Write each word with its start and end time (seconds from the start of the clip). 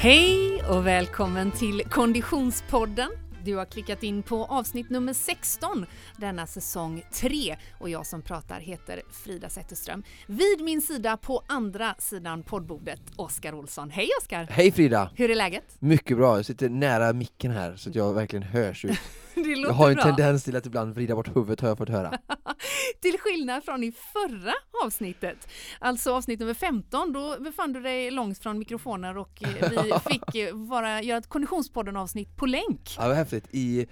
Hej 0.00 0.62
och 0.62 0.86
välkommen 0.86 1.50
till 1.50 1.82
Konditionspodden. 1.90 3.10
Du 3.44 3.56
har 3.56 3.64
klickat 3.64 4.02
in 4.02 4.22
på 4.22 4.44
avsnitt 4.44 4.90
nummer 4.90 5.12
16 5.12 5.86
denna 6.16 6.46
säsong 6.46 7.02
3 7.12 7.56
och 7.78 7.90
jag 7.90 8.06
som 8.06 8.22
pratar 8.22 8.60
heter 8.60 9.02
Frida 9.10 9.48
Zetterström. 9.48 10.02
Vid 10.26 10.60
min 10.60 10.82
sida 10.82 11.16
på 11.16 11.42
andra 11.46 11.94
sidan 11.98 12.42
poddbordet 12.42 13.00
Oskar 13.16 13.54
Olsson. 13.54 13.90
Hej 13.90 14.08
Oskar! 14.22 14.46
Hej 14.50 14.72
Frida! 14.72 15.10
Hur 15.14 15.30
är 15.30 15.34
läget? 15.34 15.76
Mycket 15.78 16.16
bra, 16.16 16.36
jag 16.36 16.46
sitter 16.46 16.68
nära 16.68 17.12
micken 17.12 17.50
här 17.50 17.76
så 17.76 17.88
att 17.88 17.94
jag 17.94 18.14
verkligen 18.14 18.42
hörs 18.42 18.84
ut. 18.84 18.98
Jag 19.62 19.72
har 19.72 19.88
en 19.88 19.94
bra. 19.94 20.04
tendens 20.04 20.44
till 20.44 20.56
att 20.56 20.66
ibland 20.66 20.94
vrida 20.94 21.14
bort 21.14 21.36
huvudet 21.36 21.60
har 21.60 21.68
jag 21.68 21.78
fått 21.78 21.88
höra. 21.88 22.18
Till 23.00 23.18
skillnad 23.18 23.64
från 23.64 23.84
i 23.84 23.92
förra 23.92 24.52
avsnittet, 24.84 25.48
alltså 25.78 26.14
avsnitt 26.14 26.40
nummer 26.40 26.54
15, 26.54 27.12
då 27.12 27.36
befann 27.40 27.72
du 27.72 27.80
dig 27.80 28.10
långt 28.10 28.38
från 28.38 28.58
mikrofoner 28.58 29.16
och 29.16 29.42
eh, 29.42 29.70
vi 29.70 29.92
fick 30.10 30.34
eh, 30.34 30.54
vara, 30.54 31.02
göra 31.02 31.18
ett 31.18 31.28
Konditionspodden-avsnitt 31.28 32.36
på 32.36 32.46
länk. 32.46 32.96
Ja, 32.98 33.08
var 33.08 33.14
häftigt. 33.14 33.44
I 33.50 33.86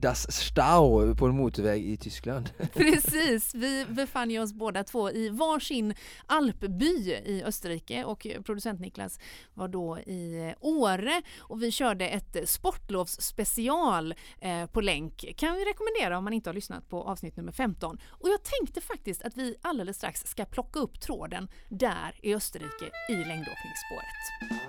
Das 0.00 0.32
Stau 0.32 1.14
på 1.14 1.26
en 1.26 1.36
motorväg 1.36 1.86
i 1.86 1.96
Tyskland. 1.96 2.50
Precis, 2.72 3.54
vi 3.54 3.86
befann 3.88 4.30
ju 4.30 4.42
oss 4.42 4.52
båda 4.52 4.84
två 4.84 5.10
i 5.10 5.28
varsin 5.28 5.94
alpby 6.26 7.20
i 7.24 7.42
Österrike 7.46 8.04
och 8.04 8.26
producent 8.44 8.80
Niklas 8.80 9.20
var 9.54 9.68
då 9.68 9.98
i 9.98 10.54
Åre 10.60 11.22
och 11.38 11.62
vi 11.62 11.70
körde 11.70 12.08
ett 12.08 12.48
sportlovsspecial 12.48 14.14
eh, 14.40 14.66
på 14.66 14.80
länk. 14.80 15.34
Kan 15.36 15.56
vi 15.56 15.64
rekommendera 15.64 16.18
om 16.18 16.24
man 16.24 16.32
inte 16.32 16.50
har 16.50 16.54
lyssnat 16.54 16.88
på 16.88 17.02
avsnitt 17.02 17.36
nummer 17.36 17.52
15. 17.52 17.98
Och 18.08 18.28
jag 18.28 18.40
tänkte 18.42 18.80
faktiskt 18.80 19.22
att 19.22 19.36
vi 19.36 19.56
alldeles 19.62 19.96
strax 19.96 20.26
ska 20.26 20.44
plocka 20.44 20.80
upp 20.80 21.00
tråden 21.00 21.48
där 21.68 22.14
i 22.22 22.34
Österrike 22.34 22.90
i 23.08 23.14
längdåkningsspåret. 23.14 24.65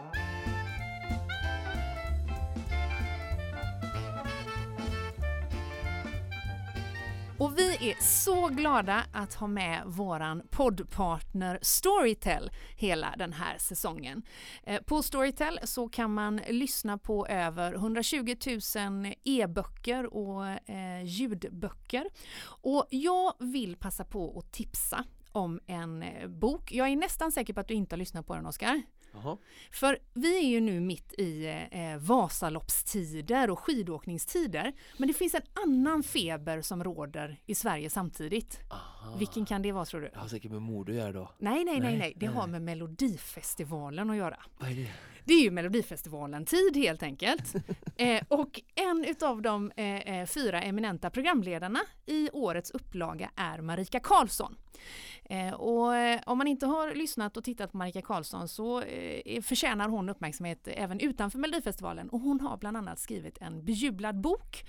Och 7.39 7.57
vi 7.57 7.89
är 7.91 8.03
så 8.03 8.47
glada 8.47 9.03
att 9.11 9.33
ha 9.33 9.47
med 9.47 9.83
våran 9.85 10.41
poddpartner 10.49 11.59
Storytel 11.61 12.51
hela 12.75 13.15
den 13.17 13.33
här 13.33 13.57
säsongen. 13.57 14.23
Eh, 14.63 14.81
på 14.81 15.03
Storytel 15.03 15.59
så 15.63 15.89
kan 15.89 16.13
man 16.13 16.41
lyssna 16.49 16.97
på 16.97 17.27
över 17.27 17.73
120 17.73 18.35
000 18.75 19.13
e-böcker 19.23 20.13
och 20.13 20.69
eh, 20.69 21.03
ljudböcker. 21.03 22.09
Och 22.45 22.87
jag 22.89 23.33
vill 23.39 23.75
passa 23.75 24.03
på 24.03 24.39
att 24.39 24.51
tipsa 24.51 25.03
om 25.31 25.59
en 25.67 26.03
eh, 26.03 26.27
bok. 26.27 26.71
Jag 26.71 26.87
är 26.87 26.95
nästan 26.95 27.31
säker 27.31 27.53
på 27.53 27.59
att 27.59 27.67
du 27.67 27.73
inte 27.73 27.93
har 27.93 27.97
lyssnat 27.97 28.27
på 28.27 28.35
den 28.35 28.45
Oskar. 28.45 28.81
Jaha. 29.23 29.37
För 29.71 29.97
vi 30.13 30.37
är 30.37 30.49
ju 30.49 30.59
nu 30.61 30.79
mitt 30.79 31.13
i 31.17 31.45
eh, 31.71 31.97
Vasaloppstider 31.97 33.49
och 33.49 33.59
skidåkningstider. 33.59 34.73
Men 34.97 35.07
det 35.07 35.13
finns 35.13 35.33
en 35.33 35.41
annan 35.63 36.03
feber 36.03 36.61
som 36.61 36.83
råder 36.83 37.37
i 37.45 37.55
Sverige 37.55 37.89
samtidigt. 37.89 38.59
Aha. 38.71 39.15
Vilken 39.17 39.45
kan 39.45 39.61
det 39.61 39.71
vara 39.71 39.85
tror 39.85 40.01
du? 40.01 40.09
Det 40.09 40.19
har 40.19 40.27
säkert 40.27 40.51
med 40.51 40.61
mode 40.61 40.91
att 40.91 40.97
göra 40.97 41.11
då. 41.11 41.29
Nej, 41.37 41.63
nej, 41.65 41.79
nej, 41.79 41.79
Nej, 41.79 41.97
nej. 41.99 42.13
Det 42.15 42.25
nej. 42.25 42.35
har 42.35 42.47
med 42.47 42.61
Melodifestivalen 42.61 44.09
att 44.09 44.15
göra. 44.17 44.37
Vad 44.57 44.69
är 44.71 44.75
det? 44.75 44.91
Det 45.27 45.33
är 45.33 45.41
ju 45.41 45.51
Melodifestivalen-tid 45.51 46.77
helt 46.77 47.03
enkelt. 47.03 47.55
eh, 47.97 48.23
och 48.27 48.61
en 48.75 49.05
utav 49.05 49.41
de 49.41 49.71
eh, 49.75 49.85
eh, 49.85 50.25
fyra 50.25 50.61
eminenta 50.61 51.09
programledarna 51.09 51.79
i 52.05 52.29
årets 52.33 52.71
upplaga 52.71 53.31
är 53.35 53.61
Marika 53.61 53.99
Karlsson. 53.99 54.55
Eh, 55.23 55.53
och 55.53 55.95
eh, 55.95 56.21
om 56.25 56.37
man 56.37 56.47
inte 56.47 56.65
har 56.65 56.95
lyssnat 56.95 57.37
och 57.37 57.43
tittat 57.43 57.71
på 57.71 57.77
Marika 57.77 58.01
Karlsson 58.01 58.47
så 58.47 58.81
eh, 58.81 59.41
förtjänar 59.41 59.89
hon 59.89 60.09
uppmärksamhet 60.09 60.67
även 60.67 60.99
utanför 60.99 61.39
Melodifestivalen 61.39 62.09
och 62.09 62.19
hon 62.19 62.39
har 62.41 62.57
bland 62.57 62.77
annat 62.77 62.99
skrivit 62.99 63.37
en 63.41 63.65
bejublad 63.65 64.21
bok. 64.21 64.65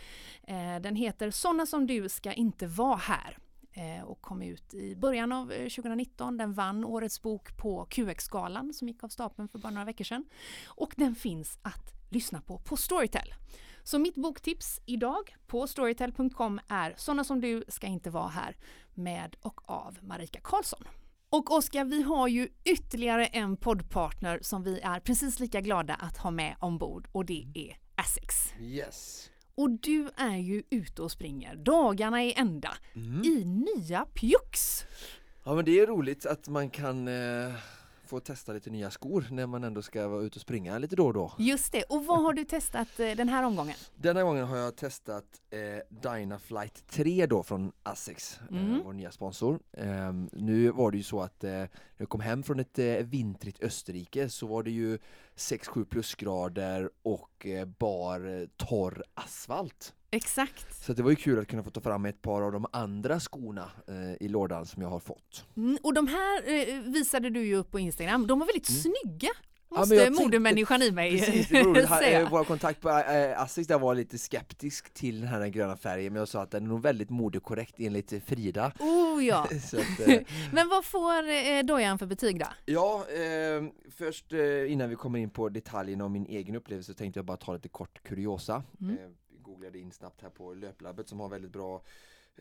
Eh, 0.46 0.80
den 0.80 0.96
heter 0.96 1.30
Såna 1.30 1.66
som 1.66 1.86
du 1.86 2.08
ska 2.08 2.32
inte 2.32 2.66
vara 2.66 2.96
här 2.96 3.38
Eh, 3.78 4.02
och 4.02 4.20
kom 4.20 4.42
ut 4.42 4.74
i 4.74 4.96
början 4.96 5.32
av 5.32 5.52
eh, 5.52 5.68
2019. 5.68 6.36
Den 6.36 6.52
vann 6.52 6.84
Årets 6.84 7.22
bok 7.22 7.56
på 7.56 7.86
QX-galan 7.90 8.72
som 8.72 8.88
gick 8.88 9.04
av 9.04 9.08
stapeln 9.08 9.48
för 9.48 9.58
bara 9.58 9.70
några 9.70 9.84
veckor 9.84 10.04
sedan. 10.04 10.24
Och 10.66 10.94
den 10.96 11.14
finns 11.14 11.58
att 11.62 11.92
lyssna 12.10 12.40
på 12.40 12.58
på 12.58 12.76
Storytel. 12.76 13.34
Så 13.82 13.98
mitt 13.98 14.14
boktips 14.14 14.80
idag 14.86 15.36
på 15.46 15.66
storytel.com 15.66 16.60
är 16.68 16.94
Sådana 16.96 17.24
som 17.24 17.40
du 17.40 17.64
ska 17.68 17.86
inte 17.86 18.10
vara 18.10 18.28
här 18.28 18.56
med 18.94 19.36
och 19.42 19.70
av 19.70 19.98
Marika 20.02 20.40
Karlsson. 20.42 20.84
Och 21.30 21.50
Oskar, 21.50 21.84
vi 21.84 22.02
har 22.02 22.28
ju 22.28 22.48
ytterligare 22.64 23.26
en 23.26 23.56
poddpartner 23.56 24.38
som 24.42 24.62
vi 24.62 24.80
är 24.80 25.00
precis 25.00 25.40
lika 25.40 25.60
glada 25.60 25.94
att 25.94 26.16
ha 26.16 26.30
med 26.30 26.56
ombord 26.60 27.08
och 27.12 27.24
det 27.24 27.46
är 27.54 27.78
Asics. 27.94 28.54
Yes. 28.60 29.30
Och 29.58 29.70
du 29.70 30.08
är 30.16 30.36
ju 30.36 30.62
ute 30.70 31.02
och 31.02 31.10
springer 31.10 31.56
dagarna 31.56 32.24
i 32.24 32.34
ända 32.36 32.70
Mm. 32.96 33.24
i 33.24 33.44
nya 33.44 34.04
Pjux. 34.14 34.84
Ja 35.44 35.54
men 35.54 35.64
det 35.64 35.80
är 35.80 35.86
roligt 35.86 36.26
att 36.26 36.48
man 36.48 36.70
kan 36.70 37.08
eh, 37.08 37.52
få 38.08 38.20
testa 38.20 38.52
lite 38.52 38.70
nya 38.70 38.90
skor 38.90 39.26
när 39.30 39.46
man 39.46 39.64
ändå 39.64 39.82
ska 39.82 40.08
vara 40.08 40.22
ute 40.22 40.36
och 40.36 40.40
springa 40.40 40.78
lite 40.78 40.96
då 40.96 41.06
och 41.06 41.12
då. 41.14 41.32
Just 41.38 41.72
det, 41.72 41.82
och 41.82 42.04
vad 42.06 42.22
har 42.22 42.32
du 42.32 42.44
testat 42.44 43.00
eh, 43.00 43.10
den 43.16 43.28
här 43.28 43.42
omgången? 43.42 43.74
Denna 43.96 44.22
gången 44.22 44.46
har 44.46 44.56
jag 44.56 44.76
testat 44.76 45.24
eh, 45.50 46.10
Dynaflight 46.12 46.86
3 46.88 47.26
då 47.26 47.42
från 47.42 47.72
Asics, 47.82 48.40
Mm. 48.50 48.74
eh, 48.74 48.80
vår 48.84 48.92
nya 48.92 49.10
sponsor. 49.10 49.60
Ehm, 49.72 50.28
nu 50.32 50.70
var 50.70 50.90
det 50.90 50.96
ju 50.96 51.02
så 51.02 51.20
att 51.20 51.44
eh, 51.44 51.50
när 51.50 51.68
jag 51.96 52.08
kom 52.08 52.20
hem 52.20 52.42
från 52.42 52.60
ett 52.60 52.78
eh, 52.78 52.84
vintrigt 52.86 53.62
Österrike 53.62 54.28
så 54.28 54.46
var 54.46 54.62
det 54.62 54.70
ju 54.70 54.98
6-7 55.36 55.84
plusgrader 55.84 56.90
och 57.02 57.46
eh, 57.46 57.64
bar 57.64 58.40
eh, 58.40 58.46
torr 58.56 59.04
asfalt. 59.14 59.94
Exakt. 60.10 60.84
Så 60.84 60.92
det 60.92 61.02
var 61.02 61.10
ju 61.10 61.16
kul 61.16 61.38
att 61.38 61.48
kunna 61.48 61.62
få 61.62 61.70
ta 61.70 61.80
fram 61.80 62.04
ett 62.04 62.22
par 62.22 62.42
av 62.42 62.52
de 62.52 62.66
andra 62.72 63.20
skorna 63.20 63.70
eh, 63.88 64.26
i 64.26 64.28
lådan 64.28 64.66
som 64.66 64.82
jag 64.82 64.88
har 64.88 65.00
fått. 65.00 65.44
Mm, 65.56 65.78
och 65.82 65.94
de 65.94 66.06
här 66.08 66.42
eh, 66.68 66.80
visade 66.80 67.30
du 67.30 67.46
ju 67.46 67.56
upp 67.56 67.70
på 67.70 67.78
Instagram. 67.78 68.26
De 68.26 68.38
var 68.38 68.46
väldigt 68.46 68.68
Mm. 68.70 68.82
snygga. 68.82 69.28
Måste 69.70 69.96
tänkte- 69.96 70.22
modemänniskan 70.24 70.82
i 70.82 70.90
mig 70.90 71.18
Precis, 71.18 71.48
säga. 71.88 72.20
eh, 72.20 72.30
Vår 72.30 72.44
kontakt 72.44 72.80
på 72.80 72.88
eh, 72.90 73.40
Asics 73.42 73.68
där 73.68 73.78
var 73.78 73.94
lite 73.94 74.18
skeptisk 74.18 74.94
till 74.94 75.20
den 75.20 75.28
här 75.28 75.48
gröna 75.48 75.76
färgen 75.76 76.12
men 76.12 76.20
jag 76.20 76.28
sa 76.28 76.42
att 76.42 76.50
den 76.50 76.64
är 76.64 76.68
nog 76.68 76.82
väldigt 76.82 77.10
modekorrekt 77.10 77.74
enligt 77.78 78.22
Frida. 78.26 78.72
Oh 78.80 79.24
ja. 79.24 79.42
Att, 79.72 80.08
eh, 80.08 80.20
Men 80.52 80.68
vad 80.68 80.84
får 80.84 81.28
eh, 81.28 81.62
dojan 81.64 81.98
för 81.98 82.06
betyg 82.06 82.40
då? 82.40 82.46
Ja, 82.66 83.04
eh, 83.08 83.64
först 83.90 84.32
eh, 84.32 84.72
innan 84.72 84.88
vi 84.90 84.96
kommer 84.96 85.18
in 85.18 85.30
på 85.30 85.48
detaljerna 85.48 86.04
om 86.04 86.12
min 86.12 86.26
egen 86.26 86.54
upplevelse 86.54 86.94
tänkte 86.94 87.18
jag 87.18 87.24
bara 87.24 87.36
ta 87.36 87.52
lite 87.54 87.68
kort 87.68 88.02
kuriosa. 88.02 88.62
Mm. 88.80 88.96
Googlade 89.58 89.78
in 89.78 89.92
snabbt 89.92 90.22
här 90.22 90.30
på 90.30 90.54
Löplabbet 90.54 91.08
som 91.08 91.20
har 91.20 91.28
väldigt 91.28 91.52
bra 91.52 91.82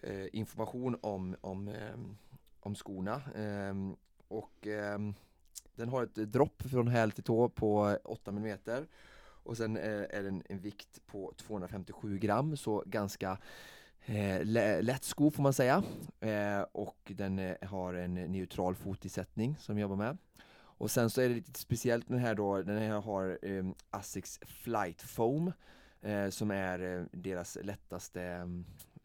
eh, 0.02 0.26
information 0.36 0.98
om, 1.02 1.36
om, 1.42 1.68
eh, 1.68 1.98
om 2.60 2.76
skorna. 2.76 3.22
Ehm, 3.36 3.96
och 4.28 4.68
ehm, 4.68 5.14
den 5.76 5.90
har 5.90 6.04
ett 6.04 6.16
dropp 6.16 6.62
från 6.62 6.88
häl 6.88 7.12
till 7.12 7.24
tå 7.24 7.50
på 7.50 7.98
8 8.04 8.32
mm 8.32 8.58
och 9.44 9.58
sen 9.58 9.78
eh, 9.78 10.06
är 10.10 10.24
den 10.24 10.44
en 10.50 10.60
vikt 10.60 11.06
på 11.06 11.34
257 11.38 12.18
gram 12.18 12.58
så 12.58 12.84
ganska 12.86 13.38
eh, 14.06 14.46
lätt 14.82 15.04
sko 15.04 15.32
får 15.32 15.44
man 15.44 15.54
säga. 15.54 15.84
Eh, 16.20 16.62
och 16.72 17.12
den 17.16 17.40
eh, 17.40 17.68
har 17.68 17.94
en 17.94 18.14
neutral 18.14 18.76
fotisättning 18.76 19.58
som 19.60 19.76
vi 19.76 19.82
jobbar 19.82 19.96
med. 19.96 20.18
Och 20.80 20.92
sen 20.92 21.10
så 21.10 21.22
är 21.22 21.30
det 21.30 21.36
lite 21.36 21.60
speciellt 21.60 22.08
den 22.08 22.20
här 22.20 22.36
då, 22.36 22.62
den 22.62 22.78
här 22.78 23.02
har 23.02 23.40
eh, 23.42 23.66
Asics 23.90 24.40
Flight 24.46 25.02
Foam 25.02 25.52
eh, 26.02 26.30
som 26.30 26.52
är 26.52 26.98
eh, 27.00 27.06
deras 27.12 27.58
lättaste 27.64 28.22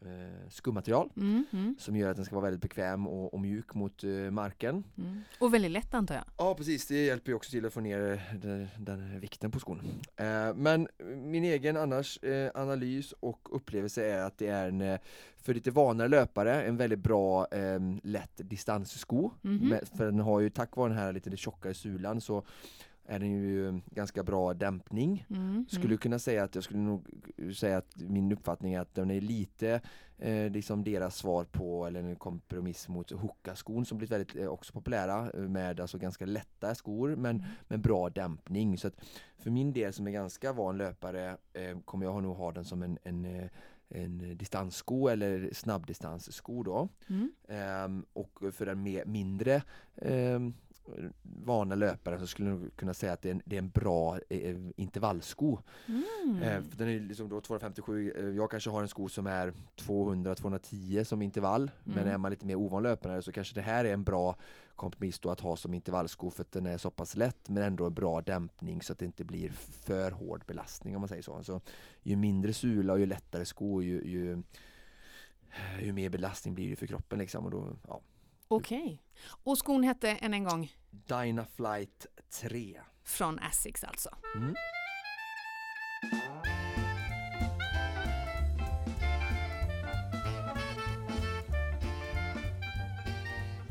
eh, 0.05 0.49
skummaterial 0.49 1.09
Mm, 1.17 1.45
mm, 1.53 1.75
som 1.79 1.95
gör 1.95 2.09
att 2.09 2.15
den 2.15 2.25
ska 2.25 2.35
vara 2.35 2.43
väldigt 2.45 2.61
bekväm 2.61 3.07
och, 3.07 3.33
och 3.33 3.39
mjuk 3.39 3.73
mot 3.73 4.03
eh, 4.03 4.09
marken. 4.09 4.83
mm. 4.97 5.21
Och 5.39 5.53
väldigt 5.53 5.71
lätt 5.71 5.93
antar 5.93 6.15
jag. 6.15 6.23
Ja 6.37 6.55
precis, 6.55 6.87
det 6.87 7.05
hjälper 7.05 7.31
ju 7.31 7.35
också 7.35 7.51
till 7.51 7.65
att 7.65 7.73
få 7.73 7.79
ner 7.79 8.21
den, 8.41 8.67
den 8.77 9.19
vikten 9.19 9.51
på 9.51 9.59
skon. 9.59 9.79
Eh, 10.15 10.53
men 10.55 10.87
min 11.15 11.43
egen 11.43 11.77
annars 11.77 12.23
eh, 12.23 12.51
analys 12.55 13.11
och 13.11 13.55
upplevelse 13.55 14.05
är 14.05 14.23
att 14.23 14.37
det 14.37 14.47
är 14.47 14.67
en 14.67 14.81
eh, 14.81 14.99
för 15.37 15.53
lite 15.53 15.71
vanare 15.71 16.07
löpare 16.07 16.61
en 16.63 16.77
väldigt 16.77 16.99
bra 16.99 17.47
eh, 17.51 17.79
lätt 18.03 18.31
distanssko. 18.49 19.31
Mhm. 19.41 19.75
För 19.97 20.05
den 20.05 20.19
har 20.19 20.39
ju 20.39 20.49
tack 20.49 20.75
vare 20.75 20.89
den 20.89 20.97
här 20.97 21.13
lite 21.13 21.37
tjockare 21.37 21.73
sulan 21.73 22.21
så 22.21 22.43
är 23.05 23.19
den 23.19 23.31
ju 23.31 23.81
ganska 23.85 24.23
bra 24.23 24.53
dämpning. 24.53 25.25
Mm, 25.29 25.65
Skulle 25.69 25.85
mm. 25.85 25.97
kunna 25.97 26.19
säga 26.19 26.43
att 26.43 26.55
jag 26.55 26.63
skulle 26.63 26.79
nog 26.79 27.07
säga 27.55 27.77
att 27.77 27.95
min 27.95 28.31
uppfattning 28.31 28.73
är 28.73 28.79
att 28.79 28.95
den 28.95 29.11
är 29.11 29.21
lite 29.21 29.81
eh, 30.17 30.49
liksom 30.51 30.83
deras 30.83 31.15
svar 31.15 31.43
på 31.43 31.87
eller 31.87 31.99
en 31.99 32.15
kompromiss 32.15 32.87
mot 32.87 33.11
Hoka-skon 33.11 33.85
som 33.85 33.97
blivit 33.97 34.11
väldigt 34.11 34.35
eh, 34.35 34.47
också 34.47 34.73
populära 34.73 35.31
eh, 35.33 35.39
med 35.39 35.79
alltså 35.79 35.97
ganska 35.97 36.25
lätta 36.25 36.75
skor 36.75 37.15
men 37.15 37.35
Mm. 37.35 37.49
med 37.67 37.79
bra 37.79 38.09
dämpning. 38.09 38.77
Så 38.77 38.87
att 38.87 38.95
för 39.37 39.51
min 39.51 39.73
del 39.73 39.93
som 39.93 40.07
är 40.07 40.11
ganska 40.11 40.53
van 40.53 40.77
löpare 40.77 41.37
eh, 41.53 41.79
kommer 41.85 42.05
jag 42.05 42.23
nog 42.23 42.35
ha 42.37 42.51
den 42.51 42.65
som 42.65 42.83
en, 42.83 42.97
en 43.03 43.25
eh, 43.25 43.47
en 43.95 44.37
distanssko 44.37 45.07
eller 45.07 45.49
snabbdistanssko 45.53 46.63
då. 46.63 46.89
Mm. 47.09 47.31
Ehm, 47.47 48.05
och 48.13 48.39
för 48.51 48.65
den 48.65 48.83
med 48.83 49.07
mindre 49.07 49.63
ehm, 49.95 50.53
vana 51.21 51.75
löpare 51.75 52.19
så 52.19 52.27
skulle 52.27 52.49
jag 52.49 52.69
kunna 52.75 52.93
säga 52.93 53.13
att 53.13 53.21
det 53.21 53.29
är 53.29 53.33
en, 53.33 53.41
det 53.45 53.55
är 53.55 53.59
en 53.59 53.69
bra 53.69 54.19
eh, 54.29 54.57
intervallsko. 54.75 55.57
Mm. 55.87 56.41
Eh, 56.43 56.61
för 56.61 56.77
den 56.77 56.87
är 56.87 56.99
liksom 56.99 57.29
då 57.29 57.41
257, 57.41 58.13
eh, 58.15 58.25
jag 58.25 58.51
kanske 58.51 58.69
har 58.69 58.81
en 58.81 58.87
sko 58.87 59.09
som 59.09 59.27
är 59.27 59.53
200-210 59.77 61.03
som 61.03 61.21
intervall 61.21 61.71
men 61.83 61.97
Mm. 61.97 62.13
är 62.13 62.17
man 62.17 62.31
lite 62.31 62.45
mer 62.45 62.55
ovan 62.55 62.83
löpare 62.83 63.21
så 63.21 63.31
kanske 63.31 63.55
det 63.55 63.61
här 63.61 63.85
är 63.85 63.93
en 63.93 64.03
bra 64.03 64.35
kompromiss 64.75 65.19
då 65.19 65.29
att 65.29 65.39
ha 65.39 65.55
som 65.55 65.73
intervallsko 65.73 66.29
för 66.29 66.41
att 66.41 66.51
den 66.51 66.65
är 66.65 66.77
så 66.77 66.89
pass 66.91 67.15
lätt 67.15 67.49
men 67.49 67.63
ändå 67.63 67.85
en 67.85 67.93
bra 67.93 68.21
dämpning 68.21 68.81
så 68.81 68.93
att 68.93 68.99
det 68.99 69.05
inte 69.05 69.23
blir 69.23 69.49
för 69.85 70.11
hård 70.11 70.43
belastning 70.47 70.95
om 70.95 71.01
man 71.01 71.09
säger 71.09 71.21
så. 71.21 71.43
så 71.43 71.61
ju 72.03 72.15
mindre 72.15 72.53
sula 72.53 72.93
och 72.93 72.99
ju 72.99 73.05
lättare 73.05 73.45
sko 73.45 73.81
ju, 73.81 74.03
ju, 74.03 74.43
ju 75.81 75.93
mer 75.93 76.09
belastning 76.09 76.53
blir 76.55 76.69
det 76.69 76.75
för 76.75 76.87
kroppen 76.87 77.19
liksom 77.19 77.45
och 77.45 77.51
då, 77.51 77.67
ja. 77.87 78.01
Okej. 78.47 79.03
Och 79.43 79.57
skon 79.57 79.83
hette 79.83 80.09
än 80.09 80.33
en 80.33 80.43
gång 80.43 80.71
Dynaflight 80.89 82.05
3. 82.41 82.79
från 83.03 83.39
Asics 83.39 83.83
alltså. 83.83 84.09
Mm. 84.35 84.55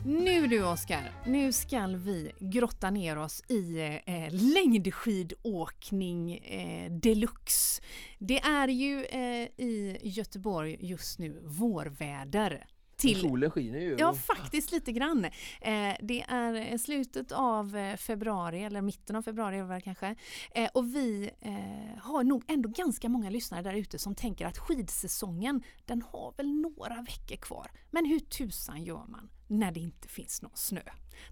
Nu 0.04 0.46
du 0.46 0.64
Oskar, 0.64 1.10
nu 1.26 1.52
ska 1.52 1.86
vi 1.86 2.32
grotta 2.38 2.90
ner 2.90 3.18
oss 3.18 3.42
i 3.48 3.78
eh, 4.06 4.28
längdskidåkning 4.30 6.38
eh, 6.38 6.92
deluxe. 6.92 7.82
Det 8.18 8.38
är 8.38 8.68
ju 8.68 9.04
eh, 9.04 9.48
i 9.56 9.98
Göteborg 10.02 10.76
just 10.80 11.18
nu 11.18 11.40
vårväder. 11.44 12.66
Till 13.02 13.20
Solen 13.20 13.50
skiner 13.50 13.78
ju. 13.78 13.96
Ja, 13.98 14.14
faktiskt 14.14 14.72
lite 14.72 14.92
grann. 14.92 15.24
Eh, 15.24 15.94
det 16.00 16.22
är 16.28 16.78
slutet 16.78 17.32
av 17.32 17.76
eh, 17.76 17.96
februari, 17.96 18.64
eller 18.64 18.80
mitten 18.80 19.16
av 19.16 19.22
februari 19.22 19.58
är 19.58 19.74
det 19.74 19.80
kanske. 19.80 20.14
Eh, 20.54 20.70
och 20.74 20.94
vi 20.94 21.30
eh, 21.40 22.02
har 22.02 22.24
nog 22.24 22.44
ändå 22.48 22.68
ganska 22.68 23.08
många 23.08 23.30
lyssnare 23.30 23.62
där 23.62 23.74
ute 23.74 23.98
som 23.98 24.14
tänker 24.14 24.46
att 24.46 24.58
skidsäsongen, 24.58 25.62
den 25.86 26.02
har 26.02 26.34
väl 26.36 26.52
några 26.52 27.02
veckor 27.02 27.36
kvar. 27.36 27.70
Men 27.90 28.04
hur 28.06 28.20
tusan 28.20 28.84
gör 28.84 29.06
man 29.08 29.30
när 29.46 29.72
det 29.72 29.80
inte 29.80 30.08
finns 30.08 30.42
någon 30.42 30.56
snö? 30.56 30.80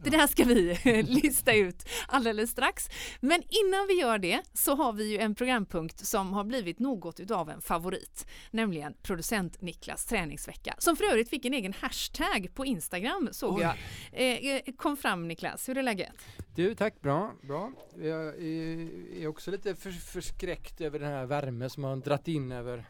Det 0.05 0.11
där 0.11 0.27
ska 0.27 0.45
vi 0.45 0.79
lista 1.03 1.53
ut 1.53 1.89
alldeles 2.09 2.51
strax. 2.51 2.89
Men 3.21 3.43
innan 3.49 3.87
vi 3.89 4.01
gör 4.01 4.19
det 4.19 4.43
så 4.53 4.75
har 4.75 4.93
vi 4.93 5.11
ju 5.11 5.19
en 5.19 5.35
programpunkt 5.35 6.07
som 6.07 6.33
har 6.33 6.45
blivit 6.45 6.79
något 6.79 7.21
utav 7.21 7.51
en 7.51 7.61
favorit, 7.61 8.27
nämligen 8.51 8.95
producent 9.03 9.61
Niklas 9.61 10.07
träningsvecka, 10.07 10.75
som 10.79 10.97
för 10.97 11.05
övrigt 11.05 11.31
fick 11.31 11.45
en 11.45 11.55
egen 11.55 11.73
hashtag 11.73 12.51
på 12.55 12.67
Instagram 12.67 13.29
såg 13.33 13.55
Oj. 13.55 13.63
jag. 13.63 13.75
Eh, 14.13 14.57
eh, 14.57 14.75
kom 14.77 14.97
fram 14.97 15.29
Niklas, 15.29 15.69
hur 15.69 15.79
är 15.79 15.83
läget? 15.83 16.15
Du, 16.55 16.75
tack. 16.75 17.01
Bra. 17.01 17.33
bra. 17.43 17.73
Jag 17.99 18.43
är- 18.43 19.27
också 19.27 19.51
lite 19.51 19.75
för, 19.75 19.91
förskräckt 19.91 20.81
över 20.81 20.99
den 20.99 21.09
här 21.09 21.27
värme 21.27 21.71
som 21.71 21.85
har 21.85 21.97
dratt 21.97 22.29
in 22.29 22.53
över 22.53 22.85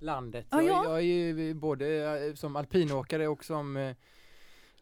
landet. 0.00 0.46
Jag, 0.50 0.64
ja. 0.64 0.84
jag 0.84 0.96
är 0.96 1.00
ju 1.00 1.54
både 1.54 2.18
eh, 2.26 2.34
som 2.34 2.56
alpinåkare 2.56 3.28
och 3.28 3.44
som 3.44 3.76
eh, 3.76 3.96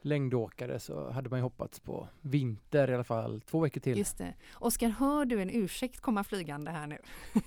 längdåkare 0.02 0.80
så 0.80 1.10
hade 1.10 1.30
man 1.30 1.38
ju 1.38 1.42
hoppats 1.42 1.80
på 1.80 2.08
vinter 2.20 2.90
i 2.90 2.94
alla 2.94 3.04
fall 3.04 3.40
två 3.40 3.60
veckor 3.60 3.80
till. 3.80 3.98
Just 3.98 4.18
det. 4.18 4.34
Oskar, 4.54 4.88
hör 4.88 5.24
du 5.24 5.42
en 5.42 5.50
ursäkt 5.50 6.00
komma 6.00 6.24
flygande 6.24 6.70
här 6.70 6.86
nu? 6.86 6.98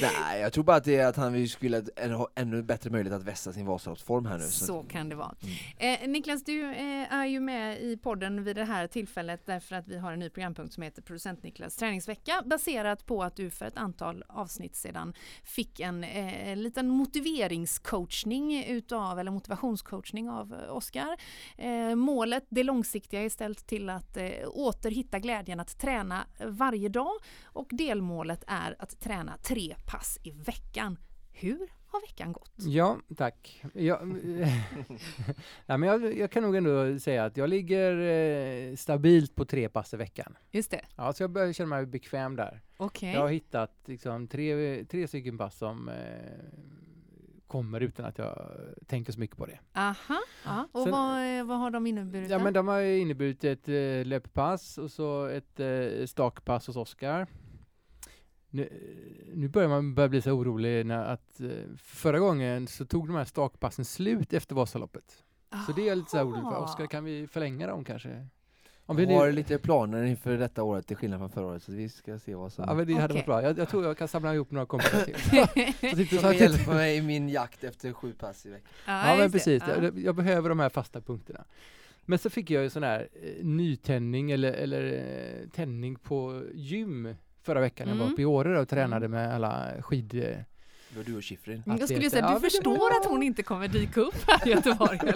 Nej, 0.00 0.40
jag 0.40 0.52
tror 0.52 0.64
bara 0.64 0.76
att 0.76 0.84
det 0.84 0.96
är 0.96 1.06
att 1.06 1.16
han 1.16 1.48
skulle 1.48 1.84
ha 1.98 2.28
ännu 2.34 2.62
bättre 2.62 2.90
möjlighet 2.90 3.20
att 3.20 3.26
vässa 3.26 3.52
sin 3.52 3.66
Vasaloppsform 3.66 4.26
här 4.26 4.38
nu. 4.38 4.44
Så 4.44 4.82
kan 4.82 5.08
det 5.08 5.16
vara. 5.16 5.34
Mm. 5.78 6.02
Eh, 6.02 6.08
Niklas, 6.08 6.44
du 6.44 6.64
eh, 6.64 7.12
är 7.12 7.26
ju 7.26 7.40
med 7.40 7.82
i 7.82 7.96
podden 7.96 8.44
vid 8.44 8.56
det 8.56 8.64
här 8.64 8.86
tillfället 8.86 9.46
därför 9.46 9.76
att 9.76 9.88
vi 9.88 9.98
har 9.98 10.12
en 10.12 10.18
ny 10.18 10.30
programpunkt 10.30 10.74
som 10.74 10.82
heter 10.82 11.02
Producent 11.02 11.42
Niklas 11.42 11.76
träningsvecka 11.76 12.42
baserat 12.46 13.06
på 13.06 13.22
att 13.22 13.36
du 13.36 13.50
för 13.50 13.66
ett 13.66 13.76
antal 13.76 14.24
avsnitt 14.28 14.76
sedan 14.76 15.14
fick 15.42 15.80
en 15.80 16.04
eh, 16.04 16.56
liten 16.56 16.88
motiveringscoachning 16.88 18.64
utav, 18.64 19.18
eller 19.18 19.30
motivationscoachning 19.30 20.30
av 20.30 20.54
eh, 20.54 20.76
Oskar. 20.76 21.16
Eh, 21.56 21.94
målet, 21.94 22.44
det 22.48 22.62
långsiktiga, 22.62 23.22
är 23.22 23.28
ställt 23.28 23.66
till 23.66 23.90
att 23.90 24.16
eh, 24.16 24.30
återhitta 24.46 25.18
glädjen 25.18 25.60
att 25.60 25.78
träna 25.78 26.26
varje 26.46 26.88
dag 26.88 27.12
och 27.44 27.68
delmålet 27.70 28.44
är 28.46 28.76
att 28.78 29.00
träna 29.00 29.36
tre 29.36 29.74
pass 29.86 30.18
i 30.22 30.30
veckan. 30.30 30.98
Hur 31.32 31.68
har 31.86 32.00
veckan 32.00 32.32
gått? 32.32 32.52
Ja, 32.56 32.98
tack. 33.16 33.64
Jag, 33.74 34.18
ja, 35.66 35.76
men 35.76 35.82
jag, 35.82 36.18
jag 36.18 36.30
kan 36.30 36.42
nog 36.42 36.56
ändå 36.56 36.98
säga 36.98 37.24
att 37.24 37.36
jag 37.36 37.50
ligger 37.50 37.98
eh, 38.00 38.76
stabilt 38.76 39.34
på 39.34 39.44
tre 39.44 39.68
pass 39.68 39.94
i 39.94 39.96
veckan. 39.96 40.36
Just 40.50 40.70
det, 40.70 40.80
Ja, 40.96 41.12
så 41.12 41.22
jag 41.22 41.30
börjar 41.30 41.52
känna 41.52 41.68
mig 41.68 41.86
bekväm 41.86 42.36
där. 42.36 42.60
okej. 42.76 43.12
Jag 43.12 43.20
har 43.20 43.28
hittat 43.28 43.72
liksom, 43.84 44.28
tre, 44.28 44.84
tre 44.84 45.08
stycken 45.08 45.38
pass 45.38 45.58
som 45.58 45.88
eh, 45.88 45.94
kommer 47.46 47.80
utan 47.80 48.06
att 48.06 48.18
jag 48.18 48.50
tänker 48.86 49.12
så 49.12 49.20
mycket 49.20 49.36
på 49.36 49.46
det. 49.46 49.58
Aha, 49.72 50.20
ja. 50.44 50.68
och 50.72 50.82
Sen- 50.82 50.92
vad, 50.92 51.38
eh, 51.38 51.44
vad 51.44 51.58
har 51.58 51.70
de 51.70 51.86
inneburit? 51.86 52.30
Ja 52.30 52.38
då? 52.38 52.44
men 52.44 52.52
de 52.52 52.68
har 52.68 52.80
inneburit 52.80 53.44
ett 53.44 53.68
eh, 53.68 54.04
löppass 54.06 54.78
och 54.78 54.90
så 54.90 55.26
ett 55.26 55.60
eh, 55.60 56.06
stakpass 56.06 56.66
hos 56.66 56.76
Oskar. 56.76 57.26
Nu, 58.50 58.68
nu 59.34 59.48
börjar 59.48 59.68
man 59.68 59.94
börja 59.94 60.08
bli 60.08 60.22
så 60.22 60.30
orolig 60.32 60.86
när 60.86 61.04
att 61.04 61.40
eh, 61.40 61.48
förra 61.78 62.18
gången 62.18 62.66
så 62.66 62.86
tog 62.86 63.06
de 63.06 63.16
här 63.16 63.24
stakpassen 63.24 63.84
slut 63.84 64.32
efter 64.32 64.54
Vasaloppet. 64.54 65.24
Så 65.66 65.72
det 65.72 65.88
är 65.88 65.94
lite 65.94 66.10
så 66.10 66.16
här 66.16 66.24
orolig 66.24 66.42
för. 66.42 66.48
Aha. 66.48 66.64
Oskar, 66.64 66.86
kan 66.86 67.04
vi 67.04 67.26
förlänga 67.26 67.66
dem 67.66 67.84
kanske? 67.84 68.26
Om 68.86 68.96
Vi 68.96 69.14
har 69.14 69.32
lite 69.32 69.58
planer 69.58 70.02
inför 70.04 70.38
detta 70.38 70.62
året 70.62 70.86
till 70.86 70.96
skillnad 70.96 71.20
från 71.20 71.30
förra 71.30 71.46
året 71.46 71.62
så 71.62 71.72
vi 71.72 71.88
ska 71.88 72.18
se 72.18 72.34
vad 72.34 72.52
som 72.52 72.64
ja, 72.68 72.74
men 72.74 72.86
det 72.86 72.92
hade 72.94 73.04
Okej. 73.04 73.14
varit 73.16 73.26
bra. 73.26 73.42
Jag, 73.42 73.58
jag 73.58 73.68
tror 73.68 73.84
jag 73.84 73.98
kan 73.98 74.08
samla 74.08 74.34
ihop 74.34 74.50
några 74.50 74.66
kompisar 74.66 75.00
till. 75.00 75.14
Så 75.90 75.96
sitter- 75.96 76.16
som 76.18 76.34
hjälpa 76.34 76.74
mig 76.74 76.96
i 76.96 77.02
min 77.02 77.28
jakt 77.28 77.64
efter 77.64 77.92
sju 77.92 78.12
pass 78.12 78.46
i 78.46 78.50
veckan. 78.50 78.68
Ja 78.86 79.16
men 79.18 79.32
precis, 79.32 79.62
Ja. 79.68 79.82
jag, 79.84 79.98
jag 79.98 80.14
behöver 80.14 80.48
de 80.48 80.60
här 80.60 80.68
fasta 80.68 81.00
punkterna. 81.00 81.44
Men 82.06 82.18
så 82.18 82.30
fick 82.30 82.50
jag 82.50 82.62
ju 82.62 82.70
sån 82.70 82.82
här 82.82 83.08
eh, 83.22 83.44
nytändning 83.44 84.30
eller, 84.30 84.52
eller 84.52 84.92
eh, 84.92 85.48
tändning 85.48 85.96
på 85.96 86.42
gym 86.54 87.14
förra 87.42 87.60
veckan. 87.60 87.88
Jag 87.88 87.94
var 87.96 88.02
Mm. 88.02 88.12
uppe 88.12 88.22
i 88.22 88.24
Åre 88.24 88.60
och 88.60 88.68
tränade 88.68 89.08
med 89.08 89.34
alla 89.34 89.68
skid... 89.80 90.34
Det 90.94 91.00
var 91.00 91.04
du 91.04 91.16
och 91.16 91.24
Schifrin. 91.24 91.62
Mm, 91.66 91.78
Jag 91.78 91.88
skulle 91.88 92.10
säga, 92.10 92.22
Ja, 92.22 92.28
du 92.28 92.34
det 92.34 92.40
förstår 92.40 92.90
att 93.00 93.06
hon 93.06 93.22
inte 93.22 93.42
kommer 93.42 93.68
dyka 93.68 94.00
upp 94.00 94.14
här 94.26 94.48
i 94.48 94.50
Göteborg. 94.50 94.98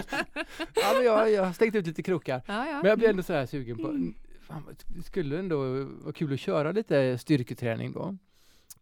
Ja 0.75 0.93
men 0.95 1.05
jag, 1.05 1.31
jag 1.33 1.45
har 1.45 1.53
stängt 1.53 1.75
ut 1.75 1.87
lite 1.87 2.03
krokar. 2.03 2.43
ja, 2.47 2.67
ja. 2.69 2.77
Men 2.83 2.89
jag 2.89 2.99
blev 2.99 3.11
ändå 3.11 3.23
så 3.23 3.33
här 3.33 3.47
sugen 3.47 3.77
på, 3.77 3.89
Mm. 3.89 4.15
fan, 4.41 4.63
det 4.87 5.03
skulle 5.03 5.39
ändå 5.39 5.85
vara 5.85 6.13
kul 6.13 6.33
att 6.33 6.41
köra 6.41 6.73
lite 6.73 7.19
styrketräning 7.19 7.93
då. 7.93 8.17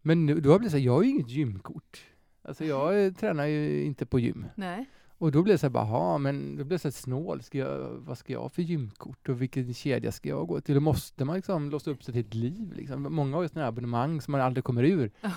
Men 0.01 0.25
nu, 0.25 0.39
då 0.39 0.49
har 0.49 0.53
jag 0.53 0.59
blivit 0.59 0.71
så 0.71 0.77
här, 0.77 0.85
jag 0.85 0.93
har 0.93 1.03
ju 1.03 1.09
inget 1.09 1.29
gymkort. 1.29 2.01
Alltså 2.41 2.65
jag 2.65 3.17
tränar 3.17 3.45
ju 3.45 3.83
inte 3.83 4.05
på 4.05 4.19
gym. 4.19 4.45
Nej. 4.55 4.85
Och 5.19 5.31
då 5.31 5.43
blev 5.43 5.53
det 5.53 5.57
så 5.59 5.65
här, 5.65 5.71
bara, 5.71 5.85
"Jaha, 5.87 6.17
men 6.17 6.49
då 6.57 6.63
blev 6.63 6.71
jag 6.73 6.81
så 6.81 6.87
här 6.87 6.91
snål. 6.93 7.43
Ska 7.43 7.57
jag, 7.57 7.89
vad 7.89 8.17
ska 8.17 8.33
jag 8.33 8.39
ha 8.39 8.49
för 8.49 8.61
gymkort 8.61 9.29
och 9.29 9.41
vilken 9.41 9.73
kedja 9.73 10.11
ska 10.11 10.29
jag 10.29 10.47
gå 10.47 10.61
till? 10.61 10.75
Då 10.75 10.81
måste 10.81 11.25
man 11.25 11.35
liksom 11.35 11.69
låsa 11.69 11.91
upp 11.91 12.03
sig 12.03 12.13
till 12.13 12.21
ett 12.25 12.33
liv. 12.33 12.73
Liksom. 12.75 13.01
Många 13.15 13.35
har 13.35 13.43
ju 13.43 13.49
sådana 13.49 13.63
här 13.63 13.69
abonnemang 13.69 14.21
som 14.21 14.31
man 14.31 14.41
aldrig 14.41 14.63
kommer 14.63 14.83
ur. 14.83 15.11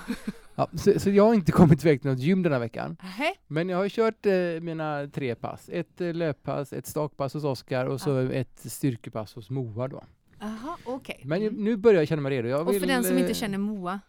Ja, 0.55 0.69
så, 0.75 1.01
så 1.01 1.11
jag 1.11 1.27
har 1.27 1.35
inte 1.35 1.53
kommit 1.53 1.85
iväg 1.85 2.01
till 2.03 2.11
något 2.11 2.19
gym 2.21 2.43
den 2.43 2.53
här 2.53 2.59
veckan. 2.61 2.97
Nähä. 3.03 3.35
Men 3.47 3.69
jag 3.69 3.79
har 3.79 3.89
kört 3.89 4.27
eh, 4.27 4.33
mina 4.63 5.09
tre 5.13 5.35
pass. 5.35 5.69
Ett 5.73 6.01
eh, 6.01 6.15
löppass, 6.15 6.73
ett 6.73 6.87
stakpass 6.87 7.35
hos 7.35 7.45
Oskar 7.45 7.87
och 7.87 8.01
så 8.01 8.19
ett 8.19 8.61
styrkepass 8.73 9.35
hos 9.35 9.51
Moa 9.51 9.89
då. 9.89 10.05
Aha, 10.41 10.79
okej. 10.85 11.21
Men 11.25 11.43
Mm. 11.43 11.65
nu 11.65 11.77
börjar 11.77 12.01
jag 12.01 12.09
känna 12.09 12.23
mig 12.23 12.33
redo. 12.33 12.49
Jag 12.49 12.67
Och 12.69 12.73
vill, 12.75 12.81
för 12.81 12.87
den 12.89 13.05
som 13.05 13.19
inte 13.19 13.31
eh, 13.31 13.35
känner 13.35 13.59
Moa, 13.59 14.01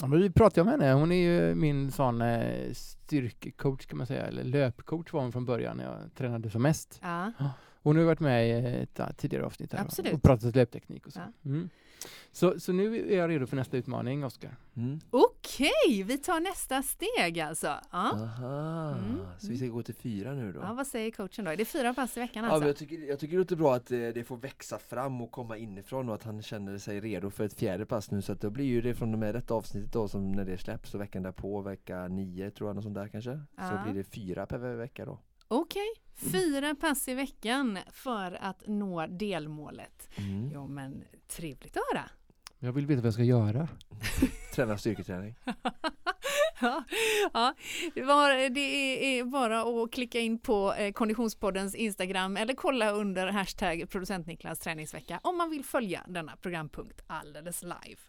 Ja, 0.00 0.06
men 0.06 0.18
vi 0.20 0.30
pratade 0.30 0.60
om 0.60 0.68
henne. 0.68 0.92
Hon 0.92 1.12
är 1.12 1.16
ju 1.16 1.54
min 1.54 1.90
sån 1.92 2.20
eh, 2.22 2.72
styrkecoach 2.72 3.86
kan 3.86 3.98
man 3.98 4.06
säga. 4.06 4.26
Eller 4.26 4.44
löpcoach 4.44 5.12
var 5.12 5.20
hon 5.20 5.32
från 5.32 5.44
början 5.44 5.76
när 5.76 5.84
jag 5.84 6.14
tränade 6.14 6.50
som 6.50 6.62
mest. 6.62 6.98
ja. 7.02 7.32
Hon 7.82 7.96
har 7.96 8.04
varit 8.04 8.20
med 8.20 8.48
i 8.48 8.82
ett 8.82 9.00
tidigare 9.16 9.46
avsnitt 9.46 9.72
här 9.72 9.80
Absolut. 9.80 10.12
och 10.12 10.22
pratat 10.22 10.56
löpteknik 10.56 11.06
och 11.06 11.12
så. 11.12 11.20
Ja. 11.20 11.50
Mm. 11.50 11.68
Så. 12.32 12.60
Så 12.60 12.72
nu 12.72 13.12
är 13.12 13.16
jag 13.16 13.30
redo 13.30 13.46
för 13.46 13.56
nästa 13.56 13.76
utmaning, 13.76 14.24
Oskar. 14.24 14.56
Mm. 14.76 15.00
okej, 15.10 16.02
vi 16.06 16.18
tar 16.18 16.40
nästa 16.40 16.82
steg 16.82 17.40
alltså. 17.40 17.66
Ja. 17.66 17.78
Aha, 18.12 18.88
Mm. 18.98 19.18
så 19.38 19.48
vi 19.48 19.56
ska 19.58 19.66
gå 19.66 19.82
till 19.82 19.94
fyra 19.94 20.34
nu 20.34 20.52
då? 20.52 20.60
Ja, 20.60 20.72
vad 20.72 20.86
säger 20.86 21.10
coachen 21.10 21.44
då? 21.44 21.50
Är 21.50 21.56
det 21.56 21.64
fyra 21.64 21.94
pass 21.94 22.16
i 22.16 22.20
veckan 22.20 22.44
Ja, 22.44 22.50
alltså? 22.50 22.60
men 22.60 22.68
jag, 22.68 22.76
tycker, 22.76 22.98
jag 23.08 23.18
tycker 23.18 23.32
det 23.32 23.38
låter 23.38 23.56
bra 23.56 23.74
att 23.74 23.90
eh, 23.90 23.98
det 23.98 24.24
får 24.24 24.36
växa 24.36 24.78
fram 24.78 25.20
och 25.20 25.30
komma 25.30 25.56
inifrån 25.56 26.08
och 26.08 26.14
att 26.14 26.22
han 26.22 26.42
känner 26.42 26.78
sig 26.78 27.00
redo 27.00 27.30
för 27.30 27.44
ett 27.44 27.54
fjärde 27.54 27.86
pass 27.86 28.10
nu 28.10 28.22
så 28.22 28.32
att 28.32 28.40
då 28.40 28.50
blir 28.50 28.64
ju 28.64 28.80
det 28.80 28.94
från 28.94 29.12
och 29.12 29.18
med 29.18 29.34
detta 29.34 29.54
avsnittet 29.54 29.92
då 29.92 30.08
som 30.08 30.32
när 30.32 30.44
det 30.44 30.58
släpps 30.58 30.94
och 30.94 31.00
veckan 31.00 31.22
därpå, 31.22 31.60
vecka 31.60 32.08
nio 32.08 32.50
tror 32.50 32.68
jag 32.68 32.74
något 32.76 32.84
sånt 32.84 32.94
där 32.94 33.08
kanske 33.08 33.40
Ja. 33.56 33.70
Så 33.70 33.90
blir 33.92 34.02
det 34.02 34.10
fyra 34.10 34.46
per 34.46 34.58
vecka 34.58 35.04
då 35.04 35.18
Okej, 35.50 35.88
fyra 36.32 36.74
pass 36.74 37.08
i 37.08 37.14
veckan 37.14 37.78
för 37.92 38.38
att 38.40 38.62
nå 38.66 39.06
delmålet. 39.06 40.08
mm. 40.16 40.50
Ja 40.52 40.66
men 40.66 41.04
trevligt 41.28 41.76
att 41.76 41.82
höra. 41.92 42.10
Jag 42.58 42.72
vill 42.72 42.86
veta 42.86 43.00
vad 43.00 43.06
jag 43.06 43.14
ska 43.14 43.22
göra. 43.22 43.68
Träna 44.54 44.78
styrketräning 44.78 45.34
Ja, 46.60 46.84
ja. 47.32 47.54
Det 48.50 49.18
är 49.18 49.24
bara 49.24 49.82
att 49.82 49.92
klicka 49.92 50.18
in 50.20 50.38
på 50.38 50.74
eh, 50.74 50.92
Konditionspoddens 50.92 51.74
Instagram 51.74 52.36
eller 52.36 52.54
kolla 52.54 52.90
under 52.90 53.26
hashtag 53.26 53.90
producentniklas 53.90 54.58
träningsvecka 54.58 55.20
om 55.22 55.36
man 55.38 55.50
vill 55.50 55.64
följa 55.64 56.04
denna 56.08 56.36
programpunkt 56.36 57.02
alldeles 57.06 57.62
live. 57.62 58.00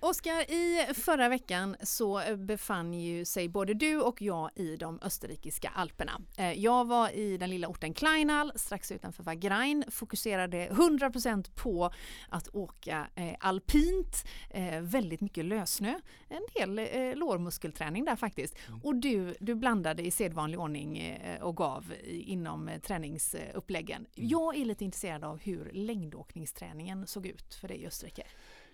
Oskar, 0.00 0.50
i 0.50 0.94
förra 0.94 1.28
veckan 1.28 1.76
så 1.82 2.22
befann 2.36 2.94
ju 2.94 3.24
sig 3.24 3.48
både 3.48 3.74
du 3.74 4.00
och 4.00 4.22
jag 4.22 4.50
i 4.54 4.76
de 4.76 4.98
österrikiska 5.02 5.68
alperna. 5.74 6.20
Eh, 6.36 6.52
jag 6.52 6.86
var 6.86 7.10
i 7.10 7.36
den 7.36 7.50
lilla 7.50 7.68
orten 7.68 7.94
Kleinal 7.94 8.52
strax 8.54 8.92
utanför 8.92 9.22
Wagrain, 9.22 9.84
fokuserade 9.90 10.68
100% 10.68 11.50
på 11.54 11.90
att 12.28 12.48
åka 12.54 13.06
eh, 13.14 13.34
alpint, 13.40 14.24
eh, 14.50 14.80
väldigt 14.80 15.20
mycket 15.20 15.44
lössnö, 15.44 15.94
en 16.28 16.42
del 16.54 16.88
lårmuskelträning 17.18 18.04
där 18.04 18.16
faktiskt. 18.16 18.56
Mm. 18.68 18.80
Och 18.84 18.96
du, 18.96 19.34
du 19.40 19.54
blandade 19.54 20.02
i 20.02 20.10
sedvanlig 20.10 20.60
ordning 20.60 21.18
och 21.40 21.56
gav 21.56 21.94
inom 22.06 22.70
träningsuppläggen. 22.82 24.06
Mm. 24.16 24.28
Jag 24.28 24.56
är 24.56 24.64
lite 24.64 24.84
intresserad 24.84 25.24
av 25.24 25.40
hur 25.40 25.70
längdåkningsträningen 25.72 27.06
såg 27.06 27.26
ut 27.26 27.54
för 27.54 27.68
dig 27.68 27.82
i 27.82 27.86
Österrike. 27.86 28.22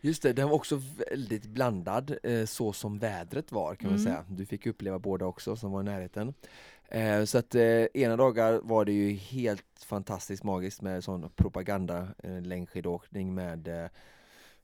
Just 0.04 0.22
det, 0.22 0.32
den 0.32 0.48
var 0.48 0.54
också 0.54 0.80
väldigt 1.10 1.46
blandad 1.46 2.16
eh, 2.22 2.44
så 2.44 2.72
som 2.72 2.98
vädret 2.98 3.52
var 3.52 3.74
kan 3.74 3.90
man 3.90 3.98
mm. 3.98 4.04
säga. 4.04 4.24
Du 4.28 4.46
fick 4.46 4.66
uppleva 4.66 4.98
båda 4.98 5.26
också 5.26 5.56
som 5.56 5.72
var 5.72 5.80
i 5.80 5.84
närheten. 5.84 6.34
Eh, 6.88 7.24
så 7.24 7.38
att 7.38 7.54
eh, 7.54 7.84
ena 7.94 8.16
dagar 8.16 8.60
var 8.62 8.84
det 8.84 8.92
ju 8.92 9.10
helt 9.12 9.84
fantastiskt 9.86 10.44
magiskt 10.44 10.82
med 10.82 11.04
sån 11.04 11.30
propaganda 11.36 12.08
längdskidåkning 12.42 13.34
med 13.34 13.90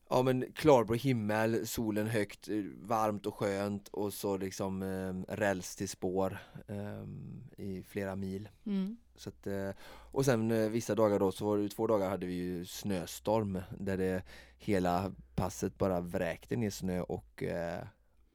Ja 0.09 0.21
men 0.21 0.45
klarblå 0.55 0.95
himmel, 0.95 1.67
solen 1.67 2.07
högt, 2.07 2.47
varmt 2.81 3.25
och 3.25 3.35
skönt 3.35 3.87
och 3.87 4.13
så 4.13 4.37
liksom 4.37 4.83
eh, 4.83 5.35
räls 5.35 5.75
till 5.75 5.89
spår 5.89 6.37
eh, 6.67 7.65
i 7.65 7.83
flera 7.83 8.15
mil. 8.15 8.49
Mm. 8.65 8.97
Så 9.21 9.29
att, 9.29 9.47
eh, 9.47 9.69
och 10.11 10.25
sen 10.25 10.51
eh, 10.51 10.69
vissa 10.69 10.95
dagar 10.95 11.19
då, 11.19 11.31
så 11.31 11.45
var 11.45 11.57
det 11.57 11.69
två 11.69 11.87
dagar 11.87 12.09
hade 12.09 12.25
vi 12.25 12.33
ju 12.33 12.65
snöstorm 12.65 13.61
där 13.79 13.97
det 13.97 14.23
hela 14.57 15.11
passet 15.35 15.77
bara 15.77 16.01
vräkte 16.01 16.55
ner 16.55 16.69
snö 16.69 17.01
och 17.01 17.43
eh, 17.43 17.83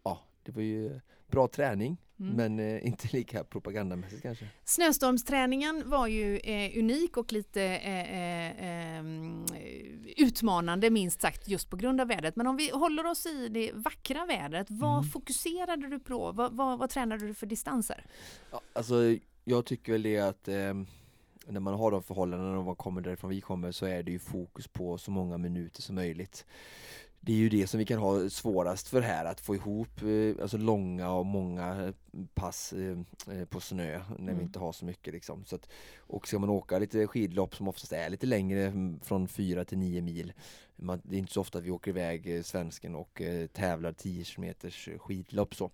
ja, 0.05 0.21
det 0.43 0.53
var 0.53 0.63
ju 0.63 1.01
bra 1.27 1.49
träning 1.49 1.97
mm. 2.21 2.35
men 2.35 2.59
eh, 2.59 2.87
inte 2.87 3.09
lika 3.13 3.45
propagandamässigt 3.45 4.23
kanske. 4.23 4.49
Snöstormsträningen 4.65 5.91
var 5.91 6.07
ju 6.07 6.39
eh, 6.39 6.79
unik 6.79 7.17
och 7.17 7.33
lite 7.33 7.63
eh, 7.63 8.65
ehm, 8.65 9.47
utmanande 10.17 10.91
minst 10.91 11.21
sagt 11.21 11.49
just 11.49 11.71
på 11.71 11.77
grund 11.77 12.01
av 12.01 12.09
vädret. 12.09 12.37
Men 12.37 12.47
om 12.47 12.57
vi 12.57 12.71
håller 12.71 13.07
oss 13.07 13.27
i 13.27 13.49
det 13.49 13.73
vackra 13.75 14.27
vädret, 14.27 14.67
vad 14.71 14.99
mm. 14.99 15.11
fokuserade 15.11 15.89
du 15.89 15.99
på? 15.99 16.33
Vad, 16.33 16.53
vad, 16.53 16.79
vad 16.79 16.91
tränade 16.91 17.27
du 17.27 17.35
för 17.35 17.47
distanser? 17.47 18.07
Ja, 18.51 18.61
alltså 18.73 18.95
jag 19.49 19.65
tycker 19.65 19.93
väl 19.93 20.03
det 20.03 20.19
att 20.19 20.49
eh, 20.49 20.75
när 21.47 21.61
man 21.61 21.75
har 21.75 21.91
de 21.91 22.03
förhållandena 22.03 22.59
och 22.59 22.65
man 22.65 22.77
kommer 22.77 23.01
därifrån 23.01 23.31
vi 23.31 23.41
kommer 23.41 23.73
så 23.73 23.87
är 23.87 24.03
det 24.03 24.13
ju 24.13 24.19
fokus 24.19 24.69
på 24.69 24.99
så 24.99 25.11
många 25.11 25.39
minuter 25.39 25.83
som 25.83 25.95
möjligt. 25.95 26.47
Det 27.27 27.33
är 27.33 27.37
ju 27.37 27.49
det 27.49 27.67
som 27.67 27.79
vi 27.79 27.85
kan 27.85 27.99
ha 27.99 28.31
svårast 28.31 28.89
för 28.89 29.01
här, 29.01 29.25
att 29.25 29.41
få 29.41 29.55
ihop 29.55 30.03
eh, 30.03 30.43
alltså 30.43 30.57
långa 30.57 31.11
och 31.11 31.27
många 31.27 31.93
pass 32.35 32.73
eh, 32.73 32.99
eh, 33.37 33.45
på 33.45 33.61
snö 33.61 34.01
när 34.09 34.19
mm. 34.19 34.39
vi 34.39 34.43
inte 34.43 34.59
har 34.59 34.73
så 34.73 34.85
mycket 34.85 35.15
liksom. 35.15 35.45
Så 35.45 35.57
att, 35.57 35.69
och 35.99 36.29
ska 36.29 36.39
man 36.39 36.51
åka 36.51 36.79
lite 36.79 37.07
skidlopp 37.07 37.57
som 37.57 37.69
oftast 37.69 37.93
är 37.93 38.11
lite 38.11 38.27
längre 38.27 38.73
från 39.03 39.29
4 39.29 39.65
till 39.65 39.79
9 39.79 40.03
mil 40.03 40.33
man, 40.77 41.01
det 41.05 41.17
är 41.17 41.19
inte 41.19 41.33
så 41.33 41.41
ofta 41.41 41.61
vi 41.61 41.71
åker 41.71 41.91
iväg 41.91 42.37
eh, 42.37 42.43
svensken 42.43 42.95
och 42.95 43.23
eh, 43.23 43.47
tävlar 43.47 43.93
10 43.93 44.25
km 44.25 44.55
skidlopp 44.99 45.55
så. 45.55 45.71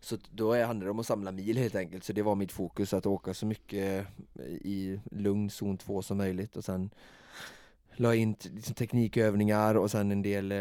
Så 0.00 0.16
då 0.30 0.62
handlar 0.64 0.84
det 0.84 0.90
om 0.90 0.98
att 0.98 1.06
samla 1.06 1.32
mil 1.32 1.58
helt 1.58 1.74
enkelt. 1.74 2.04
Så 2.04 2.12
det 2.12 2.22
var 2.22 2.34
mitt 2.34 2.52
fokus 2.52 2.94
att 2.94 3.06
åka 3.06 3.34
så 3.34 3.46
mycket 3.46 4.06
eh, 4.34 4.44
i 4.44 5.00
lugn 5.10 5.50
zon 5.50 5.78
2 5.78 6.02
som 6.02 6.16
möjligt 6.16 6.56
och 6.56 6.64
sen 6.64 6.90
la 7.96 8.14
in 8.14 8.36
liksom, 8.42 8.74
teknikövningar 8.74 9.74
och 9.74 9.90
sen 9.90 10.10
en 10.10 10.22
del 10.22 10.52
eh, 10.52 10.58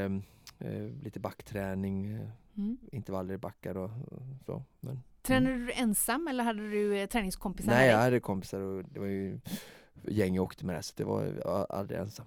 eh 0.60 0.90
lite 1.04 1.20
backträning, 1.20 2.20
mm. 2.58 2.78
intervaller 2.92 3.34
i 3.34 3.38
backar 3.38 3.78
och, 3.78 3.92
och 4.12 4.22
så. 4.46 4.64
Men, 4.80 5.04
Tränade 5.22 5.56
mm. 5.56 5.66
du 5.66 5.74
ensam 5.74 6.28
eller 6.28 6.44
hade 6.44 6.70
du 6.70 7.08
träningskompisar? 7.08 7.72
Nej, 7.72 7.90
jag 7.90 7.98
hade 7.98 8.20
kompisar 8.20 8.60
och 8.60 8.84
det 8.84 9.00
var 9.00 9.08
ju 9.08 9.40
gäng 10.08 10.36
jag 10.36 10.44
åkte 10.44 10.66
med 10.66 10.76
det, 10.76 10.84
så 10.84 10.94
det 10.96 11.04
var 11.04 11.42
jag 11.46 11.66
aldrig 11.70 12.00
ensam. 12.00 12.26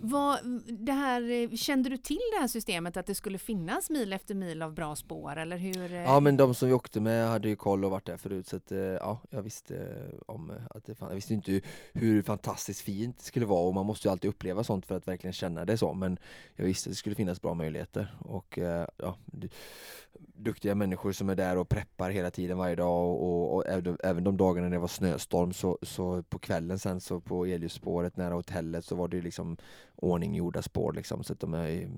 Vad, 0.00 0.38
det 0.66 0.92
här, 0.92 1.56
kände 1.56 1.88
du 1.88 1.96
till 1.96 2.20
det 2.34 2.40
här 2.40 2.48
systemet 2.48 2.96
att 2.96 3.06
det 3.06 3.14
skulle 3.14 3.38
finnas 3.38 3.90
mil 3.90 4.12
efter 4.12 4.34
mil 4.34 4.62
av 4.62 4.74
bra 4.74 4.96
spår 4.96 5.36
eller 5.36 5.56
hur? 5.56 5.94
Ja 5.94 6.20
men 6.20 6.36
de 6.36 6.54
som 6.54 6.68
vi 6.68 6.74
åkte 6.74 7.00
med 7.00 7.28
hade 7.28 7.48
ju 7.48 7.56
koll 7.56 7.84
och 7.84 7.90
varit 7.90 8.06
där 8.06 8.16
förut 8.16 8.46
så 8.46 8.56
att, 8.56 8.72
eh, 8.72 8.78
ja, 8.78 9.20
jag 9.30 9.42
visste 9.42 9.96
om 10.26 10.52
att 10.70 10.84
det 10.84 10.94
fanns. 10.94 11.10
Jag 11.10 11.14
visste 11.14 11.34
inte 11.34 11.60
hur 11.92 12.22
fantastiskt 12.22 12.80
fint 12.80 13.18
det 13.18 13.24
skulle 13.24 13.46
vara 13.46 13.66
och 13.66 13.74
man 13.74 13.86
måste 13.86 14.08
ju 14.08 14.12
alltid 14.12 14.28
uppleva 14.28 14.64
sånt 14.64 14.86
för 14.86 14.96
att 14.96 15.08
verkligen 15.08 15.34
känna 15.34 15.64
det 15.64 15.78
så 15.78 15.94
men 15.94 16.18
jag 16.56 16.64
visste 16.64 16.88
att 16.88 16.92
det 16.92 16.96
skulle 16.96 17.16
finnas 17.16 17.42
bra 17.42 17.54
möjligheter 17.54 18.14
och 18.18 18.58
eh, 18.58 18.86
ja, 18.96 19.16
duktiga 20.18 20.74
människor 20.74 21.12
som 21.12 21.28
är 21.28 21.34
där 21.34 21.56
och 21.56 21.68
preppar 21.68 22.10
hela 22.10 22.30
tiden 22.30 22.58
varje 22.58 22.76
dag 22.76 23.10
och, 23.10 23.22
och, 23.22 23.56
och 23.56 23.64
även 24.04 24.24
de 24.24 24.36
dagarna 24.36 24.68
när 24.68 24.76
det 24.76 24.80
var 24.80 24.88
snöstorm 24.88 25.52
så, 25.52 25.78
så 25.82 26.22
på 26.22 26.38
kvällen 26.38 26.78
sen 26.78 27.00
så 27.00 27.20
på 27.20 27.46
elljusspåret 27.46 28.16
nära 28.16 28.34
hotellet 28.34 28.84
så 28.84 28.94
var 28.94 29.08
det 29.08 29.20
liksom 29.20 29.56
ordninggjorda 29.96 30.62
spår 30.62 30.92
liksom 30.92 31.24
så 31.24 31.32
att 31.32 31.40
de 31.40 31.54
är 31.54 31.90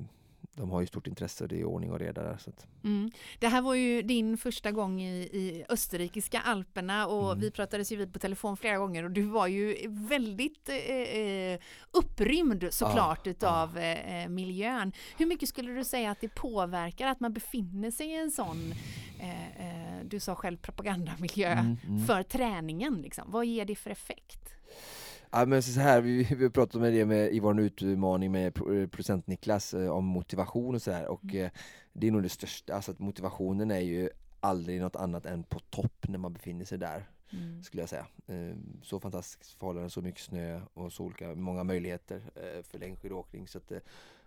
de 0.55 0.71
har 0.71 0.81
ju 0.81 0.87
stort 0.87 1.07
intresse, 1.07 1.47
det 1.47 1.61
är 1.61 1.65
ordning 1.65 1.93
och 1.93 1.99
reda 1.99 2.23
där. 2.23 2.37
Så 2.37 2.51
att. 2.51 2.67
Mm. 2.85 3.11
Det 3.39 3.49
här 3.49 3.63
var 3.63 3.75
ju 3.75 4.03
din 4.03 4.39
första 4.39 4.71
gång 4.71 5.01
i, 5.01 5.15
i 5.23 5.65
österrikiska 5.69 6.41
alperna 6.41 7.07
och 7.07 7.27
mm. 7.27 7.41
vi 7.41 7.51
pratades 7.51 7.93
ju 7.93 7.97
vid 7.97 8.13
på 8.13 8.19
telefon 8.19 8.57
flera 8.57 8.79
gånger 8.79 9.05
och 9.05 9.11
du 9.11 9.23
var 9.23 9.47
ju 9.47 9.77
väldigt 9.89 10.69
eh, 10.69 10.77
eh 10.77 11.59
upprymd 11.91 12.69
såklart 12.71 13.21
ja, 13.25 13.31
utav 13.31 13.79
ja. 13.79 13.83
Eh, 13.83 14.29
miljön. 14.29 14.93
Hur 15.19 15.27
mycket 15.27 15.49
skulle 15.49 15.73
du 15.73 15.85
säga 15.85 16.11
att 16.11 16.21
det 16.21 16.29
påverkar 16.29 17.07
att 17.07 17.21
man 17.21 17.33
befinner 17.33 17.91
sig 17.91 18.07
i 18.07 18.17
en 18.17 18.31
sån 18.31 18.75
eh, 19.21 19.47
eh 19.61 20.05
du 20.05 20.21
sa 20.21 20.35
själv 20.35 20.57
propagandamiljö 20.57 21.53
mm, 21.53 21.77
mm. 21.89 22.07
för 22.07 22.23
träningen 22.23 23.03
liksom? 23.03 23.25
Vad 23.31 23.47
ger 23.47 23.65
det 23.65 23.75
för 23.75 23.91
effekt? 23.91 24.55
Ja 25.33 25.47
men 25.47 25.63
så 25.63 25.81
här, 25.81 26.01
vi, 26.01 26.25
vi 26.39 26.51
pratat 26.51 26.81
med 26.81 26.93
det 26.93 27.07
med, 27.07 27.33
i 27.33 27.41
vår 27.41 27.61
utmaning 27.61 28.33
med 28.33 28.47
eh, 28.47 28.89
producent 28.89 29.27
Niklas 29.27 29.75
eh, 29.75 29.91
om 29.91 30.05
motivation 30.05 30.75
och 30.75 30.83
så 30.83 30.91
här 30.91 31.09
och 31.09 31.25
mm. 31.25 31.45
eh, 31.45 31.51
det 31.93 32.07
är 32.07 32.11
nog 32.11 32.23
det 32.23 32.29
största, 32.29 32.75
alltså 32.75 32.91
att 32.91 32.99
motivationen 32.99 33.71
är 33.71 33.81
ju 33.81 34.11
aldrig 34.41 34.81
något 34.81 34.97
annat 34.97 35.27
än 35.27 35.45
på 35.45 35.59
topp 35.59 36.09
när 36.09 36.19
man 36.19 36.33
befinner 36.33 36.65
sig 36.65 36.79
där. 36.79 37.09
Mm. 37.33 37.63
Skulle 37.63 37.83
jag 37.83 37.89
säga. 37.89 38.07
Eh, 38.27 38.57
så 38.83 39.01
fantastiskt 39.01 39.59
förhållanden, 39.59 39.91
så 39.91 40.03
mycket 40.03 40.21
snö 40.21 40.61
och 40.75 40.93
så 40.93 41.05
olika, 41.05 41.35
många 41.35 41.65
möjligheter 41.65 42.23
eh, 42.35 42.63
för 42.63 42.79
längdskidåkning 42.79 43.49
så 43.49 43.59
att 43.59 43.73
eh, 43.73 43.79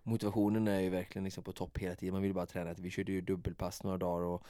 motivationen 0.03 0.67
är 0.67 0.79
ju 0.79 0.89
verkligen 0.89 1.23
liksom 1.23 1.43
på 1.43 1.51
topp 1.51 1.77
hela 1.77 1.95
tiden. 1.95 2.13
Man 2.13 2.21
vill 2.21 2.33
bara 2.33 2.45
träna. 2.45 2.73
Vi 2.77 2.89
körde 2.89 3.11
ju 3.11 3.21
dubbelpass 3.21 3.83
några 3.83 3.97
dagar 3.97 4.25
och 4.25 4.43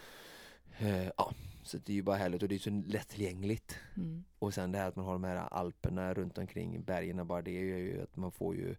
Eh, 0.79 1.07
ja, 1.17 1.33
så 1.63 1.77
det 1.77 1.91
är 1.91 1.95
ju 1.95 2.01
bara 2.01 2.15
härligt 2.15 2.43
och 2.43 2.49
det 2.49 2.55
är 2.55 2.59
så 2.59 2.83
lättillgängligt. 2.87 3.75
Mm. 3.97 4.23
Och 4.39 4.53
sen 4.53 4.71
det 4.71 4.77
här 4.77 4.87
att 4.87 4.95
man 4.95 5.05
har 5.05 5.13
de 5.13 5.23
här 5.23 5.35
alperna 5.35 6.13
runt 6.13 6.37
omkring 6.37 6.83
bergen, 6.83 7.27
bara 7.27 7.41
det 7.41 7.51
gör 7.51 7.77
ju 7.77 8.01
att 8.03 8.15
man 8.15 8.31
får 8.31 8.55
ju 8.55 8.75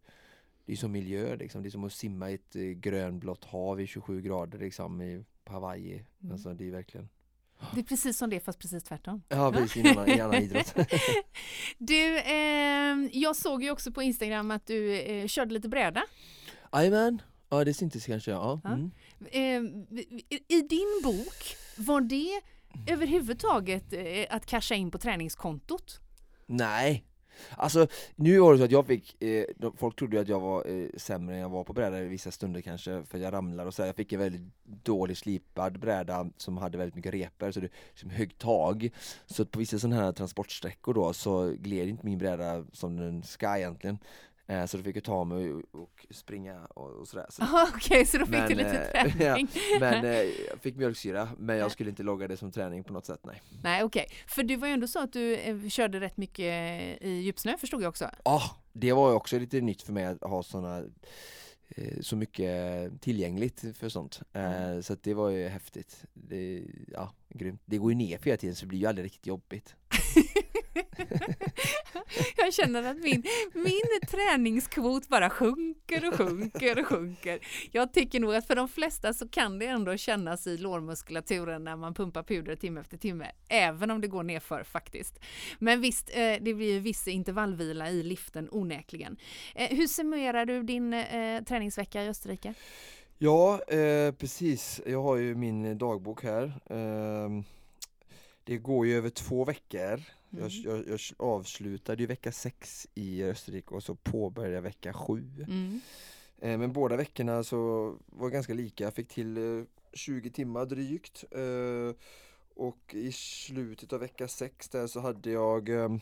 Det 0.65 0.73
är 0.73 0.77
som 0.77 0.93
miljö 0.93 1.37
liksom, 1.37 1.63
det 1.63 1.69
är 1.69 1.71
som 1.71 1.85
att 1.85 1.93
simma 1.93 2.31
i 2.31 2.35
ett 2.35 2.57
eh, 2.57 2.63
grönblått 2.63 3.45
hav 3.45 3.81
i 3.81 3.87
27 3.87 4.23
grader 4.23 4.59
liksom 4.59 5.03
i, 5.03 5.25
Hawaii. 5.45 6.05
Mm. 6.21 6.33
Alltså 6.33 6.55
det 6.55 6.69
är 6.69 6.71
verkligen 6.71 7.09
det 7.75 7.81
är 7.81 7.85
precis 7.85 8.19
som 8.19 8.31
det 8.31 8.41
fast 8.41 8.59
precis 8.59 8.85
tvärtom. 8.85 9.23
Ja, 9.29 9.53
precis, 9.53 9.85
i 9.85 9.89
annan, 9.89 10.09
i 10.09 10.21
annan 10.21 10.43
idrott. 10.43 10.75
du, 11.79 12.19
eh, 12.19 12.97
jag 13.13 13.37
såg 13.37 13.63
ju 13.63 13.71
också 13.71 13.93
på 13.93 14.03
Instagram 14.03 14.51
att 14.51 14.67
du 14.67 14.95
eh, 14.95 15.27
körde 15.27 15.55
lite 15.55 15.69
bräda. 15.69 16.03
Jajamän, 16.73 17.23
ja 17.49 17.65
det 17.65 17.75
syntes 17.75 18.07
kanske. 18.07 18.31
Ja. 18.31 18.61
Mm. 18.65 18.91
Eh, 19.21 19.63
I 20.49 20.61
din 20.61 21.01
bok 21.05 21.57
var 21.77 22.01
det 22.01 22.41
överhuvudtaget 22.87 23.93
eh, 23.93 24.27
att 24.31 24.47
casha 24.47 24.75
in 24.75 24.91
på 24.91 24.99
träningskontot? 24.99 26.01
Nej, 26.47 27.05
Alltså 27.57 27.87
nu 28.17 28.39
var 28.39 28.53
det 28.53 28.59
så 28.59 28.65
att 28.65 28.71
jag 28.71 28.87
fick, 28.87 29.23
eh, 29.23 29.45
folk 29.77 29.97
trodde 29.97 30.21
att 30.21 30.29
jag 30.29 30.41
var 30.41 30.69
eh, 30.69 30.89
sämre 30.97 31.35
än 31.35 31.41
jag 31.41 31.49
var 31.49 31.65
på 31.65 31.73
bräda 31.73 32.01
vissa 32.01 32.31
stunder 32.31 32.61
kanske 32.61 33.03
för 33.05 33.19
jag 33.19 33.33
ramlar 33.33 33.67
och 33.67 33.75
så. 33.75 33.83
Jag 33.83 33.97
fick 33.97 34.13
en 34.13 34.19
väldigt 34.19 34.53
dålig 34.65 35.17
slipad 35.17 35.81
bräda 35.81 36.31
som 36.37 36.57
hade 36.57 36.79
väldigt 36.79 36.95
mycket 36.95 37.15
repor 37.15 37.51
så 37.51 37.61
det 37.61 37.69
som 37.95 38.11
hög 38.11 38.39
tag. 38.39 38.91
Så 39.27 39.47
på 39.47 39.59
vissa 39.59 39.79
sådana 39.79 39.97
här 39.97 40.13
transportsträckor 40.13 40.95
då 40.95 41.13
så 41.13 41.49
gled 41.59 41.89
inte 41.89 42.07
min 42.07 42.19
bräda 42.19 42.65
som 42.73 42.97
den 42.97 43.23
ska 43.23 43.57
egentligen. 43.59 43.99
Eh, 44.49 44.67
så 44.67 44.77
då 44.77 44.83
fick 44.83 44.97
jag 44.97 45.05
ta 45.05 45.25
mig 45.25 45.53
och 45.53 46.07
springa 46.11 46.65
och, 46.65 47.09
sådär. 47.09 47.27
Så. 47.29 47.43
Okej, 47.43 47.77
okay, 47.77 48.05
så 48.05 48.19
då 48.19 48.27
fick 48.27 48.35
men, 48.35 48.49
du 48.49 48.55
lite 48.55 48.79
eh, 48.79 49.13
träning? 49.17 49.49
Ja, 49.55 49.81
men 49.81 50.05
eh, 50.05 50.11
jag 50.51 50.61
fick 50.61 50.77
mjölksyra, 50.77 51.29
men 51.39 51.57
jag 51.57 51.73
skulle 51.73 51.91
inte 51.91 52.03
logga 52.03 52.29
det 52.29 52.37
som 52.37 52.53
träning 52.53 52.85
på 52.85 52.93
något 52.93 53.07
sätt, 53.07 53.21
nej. 53.23 53.43
Nej, 53.63 53.85
okej. 53.85 54.05
Okay. 54.05 54.17
För 54.27 54.43
det 54.43 54.57
var 54.57 54.69
ju 54.69 54.75
ändå 54.75 54.87
så 54.87 54.99
att 54.99 55.13
du 55.13 55.71
körde 55.71 56.01
rätt 56.01 56.17
mycket 56.17 56.45
i 57.03 57.11
djupsnö, 57.11 57.57
förstod 57.57 57.83
jag 57.83 57.89
också? 57.89 58.11
Ja, 58.25 58.43
det 58.73 58.93
var 58.93 59.11
ju 59.11 59.17
också 59.17 59.39
lite 59.39 59.61
nytt 59.61 59.83
för 59.83 59.93
mig 59.93 60.05
att 60.05 60.23
ha 60.23 60.43
sådana 60.43 60.85
så 62.01 62.17
mycket 62.17 63.01
tillgängligt 63.01 63.65
för 63.75 63.89
sånt. 63.89 64.21
Eh, 64.33 64.81
så 64.81 64.97
det 65.03 65.15
var 65.15 65.31
ju 65.31 65.49
häftigt. 65.49 66.05
Det, 66.13 66.63
ja, 66.93 67.13
grymt. 67.29 67.63
Det 67.65 67.79
går 67.79 67.91
ju 67.91 67.97
ner 67.97 68.19
för 68.19 68.25
hela 68.25 68.37
tiden 68.37 68.57
så 68.57 68.65
det 68.65 68.69
blir 68.69 68.79
ju 68.79 68.87
aldrig 68.87 69.05
riktigt 69.05 69.27
jobbigt. 69.27 69.75
jag 72.37 72.55
känner 72.55 72.91
att 72.91 72.97
min, 72.97 73.23
min 73.53 74.09
träningskvot 74.11 75.09
bara 75.09 75.31
sjunker 75.31 76.09
och 76.09 76.15
sjunker 76.15 76.79
och 76.79 76.87
sjunker. 76.87 77.39
Jag 77.73 77.93
tycker 77.93 78.21
nog 78.21 78.35
att 78.35 78.47
för 78.47 78.57
de 78.57 78.69
flesta 78.69 79.13
så 79.13 79.29
kan 79.29 79.59
det 79.59 79.67
ändå 79.67 79.97
kännas 79.97 80.47
i 80.47 80.57
lårmuskulaturen 80.57 81.65
när 81.65 81.77
man 81.77 81.95
pumpar 81.95 82.23
puder 82.23 82.57
timme 82.57 82.81
efter 82.81 82.97
timme, 82.97 83.31
även 83.49 83.91
om 83.91 84.01
det 84.01 84.09
går 84.09 84.23
nerför 84.23 84.63
faktiskt. 84.63 85.19
Men 85.59 85.81
visst, 85.81 86.11
eh, 86.11 86.35
det 86.41 86.55
blir 86.55 86.73
ju 86.73 86.79
viss 86.79 87.09
intervallvila 87.09 87.91
i 87.91 88.03
liften 88.03 88.49
onekligen. 88.51 89.17
Eh, 89.55 89.77
hur 89.77 89.87
summerar 89.87 90.47
du 90.47 90.63
din 90.63 90.93
eh, 90.93 91.43
träningsvecka 91.43 92.05
i 92.05 92.09
Österrike? 92.09 92.55
Ja, 93.19 93.63
eh, 93.63 94.13
precis. 94.13 94.81
Jag 94.87 95.03
har 95.03 95.17
ju 95.17 95.35
min 95.35 95.79
dagbok 95.79 96.25
här. 96.25 96.45
Eh, 96.67 97.31
det 98.45 98.57
går 98.57 98.87
ju 98.87 98.97
över 98.97 99.11
två 99.11 99.45
veckor. 99.45 100.03
Mm. 100.33 100.45
Jag, 100.45 100.75
jag, 100.75 100.89
jag, 100.89 101.01
avslutade 101.17 102.03
ju 102.03 102.07
vecka 102.07 102.33
sex 102.33 102.87
i 102.95 103.25
Österrike 103.25 103.75
och 103.75 103.83
så 103.83 103.95
påbörjade 103.95 104.55
jag 104.55 104.63
vecka 104.63 104.93
sju. 104.93 105.45
Mm. 105.49 105.81
Eh, 106.39 106.59
men 106.59 106.73
båda 106.73 106.97
veckorna 106.97 107.45
så 107.45 107.95
var 108.07 108.31
ganska 108.31 108.55
lika. 108.55 108.85
Jag 108.85 108.95
fick 108.95 109.09
till 109.09 109.37
eh, 109.37 109.65
20 109.93 110.31
timmar 110.31 110.67
drygt. 110.67 111.25
Eh, 111.31 111.97
och 112.55 112.95
i 112.95 113.13
slutet 113.13 113.93
av 113.93 114.01
vecka 114.01 114.29
sex 114.29 114.69
där 114.69 114.87
så 114.87 115.01
hade 115.01 115.31
jag 115.31 115.69
eh, 115.69 115.97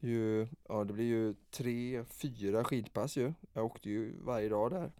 ju, 0.00 0.48
ja 0.68 0.84
det 0.84 0.92
blir 0.92 1.04
ju 1.04 1.34
tre, 1.50 2.04
fyra 2.04 2.64
skidpass 2.64 3.16
ju. 3.16 3.32
Jag 3.52 3.64
åkte 3.64 3.90
ju 3.90 4.14
varje 4.20 4.48
dag 4.48 4.70
där. 4.70 4.92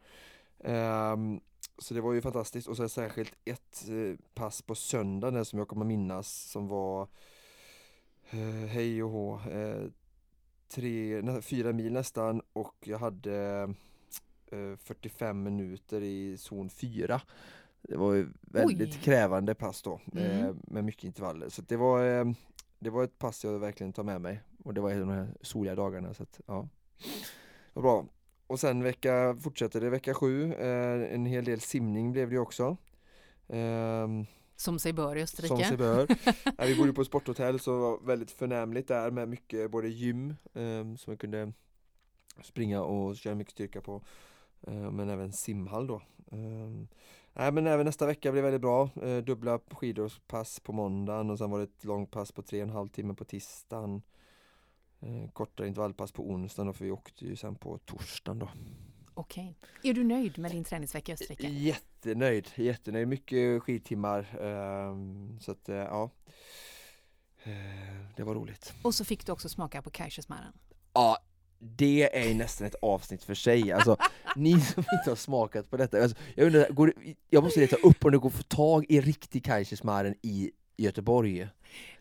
Um, 1.12 1.40
så 1.78 1.94
det 1.94 2.00
var 2.00 2.12
ju 2.12 2.22
fantastiskt 2.22 2.68
och 2.68 2.76
så 2.76 2.88
särskilt 2.88 3.34
ett 3.44 3.88
eh, 3.88 4.18
pass 4.34 4.62
på 4.62 4.74
söndagen 4.74 5.44
som 5.44 5.58
jag 5.58 5.68
kommer 5.68 5.84
minnas 5.84 6.50
som 6.50 6.68
var 6.68 7.08
eh, 8.30 8.68
hej 8.68 9.02
och 9.02 9.10
hå, 9.10 9.40
eh, 9.50 9.84
tre, 10.68 11.22
nä, 11.22 11.42
fyra 11.42 11.72
mil 11.72 11.92
nästan 11.92 12.42
och 12.52 12.74
jag 12.84 12.98
hade 12.98 13.68
45 14.78 15.28
eh, 15.28 15.34
minuter 15.52 16.02
i 16.02 16.36
zon 16.38 16.70
4. 16.70 17.20
Det 17.82 17.96
var 17.96 18.12
ju 18.12 18.28
väldigt 18.40 18.94
Oj. 18.94 19.00
krävande 19.02 19.54
pass 19.54 19.82
då 19.82 20.00
eh, 20.16 20.40
mm. 20.40 20.56
med 20.62 20.84
mycket 20.84 21.04
intervaller 21.04 21.48
så 21.48 21.62
det 21.62 21.76
var 21.76 22.04
eh, 22.04 22.24
det 22.78 22.90
var 22.90 23.04
ett 23.04 23.18
pass 23.18 23.44
jag 23.44 23.58
verkligen 23.58 23.92
tar 23.92 24.02
med 24.02 24.20
mig 24.20 24.40
och 24.64 24.74
det 24.74 24.80
var 24.80 24.94
de 24.94 25.08
här 25.08 25.28
soliga 25.40 25.74
dagarna 25.74 26.14
så 26.14 26.22
att 26.22 26.40
ja 26.46 26.68
det 27.74 27.80
var 27.80 27.82
bra 27.82 28.06
och 28.46 28.60
sen 28.60 28.82
vecka, 28.82 29.36
fortsätter 29.40 29.80
det 29.80 29.90
vecka 29.90 30.14
sju, 30.14 30.52
eh, 30.54 31.14
en 31.14 31.26
hel 31.26 31.44
del 31.44 31.60
simning 31.60 32.12
blev 32.12 32.30
det 32.30 32.38
också. 32.38 32.76
Eh, 34.54 34.56
som 34.56 34.78
sig 34.78 34.92
bör 34.92 35.16
i 35.16 35.22
Österrike. 35.22 35.56
Som 35.56 35.64
sig 35.64 35.76
bör. 35.76 36.06
ja, 36.58 36.64
vi 36.64 36.76
bodde 36.76 36.92
på 36.92 37.04
sporthotell 37.04 37.60
så 37.60 37.70
det 37.70 37.78
var 37.78 37.98
väldigt 38.06 38.30
förnämligt 38.30 38.88
där 38.88 39.10
med 39.10 39.28
mycket 39.28 39.70
både 39.70 39.88
gym 39.88 40.30
eh, 40.30 40.94
som 40.96 41.04
man 41.06 41.16
kunde 41.16 41.52
springa 42.42 42.82
och 42.82 43.16
köra 43.16 43.34
mycket 43.34 43.52
styrka 43.52 43.80
på. 43.80 44.02
Eh, 44.66 44.90
men 44.90 45.10
även 45.10 45.32
simhall 45.32 45.86
då. 45.86 46.02
Ehm, 46.30 46.88
nej 47.32 47.52
men 47.52 47.66
även 47.66 47.86
nästa 47.86 48.06
vecka 48.06 48.32
blir 48.32 48.42
väldigt 48.42 48.60
bra. 48.60 48.90
Eh, 49.02 49.18
dubbla 49.18 49.60
skidårspass 49.70 50.60
på 50.60 50.72
måndagen 50.72 51.30
och 51.30 51.38
sen 51.38 51.50
var 51.50 51.58
det 51.58 51.64
ett 51.64 51.84
långt 51.84 52.10
pass 52.10 52.32
på 52.32 52.42
tre 52.42 52.62
och 52.62 52.68
en 52.68 52.74
halv 52.74 52.88
timme 52.88 53.14
på 53.14 53.24
tisdagen 53.24 54.02
eh, 55.00 55.30
kortare 55.32 55.68
intervallpass 55.68 56.12
på 56.12 56.30
onsdagen 56.30 56.74
för 56.74 56.84
vi 56.84 56.90
åkte 56.90 57.24
ju 57.24 57.36
sen 57.36 57.54
på 57.54 57.78
torsdagen 57.78 58.38
då. 58.38 58.48
Okej. 59.14 59.56
Är 59.82 59.94
du 59.94 60.04
nöjd 60.04 60.38
med 60.38 60.50
din 60.50 60.64
träningsvecka 60.64 61.12
i 61.12 61.14
Österrike? 61.14 61.48
Jättenöjd, 61.48 62.48
jättenöjd. 62.54 63.08
Mycket 63.08 63.62
skidtimmar. 63.62 64.18
Eh, 64.40 64.96
så 65.40 65.52
att 65.52 65.68
eh, 65.68 65.76
ja, 65.76 66.10
eh, 67.44 67.52
det 68.16 68.22
var 68.22 68.34
roligt. 68.34 68.74
Och 68.82 68.94
så 68.94 69.04
fick 69.04 69.26
du 69.26 69.32
också 69.32 69.48
smaka 69.48 69.82
på 69.82 69.90
Kaisersmären. 69.90 70.52
Ja, 70.92 71.18
det 71.58 72.28
är 72.28 72.34
nästan 72.34 72.66
ett 72.66 72.74
avsnitt 72.82 73.22
för 73.22 73.34
sig. 73.34 73.72
Alltså, 73.72 73.96
ni 74.36 74.60
som 74.60 74.84
inte 74.92 75.10
har 75.10 75.16
smakat 75.16 75.70
på 75.70 75.76
detta. 75.76 76.02
Alltså, 76.02 76.16
jag, 76.34 76.46
undrar, 76.46 76.68
går 76.70 76.92
jag 77.30 77.44
måste 77.44 77.60
leta 77.60 77.76
upp 77.76 78.04
om 78.04 78.10
det 78.10 78.18
går 78.18 78.28
att 78.28 78.34
få 78.34 78.42
tag 78.42 78.86
i 78.88 79.00
riktig 79.00 79.44
Kaisersmären 79.44 80.14
i 80.22 80.50
Göteborg. 80.76 81.48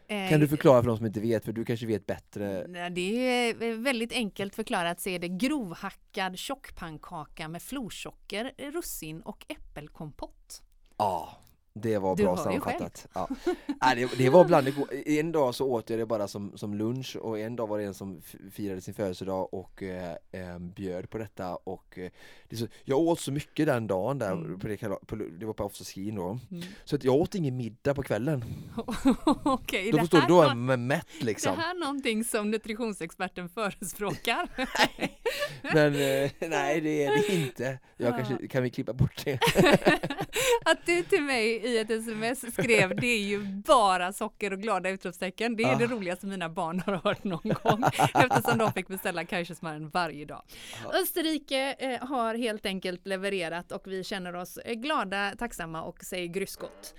Kan 0.07 0.39
du 0.39 0.45
eh, 0.45 0.49
förklara 0.49 0.81
för 0.81 0.87
de 0.87 0.97
som 0.97 1.05
inte 1.05 1.19
vet, 1.19 1.45
för 1.45 1.51
du 1.51 1.65
kanske 1.65 1.85
vet 1.85 2.05
bättre? 2.05 2.67
Det 2.89 3.27
är 3.49 3.77
väldigt 3.77 4.13
enkelt 4.13 4.55
förklarat 4.55 4.99
så 4.99 5.09
är 5.09 5.19
det 5.19 5.27
grovhackad 5.27 6.37
tjockpannkaka 6.37 7.47
med 7.47 7.61
florsocker, 7.61 8.51
russin 8.71 9.21
och 9.21 9.45
äppelkompott. 9.47 10.61
Ja, 10.97 11.37
det 11.75 11.97
var 11.97 12.15
du 12.15 12.23
bra 12.23 12.37
sammanfattat. 12.37 13.07
Ja. 13.13 13.29
Nej, 13.81 13.95
det, 13.95 14.17
det, 14.17 14.29
var 14.29 14.45
bland 14.45 14.67
det 14.67 15.19
En 15.19 15.31
dag 15.31 15.55
så 15.55 15.67
åt 15.67 15.89
jag 15.89 15.99
det 15.99 16.05
bara 16.05 16.27
som, 16.27 16.57
som 16.57 16.73
lunch 16.73 17.15
och 17.15 17.39
en 17.39 17.55
dag 17.55 17.67
var 17.67 17.77
det 17.77 17.85
en 17.85 17.93
som 17.93 18.21
firade 18.51 18.81
sin 18.81 18.93
födelsedag 18.93 19.53
och 19.53 19.83
eh, 19.83 20.15
eh, 20.31 20.59
bjöd 20.59 21.09
på 21.09 21.17
detta 21.17 21.55
och 21.55 21.97
eh, 21.97 22.11
det 22.49 22.57
så, 22.57 22.67
Jag 22.83 22.99
åt 22.99 23.19
så 23.19 23.31
mycket 23.31 23.65
den 23.65 23.87
dagen 23.87 24.19
där, 24.19 24.31
mm. 24.31 24.59
på 24.59 24.67
det, 24.67 24.77
på, 24.77 25.15
det 25.15 25.45
var 25.45 25.53
på 25.53 25.65
afterskin 25.65 26.15
då 26.15 26.39
mm. 26.51 26.63
Så 26.85 26.95
att 26.95 27.03
jag 27.03 27.15
åt 27.15 27.35
ingen 27.35 27.57
middag 27.57 27.93
på 27.93 28.03
kvällen 28.03 28.43
Okej, 29.43 29.91
Då 29.91 29.97
förstår 29.97 30.21
du, 30.21 30.27
då 30.27 30.41
är 30.41 30.47
jag 30.47 30.79
mätt 30.79 31.07
liksom 31.19 31.55
Det 31.55 31.61
här 31.61 31.75
är 31.75 31.79
någonting 31.79 32.23
som 32.23 32.51
nutritionsexperten 32.51 33.49
förespråkar 33.49 34.49
Men 35.73 35.95
eh, 35.95 36.31
nej 36.39 36.81
det 36.81 37.03
är 37.03 37.11
det 37.11 37.33
inte 37.33 37.79
jag 37.97 38.15
kanske, 38.15 38.47
Kan 38.47 38.63
vi 38.63 38.69
klippa 38.69 38.93
bort 38.93 39.25
det? 39.25 39.39
Att 40.65 40.85
du 40.85 41.03
till 41.03 41.21
mig 41.21 41.47
i 41.47 41.77
ett 41.77 41.91
sms 41.91 42.53
skrev 42.53 42.95
det 42.95 43.07
är 43.07 43.23
ju 43.23 43.43
bara 43.45 44.13
socker 44.13 44.53
och 44.53 44.59
glada 44.59 44.89
utropstecken. 44.89 45.55
Det 45.55 45.63
är 45.63 45.75
ah. 45.75 45.77
det 45.77 45.87
roligaste 45.87 46.27
mina 46.27 46.49
barn 46.49 46.83
har 46.85 46.93
hört 46.93 47.23
någon 47.23 47.53
gång 47.63 47.83
eftersom 48.13 48.57
de 48.57 48.73
fick 48.73 48.87
beställa 48.87 49.25
kaisersmären 49.25 49.89
varje 49.89 50.25
dag. 50.25 50.43
Ah. 50.85 50.97
Österrike 51.01 51.75
eh, 51.79 52.07
har 52.07 52.35
helt 52.35 52.65
enkelt 52.65 53.07
levererat 53.07 53.71
och 53.71 53.83
vi 53.85 54.03
känner 54.03 54.35
oss 54.35 54.57
eh, 54.57 54.73
glada, 54.73 55.33
tacksamma 55.37 55.83
och 55.83 56.03
säger 56.03 56.27
gryskott. 56.27 56.95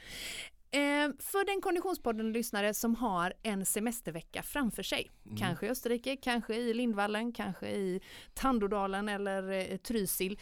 Eh, 0.74 1.10
för 1.18 1.46
den 1.46 1.60
Konditionspodden-lyssnare 1.60 2.74
som 2.74 2.94
har 2.94 3.32
en 3.42 3.66
semestervecka 3.66 4.42
framför 4.42 4.82
sig, 4.82 5.10
mm. 5.26 5.36
kanske 5.36 5.66
i 5.66 5.70
Österrike, 5.70 6.16
kanske 6.16 6.54
i 6.54 6.74
Lindvallen, 6.74 7.32
kanske 7.32 7.68
i 7.68 8.00
Tandådalen 8.34 9.08
eller 9.08 9.50
eh, 9.50 9.76
Trysil, 9.76 10.38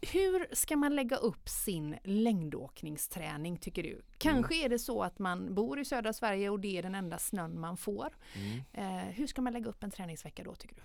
hur 0.00 0.54
ska 0.54 0.76
man 0.76 0.96
lägga 0.96 1.16
upp 1.16 1.48
sin 1.48 1.96
längdåkningsträning 2.04 3.56
tycker 3.56 3.82
du? 3.82 4.02
Kanske 4.18 4.54
mm. 4.54 4.64
är 4.64 4.68
det 4.68 4.78
så 4.78 5.02
att 5.02 5.18
man 5.18 5.54
bor 5.54 5.80
i 5.80 5.84
södra 5.84 6.12
Sverige 6.12 6.50
och 6.50 6.60
det 6.60 6.78
är 6.78 6.82
den 6.82 6.94
enda 6.94 7.18
snön 7.18 7.60
man 7.60 7.76
får. 7.76 8.16
Mm. 8.34 8.60
Eh, 8.72 9.08
hur 9.08 9.26
ska 9.26 9.42
man 9.42 9.52
lägga 9.52 9.68
upp 9.68 9.82
en 9.82 9.90
träningsvecka 9.90 10.44
då 10.44 10.54
tycker 10.54 10.76
du? 10.76 10.82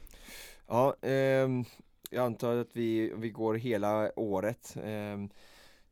Ja, 0.68 0.96
eh, 1.02 1.50
jag 2.10 2.26
antar 2.26 2.58
att 2.58 2.76
vi, 2.76 3.14
vi 3.16 3.30
går 3.30 3.56
hela 3.56 4.20
året. 4.20 4.78
Eh, 4.84 5.18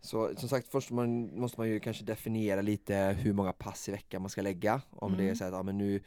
så 0.05 0.31
som 0.37 0.49
sagt 0.49 0.67
först 0.67 0.91
man, 0.91 1.39
måste 1.39 1.59
man 1.59 1.69
ju 1.69 1.79
kanske 1.79 2.03
definiera 2.03 2.61
lite 2.61 3.17
hur 3.19 3.33
många 3.33 3.53
pass 3.53 3.89
i 3.89 3.91
veckan 3.91 4.21
man 4.21 4.29
ska 4.29 4.41
lägga. 4.41 4.81
Om 4.91 5.13
mm. 5.13 5.17
det 5.17 5.23
är 5.23 5.25
mm. 5.25 5.35
så 5.35 5.45
att 5.45 5.53
ja, 5.53 5.63
men 5.63 5.77
nu 5.77 6.01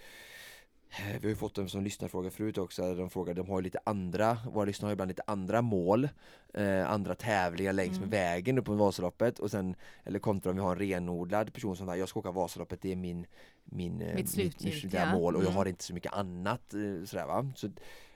Eh, 0.91 1.21
vi 1.21 1.27
har 1.27 1.29
ju 1.29 1.37
fått 1.37 1.59
en 1.59 1.69
som 1.69 1.85
lyssnarfråga 1.85 2.31
förut 2.31 2.59
också, 2.59 2.95
de 2.95 3.11
frågar, 3.11 3.35
de 3.35 3.49
har 3.49 3.59
ju 3.59 3.63
lite 3.63 3.79
andra, 3.85 4.39
våra 4.53 4.65
lyssnare 4.65 4.89
har 4.89 4.93
ibland 4.93 5.09
lite 5.09 5.23
andra 5.27 5.63
mål 5.63 6.09
eh, 6.55 6.91
Andra 6.91 7.15
tävlingar 7.15 7.73
längs 7.73 7.97
mm. 7.97 8.01
med 8.01 8.11
vägen 8.11 8.59
upp 8.59 8.65
på 8.65 8.75
Vasaloppet 8.75 9.39
och 9.39 9.51
sen 9.51 9.75
Eller 10.05 10.19
kontra 10.19 10.51
om 10.51 10.57
vi 10.57 10.63
har 10.63 10.73
en 10.73 10.79
renodlad 10.79 11.53
person 11.53 11.77
som 11.77 11.87
säger 11.87 11.99
jag 11.99 12.09
ska 12.09 12.21
åka 12.21 12.31
Vasaloppet, 12.31 12.83
det 12.83 12.93
är 12.93 12.97
min 12.97 13.27
Min, 13.65 14.03
eh, 14.03 14.15
mitt 14.15 14.31
slutgiltiga 14.31 15.05
mitt, 15.05 15.15
mål 15.15 15.35
och 15.35 15.41
mm. 15.41 15.53
jag 15.53 15.59
har 15.59 15.67
inte 15.67 15.85
så 15.85 15.95
mycket 15.95 16.13
annat 16.13 16.75
eh, 16.75 17.05
sådär 17.05 17.27
va 17.27 17.53
Så 17.57 17.69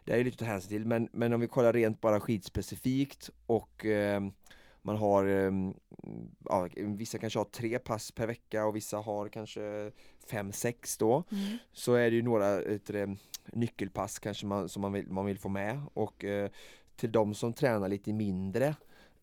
Det 0.04 0.12
är 0.12 0.24
lite 0.24 0.34
att 0.34 0.38
ta 0.38 0.44
hänsyn 0.44 0.68
till 0.68 0.86
men, 0.86 1.08
men 1.12 1.32
om 1.32 1.40
vi 1.40 1.48
kollar 1.48 1.72
rent 1.72 2.00
bara 2.00 2.20
skidspecifikt 2.20 3.30
och 3.46 3.86
eh, 3.86 4.20
man 4.82 4.96
har, 4.96 5.26
ehm, 5.26 5.74
ja, 6.44 6.68
vissa 6.76 7.18
kanske 7.18 7.38
har 7.38 7.44
tre 7.44 7.78
pass 7.78 8.12
per 8.12 8.26
vecka 8.26 8.66
och 8.66 8.76
vissa 8.76 8.96
har 8.96 9.28
kanske 9.28 9.92
fem, 10.26 10.52
sex 10.52 10.96
då. 10.98 11.24
Mm. 11.30 11.58
Så 11.72 11.94
är 11.94 12.10
det 12.10 12.16
ju 12.16 12.22
några 12.22 12.60
det, 12.60 13.16
nyckelpass 13.46 14.18
kanske 14.18 14.46
man, 14.46 14.68
som 14.68 14.82
man 14.82 14.92
vill, 14.92 15.08
man 15.08 15.26
vill 15.26 15.38
få 15.38 15.48
med 15.48 15.80
och 15.94 16.24
eh, 16.24 16.50
till 16.96 17.12
de 17.12 17.34
som 17.34 17.52
tränar 17.52 17.88
lite 17.88 18.12
mindre 18.12 18.74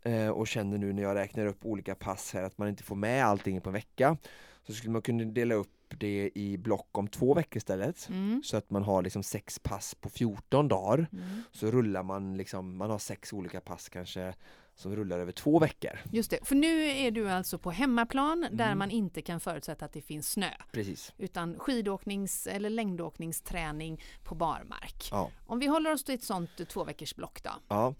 eh, 0.01 0.29
och 0.29 0.47
känner 0.47 0.77
nu 0.77 0.93
när 0.93 1.03
jag 1.03 1.15
räknar 1.15 1.45
upp 1.45 1.65
olika 1.65 1.95
pass 1.95 2.33
här 2.33 2.43
att 2.43 2.57
man 2.57 2.69
inte 2.69 2.83
får 2.83 2.95
med 2.95 3.25
allting 3.25 3.61
på 3.61 3.69
en 3.69 3.73
vecka 3.73 4.17
så 4.63 4.73
skulle 4.73 4.91
man 4.91 5.01
kunna 5.01 5.23
dela 5.23 5.55
upp 5.55 5.75
det 5.97 6.31
i 6.35 6.57
block 6.57 6.97
om 6.97 7.07
två 7.07 7.33
veckor 7.33 7.57
istället. 7.57 8.09
Mm. 8.09 8.41
Så 8.45 8.57
att 8.57 8.69
man 8.69 8.83
har 8.83 9.01
liksom 9.01 9.23
sex 9.23 9.59
pass 9.59 9.95
på 9.95 10.09
14 10.09 10.67
dagar. 10.67 11.07
Mm. 11.13 11.43
Så 11.51 11.71
rullar 11.71 12.03
man 12.03 12.37
liksom, 12.37 12.77
man 12.77 12.89
har 12.89 12.99
sex 12.99 13.33
olika 13.33 13.61
pass 13.61 13.89
kanske 13.89 14.33
som 14.79 14.95
rullar 14.95 15.19
över 15.19 15.31
två 15.31 15.59
veckor. 15.59 15.99
Just 16.11 16.31
det, 16.31 16.39
för 16.43 16.55
nu 16.55 16.87
är 16.87 17.11
du 17.11 17.29
alltså 17.29 17.57
på 17.57 17.71
hemmaplan 17.71 18.43
mm. 18.43 18.57
där 18.57 18.75
man 18.75 18.91
inte 18.91 19.21
kan 19.21 19.39
förutsätta 19.39 19.85
att 19.85 19.93
det 19.93 20.01
finns 20.01 20.31
snö. 20.31 20.49
Precis. 20.71 21.13
Utan 21.17 21.59
skidåknings 21.59 22.47
eller 22.47 22.69
längdåkningsträning 22.69 24.01
på 24.23 24.35
barmark. 24.35 25.07
Ja. 25.11 25.31
Om 25.45 25.59
vi 25.59 25.67
håller 25.67 25.91
oss 25.91 26.03
till 26.03 26.15
ett 26.15 26.23
sånt 26.23 26.69
två 26.69 26.83
veckors 26.83 27.15
block 27.15 27.43
då? 27.43 27.51
Ja. 27.67 27.95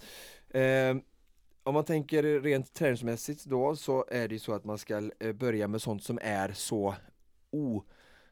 Eh, 0.59 0.97
om 1.63 1.73
man 1.73 1.85
tänker 1.85 2.41
rent 2.41 2.73
träningsmässigt 2.73 3.45
då 3.45 3.75
så 3.75 4.05
är 4.09 4.27
det 4.27 4.39
så 4.39 4.53
att 4.53 4.65
man 4.65 4.77
ska 4.77 5.11
eh, 5.19 5.33
börja 5.33 5.67
med 5.67 5.81
sånt 5.81 6.03
som 6.03 6.19
är 6.21 6.51
så 6.51 6.95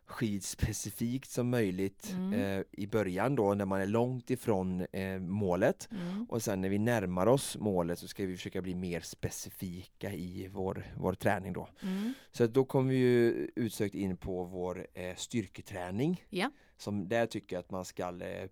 oskidspecifikt 0.10 1.30
som 1.30 1.50
möjligt 1.50 2.14
Mm. 2.14 2.34
eh, 2.60 2.64
i 2.72 2.88
början 2.88 3.36
då 3.36 3.54
när 3.54 3.66
man 3.66 3.82
är 3.82 3.86
långt 3.86 4.30
ifrån 4.30 4.86
eh, 4.92 5.20
målet 5.20 5.90
Mm. 5.92 6.26
och 6.30 6.42
sen 6.44 6.62
när 6.62 6.70
vi 6.70 6.80
närmar 6.80 7.28
oss 7.28 7.58
målet 7.60 8.00
så 8.00 8.08
ska 8.08 8.26
vi 8.26 8.36
försöka 8.36 8.62
bli 8.62 8.76
mer 8.76 9.00
specifika 9.00 10.14
i 10.14 10.48
vår, 10.48 10.84
vår 10.98 11.14
träning 11.14 11.54
då. 11.54 11.70
Mm. 11.84 12.14
Så 12.32 12.44
att 12.44 12.54
då 12.54 12.66
kommer 12.66 12.92
vi 12.92 12.98
ju 12.98 13.50
utsökt 13.56 13.96
in 13.96 14.18
på 14.18 14.44
vår 14.44 14.88
eh, 14.94 15.16
styrketräning. 15.16 16.24
Ja. 16.30 16.52
Som 16.78 17.08
där 17.10 17.26
tycker 17.26 17.56
jag 17.56 17.60
att 17.60 17.72
man 17.72 17.86
ska 17.86 18.22
eh, 18.26 18.50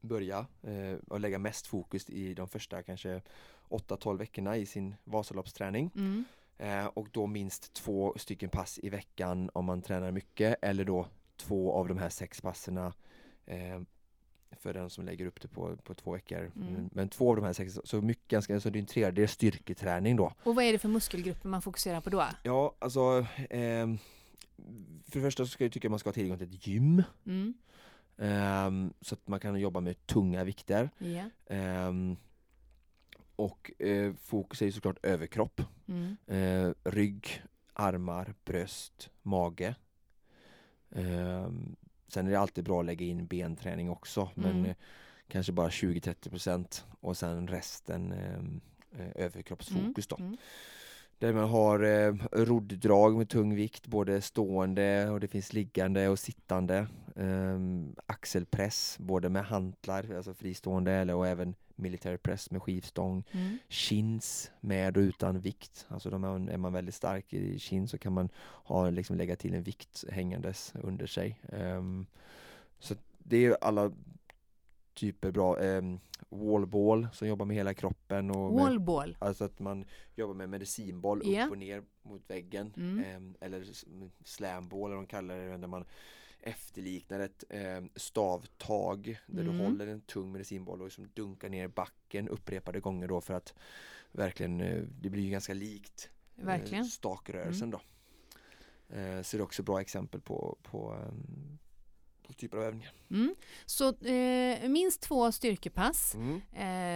börja 0.00 0.46
eh, 0.62 0.98
och 1.08 1.20
lägga 1.20 1.38
mest 1.38 1.66
fokus 1.66 2.10
i 2.10 2.34
de 2.34 2.48
första 2.48 2.82
kanske 2.82 3.22
8-12 3.68 4.18
veckorna 4.18 4.56
i 4.56 4.66
sin 4.66 4.94
Vasaloppsträning. 5.04 5.90
Mm. 5.94 6.24
Eh, 6.58 6.86
och 6.86 7.08
då 7.12 7.26
minst 7.26 7.72
två 7.72 8.14
stycken 8.16 8.50
pass 8.50 8.78
i 8.82 8.88
veckan 8.88 9.50
om 9.52 9.64
man 9.64 9.82
tränar 9.82 10.10
mycket 10.10 10.56
eller 10.62 10.84
då 10.84 11.06
två 11.36 11.72
av 11.72 11.88
de 11.88 11.98
här 11.98 12.08
sex 12.08 12.40
passerna 12.40 12.92
eh, 13.46 13.80
för 14.50 14.74
den 14.74 14.90
som 14.90 15.04
lägger 15.04 15.26
upp 15.26 15.40
det 15.40 15.48
på, 15.48 15.76
på 15.76 15.94
två 15.94 16.12
veckor. 16.12 16.50
Mm. 16.56 16.90
Men 16.92 17.08
två 17.08 17.30
av 17.30 17.36
de 17.36 17.44
här 17.44 17.52
sex, 17.52 17.78
så 17.84 18.02
mycket 18.02 18.28
ganska, 18.28 18.60
så 18.60 18.70
det 18.70 18.78
är 18.78 18.80
en 18.80 18.86
tredjedel 18.86 19.28
styrketräning 19.28 20.16
då. 20.16 20.32
Och 20.42 20.54
vad 20.54 20.64
är 20.64 20.72
det 20.72 20.78
för 20.78 20.88
muskelgrupper 20.88 21.48
man 21.48 21.62
fokuserar 21.62 22.00
på 22.00 22.10
då? 22.10 22.24
Ja, 22.42 22.74
alltså 22.78 23.26
ehm, 23.50 23.98
för 25.04 25.18
det 25.18 25.20
första 25.26 25.44
så 25.44 25.50
ska 25.50 25.64
jag 25.64 25.72
tycka 25.72 25.88
att 25.88 25.90
man 25.90 25.98
ska 25.98 26.08
ha 26.08 26.14
tillgång 26.14 26.38
till 26.38 26.54
ett 26.54 26.66
gym 26.66 27.02
Mm. 27.26 27.54
ehm, 28.18 28.92
så 29.00 29.14
att 29.14 29.28
man 29.28 29.40
kan 29.40 29.60
jobba 29.60 29.80
med 29.80 30.06
tunga 30.06 30.44
vikter. 30.44 30.90
Ja. 30.98 31.54
Ehm, 31.54 32.16
och 33.38 33.82
eh, 33.82 34.12
fokus 34.14 34.62
är 34.62 34.66
ju 34.66 34.72
såklart 34.72 34.98
överkropp, 35.06 35.60
Mm. 35.88 36.16
eh, 36.26 36.74
rygg, 36.90 37.42
armar, 37.72 38.34
bröst, 38.44 39.10
mage. 39.22 39.74
Ehm, 40.90 41.76
sen 42.08 42.26
är 42.26 42.30
det 42.30 42.38
alltid 42.38 42.64
bra 42.64 42.80
att 42.80 42.86
lägga 42.86 43.06
in 43.06 43.26
benträning 43.26 43.90
också 43.90 44.30
men 44.34 44.50
Mm. 44.50 44.64
eh, 44.64 44.76
kanske 45.28 45.52
bara 45.52 45.68
20-30% 45.70 46.84
och 47.00 47.16
sen 47.16 47.48
resten 47.48 48.12
ehm, 48.12 48.60
eh, 48.98 49.08
överkroppsfokus 49.24 50.06
då. 50.06 50.16
Mm. 50.16 50.36
Där 51.18 51.32
man 51.32 51.48
har 51.48 51.82
eh, 51.82 52.14
rodddrag 52.32 53.16
med 53.16 53.28
tung 53.28 53.54
vikt, 53.54 53.86
både 53.86 54.20
stående 54.20 55.10
och 55.10 55.20
det 55.20 55.28
finns 55.28 55.52
liggande 55.52 56.08
och 56.08 56.18
sittande. 56.18 56.86
Ehm, 57.16 57.94
axelpress, 58.06 58.96
både 59.00 59.28
med 59.28 59.44
hantlar, 59.44 60.14
alltså 60.16 60.34
fristående, 60.34 60.92
eller 60.92 61.14
och 61.14 61.26
även 61.26 61.54
military 61.78 62.16
press 62.18 62.50
med 62.50 62.62
skivstång. 62.62 63.24
Mm. 63.30 63.58
Chins 63.68 64.50
med 64.60 64.96
och 64.96 65.00
utan 65.00 65.40
vikt. 65.40 65.86
Alltså 65.88 66.10
de 66.10 66.24
är, 66.24 66.50
är 66.50 66.56
man 66.56 66.72
väldigt 66.72 66.94
stark 66.94 67.32
i 67.32 67.58
chin 67.58 67.88
så 67.88 67.98
kan 67.98 68.12
man 68.12 68.28
ha, 68.64 68.90
liksom 68.90 69.16
lägga 69.16 69.36
till 69.36 69.54
en 69.54 69.62
vikt 69.62 70.04
hängandes 70.10 70.74
under 70.82 71.06
sig. 71.06 71.40
Ehm, 71.52 72.06
så 72.78 72.94
det 73.18 73.46
är 73.46 73.56
alla 73.60 73.92
typer 74.94 75.30
bra. 75.30 75.56
Um, 75.56 76.00
wallball 76.28 77.08
som 77.12 77.28
jobbar 77.28 77.46
med 77.46 77.56
hela 77.56 77.74
kroppen 77.74 78.30
och 78.30 78.52
Wallball. 78.52 79.16
Alltså 79.18 79.44
att 79.44 79.58
man 79.58 79.84
jobbar 80.14 80.34
med 80.34 80.48
medicinboll 80.48 81.22
Ja. 81.24 81.44
upp 81.44 81.50
och 81.50 81.58
ner 81.58 81.82
mot 82.02 82.30
väggen. 82.30 82.72
Mm. 82.76 83.04
Ehm, 83.04 83.34
eller 83.40 83.64
slamball 84.24 84.90
eller 84.90 84.96
de 84.96 85.06
kallar 85.06 85.38
det 85.38 85.56
när 85.56 85.68
man 85.68 85.84
efterliknar 86.40 87.20
ett 87.20 87.44
ehm, 87.50 87.90
stavtag 87.96 89.18
där 89.26 89.42
Mm. 89.42 89.56
du 89.58 89.64
håller 89.64 89.86
en 89.86 90.00
tung 90.00 90.32
medicinboll 90.32 90.80
och 90.80 90.86
liksom 90.86 91.08
dunkar 91.14 91.48
ner 91.48 91.68
backen 91.68 92.28
upprepade 92.28 92.80
gånger 92.80 93.08
då 93.08 93.20
för 93.20 93.34
att 93.34 93.54
verkligen, 94.12 94.60
eh, 94.60 94.82
det 95.00 95.10
blir 95.10 95.22
ju 95.22 95.30
ganska 95.30 95.54
likt 95.54 96.10
eh, 96.38 96.44
stakrörelsen 96.84 97.70
då. 97.70 97.80
Eh, 98.96 99.22
så 99.22 99.36
det 99.36 99.40
är 99.40 99.42
också 99.42 99.62
bra 99.62 99.80
exempel 99.80 100.20
på, 100.20 100.58
på, 100.62 100.92
ehm, 100.94 101.58
på 102.26 102.32
typer 102.34 102.56
av 102.58 102.64
övningar. 102.64 102.92
Mm. 103.10 103.34
Så 103.66 103.88
eh, 104.06 104.68
minst 104.68 105.00
två 105.00 105.32
styrkepass. 105.32 106.14
Mm. 106.14 106.40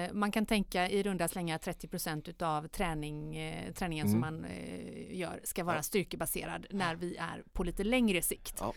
Eh, 0.09 0.13
man 0.15 0.33
kan 0.33 0.47
tänka 0.47 0.89
i 0.91 1.03
runda 1.03 1.29
slängar 1.29 1.59
30 1.59 2.31
utav 2.31 2.69
träning, 2.69 3.37
eh, 3.37 3.73
träningen 3.73 4.09
som 4.11 4.25
Mm. 4.25 4.41
man 4.41 4.45
eh, 4.51 5.17
gör 5.19 5.41
ska 5.45 5.65
vara 5.65 5.77
Ja. 5.77 5.83
styrkebaserad 5.83 6.67
när 6.71 6.95
vi 6.97 7.17
är 7.17 7.43
på 7.53 7.65
lite 7.65 7.85
längre 7.85 8.23
sikt. 8.23 8.57
Ja. 8.61 8.75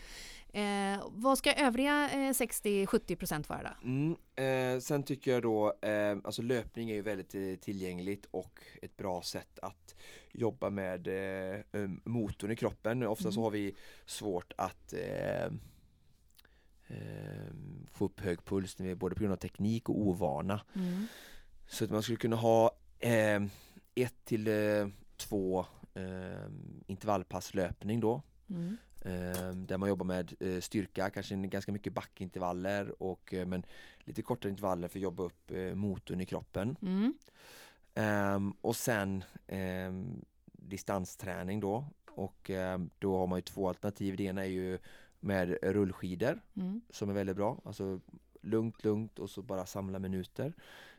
Eh, 0.56 1.04
vad 1.10 1.38
ska 1.38 1.52
övriga 1.52 2.10
eh, 2.12 2.16
60-70 2.32 3.48
vara 3.48 3.62
då? 3.62 3.86
Mm, 3.88 4.16
eh, 4.36 4.80
sen 4.80 5.02
tycker 5.02 5.30
jag 5.30 5.42
då, 5.42 5.74
eh, 5.82 6.16
alltså 6.24 6.42
löpning 6.42 6.90
är 6.90 6.94
ju 6.94 7.02
väldigt 7.02 7.34
eh, 7.34 7.54
tillgängligt 7.60 8.26
och 8.30 8.60
ett 8.82 8.96
bra 8.96 9.22
sätt 9.22 9.58
att 9.62 9.94
jobba 10.32 10.70
med 10.70 11.06
eh, 11.08 11.54
eh, 11.72 11.88
motorn 12.04 12.50
i 12.50 12.56
kroppen. 12.56 13.02
Ofta 13.02 13.22
så 13.32 13.38
Mm. 13.40 13.42
har 13.42 13.50
vi 13.50 13.74
svårt 14.06 14.52
att 14.56 14.92
eh, 14.92 15.44
eh, 16.86 17.52
få 17.92 18.04
upp 18.04 18.20
hög 18.20 18.44
puls 18.44 18.78
när 18.78 18.86
vi, 18.86 18.94
både 18.94 19.14
på 19.14 19.20
grund 19.20 19.32
av 19.32 19.36
teknik 19.36 19.88
och 19.88 20.00
ovana. 20.00 20.60
Mm. 20.74 21.06
Så 21.66 21.84
att 21.84 21.90
man 21.90 22.02
skulle 22.02 22.18
kunna 22.18 22.36
ha 22.36 22.70
eh, 22.98 23.42
ett 23.94 24.24
till 24.24 24.48
två 25.16 25.66
eh, 25.94 26.50
intervallpass 26.86 27.54
löpning 27.54 28.00
då. 28.00 28.22
Mm. 28.50 28.76
Eh, 29.06 29.50
där 29.50 29.78
man 29.78 29.88
jobbar 29.88 30.06
med 30.06 30.34
eh, 30.40 30.60
styrka, 30.60 31.10
kanske 31.10 31.34
ganska 31.36 31.72
mycket 31.72 31.92
backintervaller 31.92 33.02
och 33.02 33.34
eh, 33.34 33.46
men 33.46 33.62
lite 33.98 34.22
kortare 34.22 34.50
intervaller 34.50 34.88
för 34.88 34.98
att 34.98 35.02
jobba 35.02 35.22
upp 35.22 35.50
eh, 35.50 35.74
motorn 35.74 36.20
i 36.20 36.26
kroppen. 36.26 36.76
Mm. 36.82 37.14
Ehm, 37.94 38.52
och 38.60 38.76
sen 38.76 39.24
ehm, 39.46 40.24
distansträning 40.52 41.60
då 41.60 41.84
och 42.10 42.50
ehm, 42.50 42.90
då 42.98 43.18
har 43.18 43.26
man 43.26 43.38
ju 43.38 43.42
två 43.42 43.68
alternativ. 43.68 44.16
Det 44.16 44.24
ena 44.24 44.44
är 44.44 44.50
ju 44.50 44.78
med 45.20 45.58
rullskidor 45.62 46.40
Mm. 46.56 46.80
som 46.90 47.10
är 47.10 47.14
väldigt 47.14 47.36
bra. 47.36 47.60
Alltså 47.64 48.00
lugnt, 48.40 48.84
lugnt 48.84 49.18
och 49.18 49.30
så 49.30 49.42
bara 49.42 49.66
samla 49.66 49.98
minuter. 49.98 50.52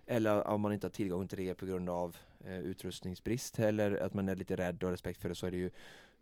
Eller 0.06 0.48
om 0.48 0.62
man 0.62 0.74
inte 0.74 0.88
har 0.88 0.92
tillgång 0.92 1.28
till 1.28 1.38
det 1.38 1.54
på 1.56 1.66
grund 1.66 1.90
av 1.90 2.16
eh, 2.46 2.60
utrustningsbrist 2.60 3.60
eller 3.60 3.92
att 3.98 4.14
man 4.14 4.30
är 4.30 4.36
lite 4.36 4.56
rädd 4.56 4.84
och 4.84 4.92
respekt 4.92 5.22
för 5.22 5.30
det 5.30 5.36
så 5.36 5.48
är 5.48 5.52
det 5.52 5.58
ju 5.58 5.70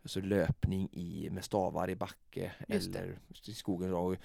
alltså 0.06 0.20
löpning 0.20 0.88
i, 0.92 1.28
med 1.30 1.44
stavar 1.44 1.90
i 1.90 1.96
backe 1.96 2.52
eller 2.68 3.18
i 3.48 3.54
skogen. 3.54 3.94
Och 3.94 4.16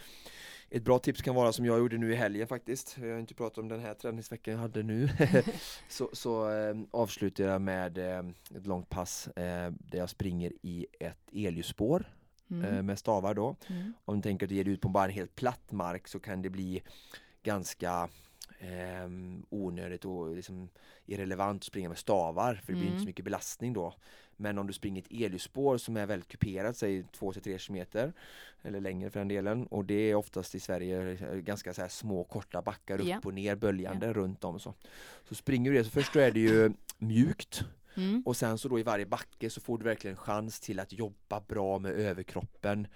Ett 0.69 0.83
bra 0.83 0.99
tips 0.99 1.21
kan 1.21 1.35
vara 1.35 1.53
som 1.53 1.65
jag 1.65 1.79
gjorde 1.79 1.97
nu 1.97 2.11
i 2.11 2.15
helgen 2.15 2.47
faktiskt. 2.47 2.97
Jag 3.01 3.11
har 3.11 3.19
inte 3.19 3.33
pratat 3.33 3.57
om 3.57 3.67
den 3.67 3.79
här 3.79 3.93
träningsveckan 3.93 4.53
jag 4.53 4.61
hade 4.61 4.83
nu. 4.83 5.09
så 5.89 6.09
så 6.13 6.51
eh, 6.51 6.75
avslutar 6.91 7.43
jag 7.43 7.61
med 7.61 7.97
eh, 7.97 8.19
ett 8.55 8.67
långt 8.67 8.89
pass 8.89 9.27
eh, 9.27 9.71
där 9.79 9.97
jag 9.99 10.09
springer 10.09 10.53
i 10.61 10.85
ett 10.99 11.29
elljusspår 11.33 11.99
eh, 12.51 12.57
Mm. 12.57 12.85
med 12.85 12.99
stavar 12.99 13.33
då. 13.33 13.55
Mm. 13.69 13.93
Om 14.05 14.15
du 14.15 14.21
tänker 14.21 14.45
att 14.45 14.49
du 14.49 14.55
ger 14.55 14.63
dig 14.63 14.73
ut 14.73 14.81
på 14.81 14.89
bara 14.89 15.05
en 15.05 15.11
helt 15.11 15.35
platt 15.35 15.71
mark 15.71 16.07
så 16.07 16.19
kan 16.19 16.41
det 16.41 16.49
bli 16.49 16.81
ganska 17.43 18.09
eh, 18.59 19.09
onödigt 19.49 20.05
och 20.05 20.35
liksom 20.35 20.69
irrelevant 21.05 21.61
att 21.61 21.63
springa 21.65 21.89
med 21.89 21.97
stavar 21.97 22.55
för 22.55 22.73
det 22.73 22.77
blir 22.77 22.83
inte 22.87 22.91
Mm. 22.91 22.99
så 22.99 23.05
mycket 23.05 23.25
belastning 23.25 23.73
då. 23.73 23.93
Men 24.41 24.57
om 24.57 24.67
du 24.67 24.73
springer 24.73 25.01
ett 25.01 25.11
elljusspår 25.11 25.77
som 25.77 25.97
är 25.97 26.05
väldigt 26.05 26.27
kuperat, 26.29 26.77
säg 26.77 27.01
2-3 27.01 27.57
km 27.57 28.11
eller 28.61 28.79
längre 28.81 29.09
för 29.09 29.19
den 29.19 29.27
delen 29.27 29.67
och 29.67 29.85
det 29.85 29.93
är 30.11 30.15
oftast 30.15 30.55
i 30.55 30.59
Sverige 30.59 31.11
eh, 31.11 31.35
ganska 31.35 31.73
så 31.73 31.87
små 31.89 32.23
korta 32.23 32.61
backar 32.61 33.01
upp 33.17 33.25
och 33.25 33.33
ner 33.33 33.55
böljande 33.55 34.13
runt 34.13 34.43
om 34.43 34.59
så. 34.59 34.73
Så 35.29 35.35
springer 35.35 35.71
du 35.71 35.77
det 35.77 35.83
så 35.83 35.89
först 35.89 36.13
då 36.13 36.19
är 36.19 36.31
det 36.31 36.39
ju 36.39 36.71
mjukt 36.97 37.63
Mm. 37.95 38.23
och 38.25 38.37
sen 38.37 38.57
så 38.57 38.67
då 38.67 38.79
i 38.79 38.83
varje 38.83 39.05
backe 39.05 39.49
så 39.49 39.61
får 39.61 39.77
du 39.77 39.83
verkligen 39.83 40.17
chans 40.17 40.59
till 40.59 40.79
att 40.79 40.93
jobba 40.93 41.39
bra 41.39 41.79
med 41.79 41.91
överkroppen 41.91 42.87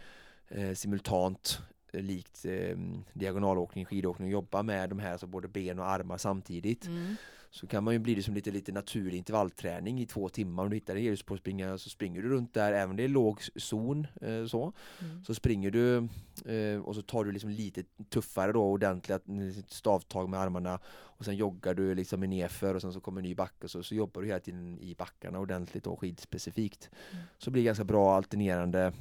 eh, 0.47 0.73
simultant 0.73 1.59
likt 1.93 2.45
eh, 2.45 2.77
diagonalåkning, 3.13 3.85
skidåkning 3.85 4.27
och 4.27 4.31
jobba 4.31 4.63
med 4.63 4.89
de 4.89 4.99
här, 4.99 5.11
alltså 5.11 5.27
både 5.27 5.47
ben 5.47 5.79
och 5.79 5.89
armar 5.89 6.17
samtidigt. 6.17 6.85
Mm. 6.85 7.15
Så 7.55 7.67
kan 7.67 7.83
man 7.83 7.93
ju 7.93 7.99
bli 7.99 8.15
det 8.15 8.23
som 8.23 8.33
lite, 8.33 8.51
lite 8.51 8.71
naturlig 8.71 9.17
intervallträning 9.17 10.01
i 10.01 10.05
två 10.05 10.29
timmar. 10.29 10.63
Om 10.63 10.69
du 10.69 10.75
hittar 10.75 10.95
en 10.95 10.99
elljusspårspringare 10.99 11.77
så 11.77 11.89
springer 11.89 12.21
du 12.21 12.29
runt 12.29 12.53
där, 12.53 12.73
även 12.73 12.89
om 12.89 12.95
det 12.95 13.03
är 13.03 13.07
låg 13.07 13.39
zon 13.55 14.07
eh, 14.21 14.45
så. 14.45 14.73
Mm. 15.01 15.23
Så 15.23 15.35
springer 15.35 15.71
du 15.71 15.97
eh, 16.45 16.81
och 16.81 16.95
så 16.95 17.01
tar 17.01 17.23
du 17.23 17.31
liksom 17.31 17.49
lite 17.49 17.83
tuffare 18.09 18.51
då 18.51 18.63
ordentligt 18.63 19.29
ett 19.57 19.71
stavtag 19.71 20.29
med 20.29 20.39
armarna 20.39 20.79
och 20.87 21.25
sen 21.25 21.35
joggar 21.35 21.73
du 21.73 21.95
liksom 21.95 22.23
i 22.23 22.27
nerför 22.27 22.75
och 22.75 22.81
sen 22.81 22.93
så 22.93 22.99
kommer 22.99 23.21
en 23.21 23.23
ny 23.23 23.35
backe 23.35 23.63
och 23.63 23.71
så, 23.71 23.83
så 23.83 23.95
jobbar 23.95 24.21
du 24.21 24.27
hela 24.27 24.39
tiden 24.39 24.79
i 24.79 24.95
backarna 24.95 25.39
ordentligt 25.39 25.87
och 25.87 25.99
skidspecifikt. 25.99 26.89
Mm. 27.11 27.23
Så 27.37 27.51
blir 27.51 27.61
det 27.61 27.65
ganska 27.65 27.83
bra 27.83 28.15
alternerande 28.15 28.93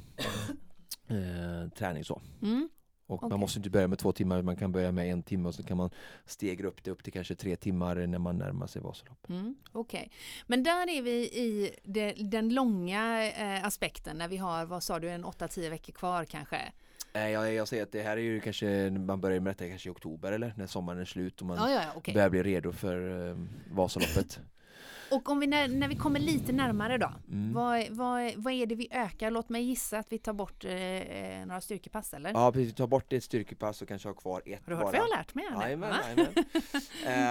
eh, 1.07 1.69
träning 1.77 2.03
så. 2.03 2.21
Mm. 2.41 2.69
Och 3.07 3.15
Okej. 3.15 3.29
man 3.29 3.39
måste 3.39 3.59
inte 3.59 3.69
börja 3.69 3.87
med 3.87 3.99
två 3.99 4.11
timmar, 4.11 4.41
man 4.41 4.55
kan 4.55 4.71
börja 4.71 4.91
med 4.91 5.11
en 5.11 5.23
timme 5.23 5.47
och 5.47 5.55
så 5.55 5.63
kan 5.63 5.77
man 5.77 5.89
stegra 6.25 6.67
upp 6.67 6.83
det 6.83 6.91
upp 6.91 7.03
till 7.03 7.13
kanske 7.13 7.35
tre 7.35 7.55
timmar 7.55 7.95
när 7.95 8.19
man 8.19 8.37
närmar 8.37 8.67
sig 8.67 8.81
Vasaloppet. 8.81 9.29
Mm, 9.29 9.55
Okej, 9.71 10.11
men 10.47 10.63
där 10.63 10.89
är 10.89 11.01
vi 11.01 11.11
i 11.23 11.75
det, 11.83 12.13
den 12.13 12.53
långa 12.53 13.31
eh, 13.31 13.65
aspekten 13.65 14.17
när 14.17 14.27
vi 14.27 14.37
har, 14.37 14.65
vad 14.65 14.83
sa 14.83 14.99
du, 14.99 15.09
en 15.09 15.25
8-10 15.25 15.69
veckor 15.69 15.93
kvar 15.93 16.25
kanske? 16.25 16.61
Nej, 17.13 17.31
jag, 17.33 17.53
jag 17.53 17.67
säger 17.67 17.83
att 17.83 17.91
det 17.91 18.01
här 18.01 18.17
är 18.17 18.21
ju 18.21 18.39
kanske, 18.39 18.89
man 18.89 19.21
börjar 19.21 19.39
med 19.39 19.51
detta 19.55 19.69
kanske 19.69 19.89
i 19.89 19.91
oktober 19.91 20.31
eller 20.31 20.53
när 20.57 20.67
sommaren 20.67 20.99
är 20.99 21.05
slut 21.05 21.41
och 21.41 21.47
man 21.47 21.57
Ja, 21.57 21.71
ja, 21.71 21.81
okej. 21.95 22.13
börjar 22.13 22.29
bli 22.29 22.43
redo 22.43 22.71
för 22.71 23.29
eh, 23.29 23.37
Vasaloppet. 23.71 24.39
Och 25.11 25.29
om 25.29 25.39
vi 25.39 25.47
när, 25.47 25.67
när 25.67 25.87
vi 25.87 25.95
kommer 25.95 26.19
lite 26.19 26.51
närmare 26.51 26.97
då, 26.97 27.11
Mm. 27.31 27.53
vad, 27.53 27.83
vad, 27.89 28.31
vad 28.35 28.53
är 28.53 28.65
det 28.65 28.75
vi 28.75 28.87
ökar? 28.91 29.31
Låt 29.31 29.49
mig 29.49 29.63
gissa 29.63 29.99
att 29.99 30.11
vi 30.11 30.17
tar 30.17 30.33
bort 30.33 30.65
eh, 30.65 31.45
några 31.47 31.61
styrkepass 31.61 32.13
eller? 32.13 32.31
Ja, 32.33 32.51
precis. 32.51 32.73
Ta 32.75 32.87
bort 32.87 33.13
ett 33.13 33.23
styrkepass 33.23 33.81
och 33.81 33.87
kanske 33.87 34.09
ha 34.09 34.13
kvar 34.13 34.41
ett 34.45 34.59
Har 34.65 34.71
du 34.71 34.75
hört 34.75 34.83
bara. 34.83 34.91
vad 34.91 34.95
jag 34.95 35.01
har 35.01 35.17
lärt 35.17 35.35
mig? 35.35 35.45
Jajamän, 35.61 35.93
jajamän. 36.03 36.33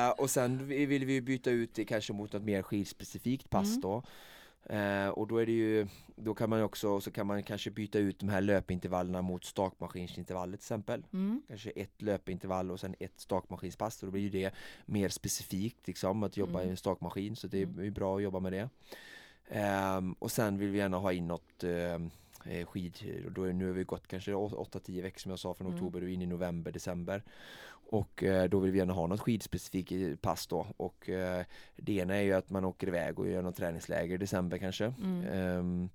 eh, 0.06 0.10
och 0.10 0.30
sen 0.30 0.66
vi- 0.66 0.87
vill 0.87 1.04
vi 1.04 1.20
byta 1.20 1.50
ut 1.50 1.74
det 1.74 1.84
kanske 1.84 2.12
mot 2.12 2.32
något 2.32 2.42
mer 2.42 2.62
skidspecifikt 2.62 3.50
pass 3.50 3.68
Mm. 3.68 3.80
då. 3.80 4.02
Eh, 4.66 5.09
och 5.09 5.27
då 5.27 5.37
är 5.38 5.46
det 5.46 5.53
ju, 5.53 5.87
då 6.16 6.35
kan 6.35 6.50
man 6.50 6.62
också, 6.62 7.00
så 7.00 7.11
kan 7.11 7.27
man 7.27 7.42
kanske 7.42 7.70
byta 7.70 7.98
ut 7.98 8.18
de 8.18 8.29
här 8.29 8.40
löpintervallerna 8.40 9.22
mot 9.22 9.44
stakmaskinsintervaller 9.44 10.57
till 10.57 10.62
exempel. 10.64 11.07
Mm. 11.12 11.42
Kanske 11.48 11.70
ett 11.70 12.03
löpintervall 12.03 12.70
och 12.70 12.81
sen 12.81 12.94
ett 13.00 13.20
stakmaskinspass 13.20 14.03
och 14.03 14.07
då 14.07 14.11
blir 14.12 14.22
ju 14.22 14.31
det 14.31 14.55
mer 14.87 15.09
specifikt 15.09 15.87
liksom 15.87 16.22
att 16.22 16.37
jobba 16.37 16.59
Mm. 16.59 16.68
i 16.68 16.70
en 16.70 16.77
stakmaskin 16.77 17.37
så 17.37 17.46
det 17.46 17.59
är 17.59 17.62
Mm. 17.66 17.92
bra 17.92 18.16
att 18.16 18.22
jobba 18.22 18.40
med 18.40 18.53
det. 18.53 18.68
Ehm, 19.48 20.12
och 20.12 20.31
sen 20.31 20.59
vill 20.59 20.68
vi 20.70 20.79
gärna 20.79 20.96
ha 20.98 21.12
in 21.12 21.27
något 21.29 21.64
ehm, 21.64 22.11
eh, 22.46 22.66
skid, 22.66 23.22
och 23.26 23.33
då 23.33 23.42
är, 23.42 23.52
nu 23.52 23.66
har 23.66 23.72
vi 23.72 23.85
gått 23.85 24.07
kanske 24.07 24.33
8-10 24.33 25.02
veckor 25.02 25.18
som 25.20 25.30
jag 25.30 25.38
sa 25.38 25.54
från 25.54 25.66
Mm. 25.66 25.76
oktober 25.76 26.02
och 26.02 26.09
in 26.09 26.22
i 26.22 26.26
november, 26.26 26.72
december. 26.72 27.22
Och 27.90 28.22
eh, 28.22 28.48
då 28.48 28.59
vill 28.59 28.72
vi 28.72 28.78
gärna 28.78 28.92
ha 28.92 29.07
något 29.07 29.20
skidspecifikt 29.20 30.22
pass 30.22 30.46
då 30.46 30.66
och 30.76 31.09
eh, 31.09 31.44
det 31.76 31.92
ena 31.92 32.16
är 32.16 32.22
ju 32.22 32.33
att 32.33 32.50
man 32.50 32.64
åker 32.64 32.88
iväg 32.88 33.18
och 33.18 33.28
gör 33.28 33.42
något 33.42 33.57
träningsläger 33.57 34.14
i 34.14 34.18
december 34.18 34.59
kanske. 34.59 34.85
Mm. 34.85 35.24
Ehm, 35.24 35.88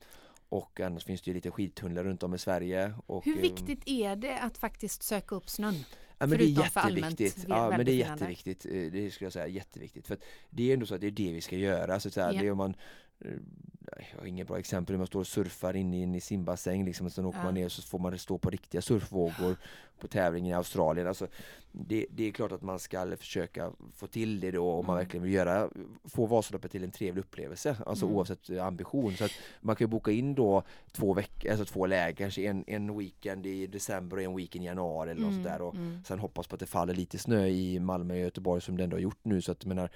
och 0.49 0.79
annars 0.79 1.03
finns 1.03 1.21
det 1.21 1.29
ju 1.29 1.35
lite 1.35 1.51
skidtunnlar 1.51 2.03
runt 2.03 2.23
om 2.23 2.33
i 2.33 2.37
Sverige. 2.37 2.93
Och, 3.05 3.25
Hur 3.25 3.35
ehm, 3.35 3.41
viktigt 3.41 3.81
är 3.85 4.15
det 4.15 4.39
att 4.39 4.57
faktiskt 4.57 5.03
söka 5.03 5.35
upp 5.35 5.49
snön? 5.49 5.75
Ja, 6.17 6.25
men 6.27 6.29
det 6.29 6.35
är 6.35 6.37
Förutom 6.45 6.63
för 6.69 6.79
allmänt 6.79 7.19
jätteviktigt. 7.19 7.45
Ja, 7.49 7.69
men 7.69 7.85
det 7.85 7.91
är 7.91 7.95
jätteviktigt. 7.95 8.65
Eh, 8.65 8.71
Det 8.91 9.11
skulle 9.11 9.25
jag 9.25 9.33
säga 9.33 9.47
jätteviktigt. 9.47 10.07
För 10.07 10.17
det 10.49 10.69
är 10.69 10.73
ändå 10.73 10.85
så 10.85 10.95
att 10.95 11.01
det 11.01 11.07
är 11.07 11.11
det 11.11 11.31
vi 11.33 11.41
ska 11.41 11.55
göra. 11.55 11.99
Så 11.99 12.07
att 12.07 12.13
säga, 12.13 12.33
Ja. 12.33 12.41
det 12.41 12.47
är 12.47 12.51
om 12.51 12.57
man 12.57 12.75
jag 13.21 14.19
har 14.19 14.25
inget 14.25 14.47
bra 14.47 14.59
exempel, 14.59 14.97
man 14.97 15.07
står 15.07 15.19
och 15.19 15.27
surfar 15.27 15.75
in 15.75 15.93
i 15.93 16.01
en 16.03 16.21
simbassäng 16.21 16.85
liksom, 16.85 17.05
och 17.05 17.11
sen 17.11 17.25
åker 17.25 17.39
Ja. 17.39 17.43
man 17.43 17.53
ner 17.53 17.69
så 17.69 17.81
får 17.81 17.99
man 17.99 18.19
stå 18.19 18.37
på 18.37 18.49
riktiga 18.49 18.81
surfvågor 18.81 19.55
på 19.99 20.07
tävlingen 20.07 20.51
i 20.51 20.53
Australien. 20.53 21.07
Alltså, 21.07 21.27
det, 21.71 22.05
det 22.09 22.27
är 22.27 22.31
klart 22.31 22.51
att 22.51 22.61
man 22.61 22.79
ska 22.79 23.17
försöka 23.17 23.71
få 23.95 24.07
till 24.07 24.39
det 24.39 24.51
då 24.51 24.71
om 24.71 24.85
man 24.85 24.95
Mm. 24.95 25.05
verkligen 25.05 25.23
vill 25.23 25.33
göra, 25.33 25.69
få 26.05 26.25
Vasaloppet 26.25 26.71
till 26.71 26.83
en 26.83 26.91
trevlig 26.91 27.21
upplevelse, 27.21 27.75
alltså 27.85 28.05
Mm. 28.05 28.17
oavsett 28.17 28.49
eh, 28.49 28.65
ambition. 28.65 29.13
Så 29.13 29.25
att 29.25 29.31
man 29.61 29.75
kan 29.75 29.85
ju 29.85 29.89
boka 29.89 30.11
in 30.11 30.35
då 30.35 30.63
två 30.91 31.13
veckor, 31.13 31.51
alltså 31.51 31.65
två 31.65 31.85
läger, 31.85 32.15
kanske 32.15 32.41
en, 32.43 32.63
en 32.67 32.97
weekend 32.97 33.45
i 33.45 33.67
december 33.67 34.17
och 34.17 34.23
en 34.23 34.35
weekend 34.35 34.63
i 34.63 34.67
januari 34.67 35.11
eller 35.11 35.21
något 35.21 35.31
Mm, 35.31 35.43
sådär. 35.43 35.61
Och 35.61 35.75
mm. 35.75 36.03
Sen 36.05 36.19
hoppas 36.19 36.47
på 36.47 36.53
att 36.55 36.59
det 36.59 36.65
faller 36.65 36.93
lite 36.93 37.17
snö 37.17 37.47
i 37.47 37.79
Malmö 37.79 38.13
och 38.13 38.19
Göteborg 38.19 38.61
som 38.61 38.77
det 38.77 38.83
ändå 38.83 38.95
har 38.95 39.01
gjort 39.01 39.19
nu 39.23 39.41
så 39.41 39.51
att 39.51 39.63
jag 39.63 39.67
menar 39.67 39.89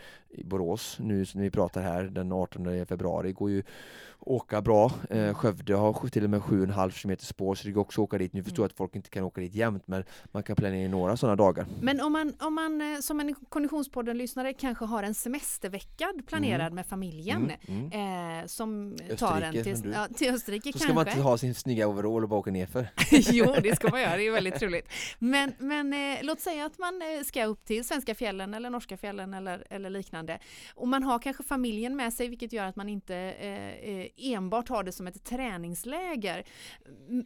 Borås 0.44 0.98
nu 1.00 1.26
när 1.36 1.42
vi 1.42 1.50
pratar 1.52 1.82
här 1.82 2.04
den 2.04 2.32
18 2.32 2.86
februari 2.86 3.32
går 3.32 3.50
ju 3.50 3.64
åka 4.20 4.62
bra. 4.62 4.92
Mm. 5.10 5.26
Eh, 5.26 5.34
Skövde 5.34 5.76
har 5.76 6.08
till 6.10 6.24
och 6.24 6.30
med 6.30 6.42
7,5 6.42 6.92
km 7.02 7.18
spår 7.20 7.56
så 7.56 7.68
det 7.68 7.72
går 7.74 7.82
också 7.82 8.02
att 8.02 8.04
åka 8.04 8.18
dit. 8.18 8.34
Nu 8.34 8.44
förstår 8.44 8.64
jag 8.64 8.68
Mm. 8.68 8.72
att 8.74 8.78
folk 8.78 8.96
inte 8.96 9.10
kan 9.10 9.24
åka 9.24 9.42
dit 9.42 9.56
jämt 9.56 9.84
men 9.88 10.04
man 10.32 10.44
kan 10.44 10.56
planera 10.56 10.90
några 10.92 11.18
sådana 11.18 11.36
dagar. 11.36 11.62
Men 11.82 12.02
om 12.02 12.12
man, 12.13 12.34
om 12.39 12.54
man 12.56 12.82
eh, 12.82 12.99
som 12.99 13.19
en 13.19 13.36
Konditionspodden-lyssnare 13.49 14.54
kanske 14.54 14.86
har 14.86 15.04
en 15.04 15.13
semestervecka 15.13 16.13
planerad 16.28 16.62
Mm. 16.62 16.76
med 16.76 16.86
familjen 16.86 17.52
Mm, 17.67 17.91
mm. 17.91 18.39
eh, 18.39 18.45
som 18.47 18.97
tar 19.17 19.41
Österrike, 19.41 19.69
en 19.69 19.82
till, 19.82 19.91
ja, 19.95 20.08
till 20.15 20.34
Österrike 20.34 20.63
Så 20.63 20.71
kanske. 20.71 20.86
ska 20.88 20.93
man 20.93 21.08
inte 21.08 21.21
ha 21.21 21.38
sin 21.38 21.56
snygga 21.56 21.88
overall 21.88 22.23
och 22.23 22.30
bara 22.30 22.39
åka 22.39 22.52
nerför. 22.52 22.88
jo, 23.12 23.56
det 23.63 23.76
ska 23.76 23.89
man 23.89 24.02
göra, 24.02 24.17
det 24.17 24.28
är 24.28 24.32
väldigt 24.32 24.56
trevligt. 24.56 24.88
Men, 25.19 25.54
men 25.60 25.93
eh, 25.93 26.19
låt 26.21 26.39
säga 26.41 26.65
att 26.65 26.80
man 26.80 27.02
eh, 27.02 27.23
ska 27.23 27.45
upp 27.45 27.65
till 27.65 27.84
svenska 27.84 28.15
fjällen 28.15 28.54
eller 28.54 28.69
norska 28.69 28.97
fjällen 28.97 29.34
eller, 29.34 29.67
eller 29.69 29.89
liknande. 29.89 30.39
Och 30.76 30.88
man 30.88 31.04
har 31.04 31.19
kanske 31.19 31.43
familjen 31.43 31.95
med 31.95 32.13
sig 32.13 32.28
vilket 32.28 32.54
gör 32.54 32.65
att 32.65 32.76
man 32.76 32.89
inte 32.89 33.15
eh, 33.15 33.89
eh, 33.89 34.08
enbart 34.17 34.69
har 34.69 34.84
det 34.84 34.91
som 34.91 35.08
ett 35.08 35.23
träningsläger. 35.23 36.43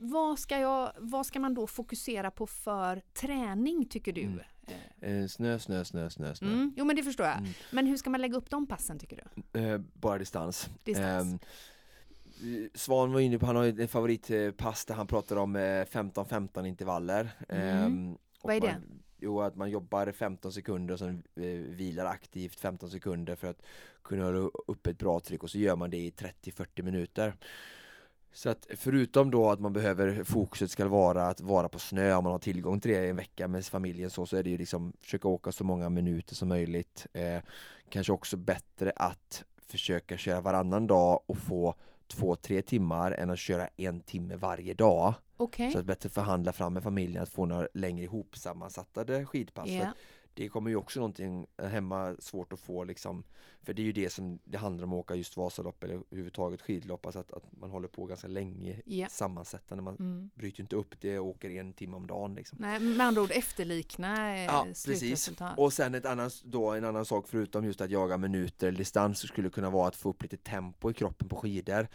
Vad 0.02 0.40
ska, 0.40 0.60
jag, 0.60 0.92
vad 0.98 1.26
ska 1.26 1.40
man 1.40 1.54
då 1.54 1.68
fokusera 1.68 2.32
på 2.32 2.48
för 2.48 3.02
träning 3.14 3.86
tycker 3.90 4.12
du? 4.14 4.27
Eh, 4.72 5.18
Eh, 5.18 5.28
snö, 5.28 5.60
snö, 5.60 5.86
snö, 5.86 6.10
snö, 6.10 6.36
snö. 6.36 6.48
Mm, 6.48 6.74
jo 6.78 6.86
men 6.86 6.96
det 6.96 7.04
förstår 7.04 7.26
jag. 7.26 7.38
Mm. 7.38 7.50
Men 7.72 7.86
hur 7.88 7.98
ska 7.98 8.10
man 8.10 8.22
lägga 8.22 8.38
upp 8.38 8.50
de 8.50 8.68
passen 8.68 9.00
tycker 9.00 9.24
du? 9.54 9.60
Eh, 9.60 9.78
bara 9.94 10.18
distans. 10.18 10.70
Distans? 10.84 11.34
Ehm, 11.34 12.70
Svan 12.74 13.12
var 13.14 13.20
inne 13.20 13.40
på, 13.40 13.46
han 13.46 13.56
har 13.56 13.80
ett 13.82 13.92
favoritpass 13.92 14.86
där 14.86 14.96
han 14.96 15.08
pratar 15.08 15.36
om 15.36 15.56
eh, 15.56 15.62
15-15 15.62 16.66
intervaller. 16.68 17.30
Mm. 17.50 17.86
Ehm, 17.86 18.18
Vad 18.44 18.56
är 18.56 18.62
det? 18.62 18.68
Man, 18.68 19.02
jo, 19.18 19.42
att 19.42 19.56
man 19.56 19.70
jobbar 19.70 20.12
15 20.12 20.52
sekunder 20.54 20.94
och 20.94 21.00
sen 21.00 21.24
eh, 21.36 21.44
vilar 21.76 22.06
aktivt 22.06 22.60
15 22.60 22.90
sekunder 22.90 23.36
för 23.36 23.48
att 23.48 23.62
kunna 24.04 24.24
hålla 24.24 24.50
upp 24.68 24.88
ett 24.88 24.98
bra 25.00 25.20
tryck 25.20 25.44
och 25.44 25.50
så 25.50 25.58
gör 25.58 25.76
man 25.76 25.90
det 25.90 25.98
i 25.98 26.10
30-40 26.10 26.82
minuter. 26.82 27.34
Så 28.34 28.50
att 28.50 28.68
förutom 28.76 29.32
då 29.32 29.50
att 29.50 29.60
man 29.60 29.74
behöver 29.74 30.24
fokuset 30.24 30.72
ska 30.72 30.88
vara 30.88 31.28
att 31.28 31.42
vara 31.42 31.70
på 31.70 31.80
snö 31.80 32.14
om 32.14 32.24
man 32.24 32.32
har 32.32 32.40
tillgång 32.40 32.80
till 32.80 32.92
det 32.92 33.06
i 33.06 33.10
en 33.10 33.16
vecka 33.16 33.48
med 33.48 33.66
familjen 33.66 34.10
så, 34.10 34.26
så 34.26 34.38
är 34.38 34.44
det 34.44 34.50
ju 34.50 34.58
liksom 34.58 34.94
försöka 35.00 35.28
åka 35.28 35.52
så 35.52 35.64
många 35.64 35.90
minuter 35.90 36.36
som 36.36 36.48
möjligt. 36.48 37.08
Eh, 37.14 37.42
kanske 37.90 38.14
också 38.14 38.38
bättre 38.38 38.92
att 38.96 39.44
försöka 39.68 40.18
köra 40.18 40.42
varannan 40.42 40.88
dag 40.88 41.22
och 41.26 41.38
få 41.38 41.76
två, 42.08 42.36
tre 42.36 42.62
timmar 42.62 43.12
än 43.12 43.30
att 43.30 43.40
köra 43.40 43.68
en 43.78 44.00
timme 44.00 44.36
varje 44.36 44.74
dag. 44.74 45.14
Okej. 45.38 45.72
Så 45.72 45.80
att 45.80 45.86
bättre 45.86 46.10
förhandla 46.10 46.54
fram 46.54 46.74
med 46.74 46.84
familjen 46.84 47.24
att 47.24 47.30
få 47.30 47.46
några 47.46 47.68
längre 47.74 48.04
ihopsammansatta 48.04 49.26
skidpass. 49.26 49.70
Att 49.82 49.98
Det 50.38 50.50
kommer 50.50 50.70
ju 50.70 50.76
också 50.76 51.00
någonting 51.00 51.48
hemma 51.58 52.16
svårt 52.20 52.54
att 52.54 52.60
få 52.60 52.84
liksom 52.84 53.24
För 53.64 53.74
det 53.74 53.82
är 53.82 53.84
ju 53.84 53.92
det 53.92 54.10
som 54.10 54.40
det 54.44 54.58
handlar 54.58 54.84
om 54.84 54.94
att 54.94 55.00
åka 55.00 55.16
just 55.16 55.38
Vasalopp 55.38 55.84
eller 55.84 55.94
överhuvudtaget 55.96 56.62
skidlopp 56.62 57.06
Alltså 57.06 57.20
att, 57.20 57.34
att 57.34 57.44
man 57.52 57.70
håller 57.70 57.88
på 57.88 58.06
ganska 58.06 58.28
länge 58.28 58.82
Ja. 58.86 59.08
sammansättande 59.10 59.84
Man 59.84 59.96
Mm. 60.00 60.30
bryter 60.36 60.62
inte 60.62 60.76
upp 60.76 61.02
det 61.02 61.20
och 61.20 61.28
åker 61.28 61.50
en 61.50 61.74
timme 61.74 61.96
om 61.98 62.08
dagen 62.08 62.36
liksom 62.36 62.58
Nej, 62.62 62.80
med 62.80 63.08
andra 63.08 63.22
ord 63.22 63.32
efterlikna 63.32 64.36
eh, 64.38 64.46
Ja, 64.46 64.64
precis. 64.86 65.30
Och 65.58 65.74
sen 65.74 65.96
ett 65.96 66.06
annat, 66.06 66.42
då, 66.44 66.72
en 66.72 66.86
annan 66.86 67.06
sak 67.06 67.28
förutom 67.28 67.66
just 67.66 67.82
att 67.82 67.90
jaga 67.92 68.18
minuter 68.18 68.68
eller 68.68 68.78
distans 68.78 69.20
skulle 69.28 69.50
kunna 69.50 69.70
vara 69.70 69.88
att 69.88 69.96
få 69.96 70.10
upp 70.10 70.22
lite 70.24 70.38
tempo 70.38 70.92
i 70.92 70.94
kroppen 70.94 71.30
på 71.30 71.36
skidor 71.36 71.88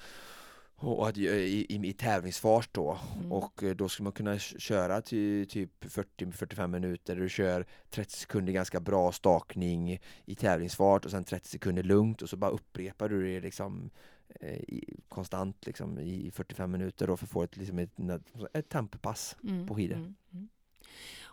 och 0.82 1.08
att, 1.08 1.16
i, 1.18 1.26
i, 1.26 1.88
i 1.88 1.92
tävlingsfart 1.92 2.68
då 2.72 2.98
Mm. 3.16 3.32
och 3.32 3.62
eh, 3.62 3.74
då 3.74 3.88
skulle 3.88 4.04
man 4.04 4.12
kunna 4.12 4.38
köra 4.38 5.02
till 5.02 5.48
typ 5.48 5.84
40-45 5.84 6.66
minuter 6.66 7.16
du 7.16 7.28
kör 7.28 7.66
30 7.90 8.12
sekunder 8.16 8.52
ganska 8.52 8.80
bra 8.80 9.12
stakning 9.12 10.00
i 10.24 10.34
tävlingsfart 10.34 11.04
och 11.04 11.10
sen 11.10 11.24
30 11.24 11.48
sekunder 11.48 11.82
lugnt 11.82 12.22
och 12.22 12.28
så 12.28 12.36
bara 12.36 12.50
upprepar 12.50 13.08
du 13.08 13.34
det 13.34 13.40
liksom 13.40 13.90
eh, 14.40 14.56
i, 14.56 15.00
konstant 15.08 15.66
liksom 15.66 15.98
i 15.98 16.30
45 16.34 16.70
minuter 16.70 17.06
då 17.06 17.16
för 17.16 17.26
att 17.26 17.30
få 17.30 17.42
ett, 17.42 17.56
liksom 17.56 17.78
ett, 17.78 17.90
ett 18.52 18.68
tempopass. 18.68 19.36
Mm, 19.44 19.66
på 19.66 19.74
skidor. 19.74 19.96
mm, 19.96 20.48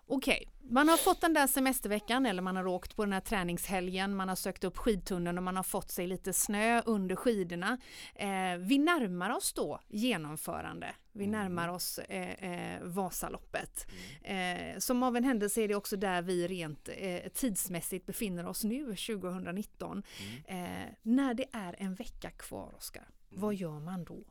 mm. 0.10 0.18
Okej, 0.18 0.50
man 0.72 0.90
har 0.90 0.98
fått 0.98 1.22
den 1.22 1.34
där 1.34 1.48
semesterveckan 1.48 2.26
eller 2.26 2.42
man 2.42 2.56
har 2.56 2.68
åkt 2.68 2.96
på 2.96 3.06
den 3.06 3.14
här 3.14 3.20
träningshelgen, 3.20 4.16
man 4.16 4.30
har 4.30 4.36
sökt 4.36 4.64
upp 4.64 4.78
skidtunneln 4.78 5.38
och 5.38 5.44
man 5.44 5.56
har 5.56 5.64
fått 5.64 5.92
sig 5.92 6.08
lite 6.08 6.34
snö 6.34 6.82
under 6.86 7.16
skidorna. 7.16 7.78
Eh, 8.16 8.58
vi 8.60 8.78
närmar 8.78 9.30
oss 9.30 9.54
då 9.54 9.80
genomförande. 9.88 10.96
Vi 11.12 11.26
Mm. 11.26 11.42
närmar 11.42 11.70
oss 11.70 12.00
eh, 12.00 12.32
eh, 12.52 12.82
Vasaloppet. 12.84 13.88
Eh, 14.24 14.78
som 14.78 15.04
av 15.04 15.18
en 15.18 15.24
händelse 15.24 15.62
är 15.62 15.68
det 15.68 15.76
också 15.76 15.98
där 15.98 16.22
vi 16.22 16.48
rent 16.48 16.90
eh, 16.98 17.30
tidsmässigt 17.34 18.06
befinner 18.06 18.46
oss 18.48 18.64
nu, 18.64 18.86
2019. 18.86 20.04
Mm. 20.48 20.66
Eh, 20.66 20.94
när 21.02 21.34
det 21.34 21.46
är 21.52 21.76
en 21.80 21.96
vecka 21.96 22.30
kvar, 22.32 22.76
Oskar, 22.78 23.08
vad 23.30 23.56
gör 23.56 23.80
man 23.80 24.04
då? 24.04 24.24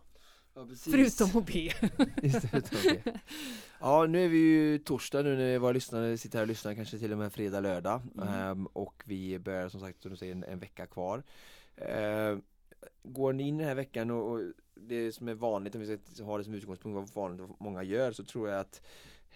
Ja. 0.59 0.67
Förutom 0.77 1.41
att 1.41 1.47
be. 1.47 1.73
Ja, 3.81 4.07
nu 4.07 4.25
är 4.25 4.29
vi 4.29 4.39
ju 4.39 4.79
torsdag 4.79 5.23
nu 5.23 5.37
när 5.37 5.59
våra 5.59 5.73
lyssnare 5.73 6.19
sitter 6.19 6.39
här 6.39 6.43
och 6.43 6.49
lyssnar, 6.49 6.75
kanske 6.75 6.99
till 6.99 7.13
och 7.13 7.19
med 7.19 7.33
fredag, 7.33 7.61
lördag. 7.61 8.03
Mm. 8.17 8.29
Ehm, 8.29 8.67
och 8.67 9.03
vi 9.07 9.39
börjar 9.39 9.69
som 9.69 9.81
sagt, 9.81 10.03
som 10.03 10.11
du 10.11 10.17
säger, 10.17 10.33
en, 10.33 10.45
en 10.45 10.59
vecka 10.59 10.87
kvar. 10.87 11.23
Ehm, 11.77 12.43
går 13.03 13.33
ni 13.33 13.49
in 13.49 13.59
den 13.59 13.67
här 13.67 13.75
veckan 13.75 14.11
och, 14.11 14.33
och 14.33 14.41
det 14.75 15.13
som 15.13 15.29
är 15.29 15.35
vanligt, 15.35 15.75
om 15.75 15.81
vi 15.81 15.99
ska 16.15 16.25
ha 16.25 16.39
det 16.39 16.45
som 16.45 16.55
utgångspunkt, 16.55 16.95
vad 16.95 17.25
vanligt 17.25 17.41
vad 17.41 17.61
många 17.61 17.83
gör, 17.83 18.13
så 18.13 18.25
tror 18.25 18.49
jag 18.49 18.61
att 18.61 18.83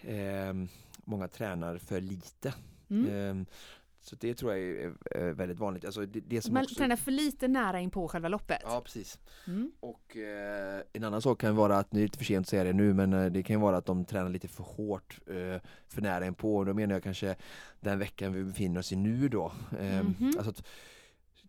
ehm, 0.02 0.68
många 0.96 1.28
tränar 1.28 1.78
för 1.78 2.00
lite. 2.00 2.54
Mm. 2.90 3.46
Så 4.05 4.17
det 4.17 4.35
tror 4.35 4.53
jag 4.53 4.61
är, 4.61 4.93
är 5.11 5.33
väldigt 5.33 5.59
vanligt. 5.59 5.85
Alltså 5.85 6.07
det, 6.07 6.21
det 6.21 6.43
som 6.43 6.55
Man 6.55 6.62
också... 6.62 6.75
tränar 6.75 6.97
för 6.97 7.11
lite 7.11 7.49
nära 7.49 7.81
in 7.81 7.91
på 7.91 8.09
själva 8.09 8.29
loppet. 8.29 8.61
Ja, 8.65 8.81
precis. 8.85 9.19
Mm. 9.47 9.73
Och 9.81 10.17
eh, 10.17 10.83
en 10.93 11.05
annan 11.05 11.23
sak 11.23 11.41
kan 11.41 11.57
vara 11.57 11.79
att, 11.79 11.93
nu 11.93 11.99
är 11.99 12.03
det 12.03 12.07
lite 12.07 12.19
för 12.19 12.25
sent 12.25 12.45
att 12.45 12.49
säga 12.51 12.65
det 12.65 12.73
nu, 12.73 12.95
men 12.95 13.12
eh, 13.12 13.27
det 13.27 13.43
kan 13.43 13.61
vara 13.61 13.77
att 13.77 13.87
de 13.87 14.05
tränar 14.05 14.31
lite 14.31 14.49
för 14.49 14.65
hårt 14.65 15.19
eh, 15.27 15.62
för 15.88 16.03
nära 16.03 16.27
in 16.27 16.35
på. 16.35 16.57
Och 16.57 16.67
då 16.67 16.75
menar 16.75 16.95
jag 16.95 17.03
kanske 17.03 17.35
den 17.81 17.99
veckan 17.99 18.33
vi 18.33 18.45
befinner 18.45 18.81
oss 18.81 18.93
i 18.93 18.97
nu 18.97 19.29
då. 19.29 19.53
Eh, 19.81 20.03
Mhm. 20.03 20.27
Alltså 20.38 20.51
att, 20.51 20.62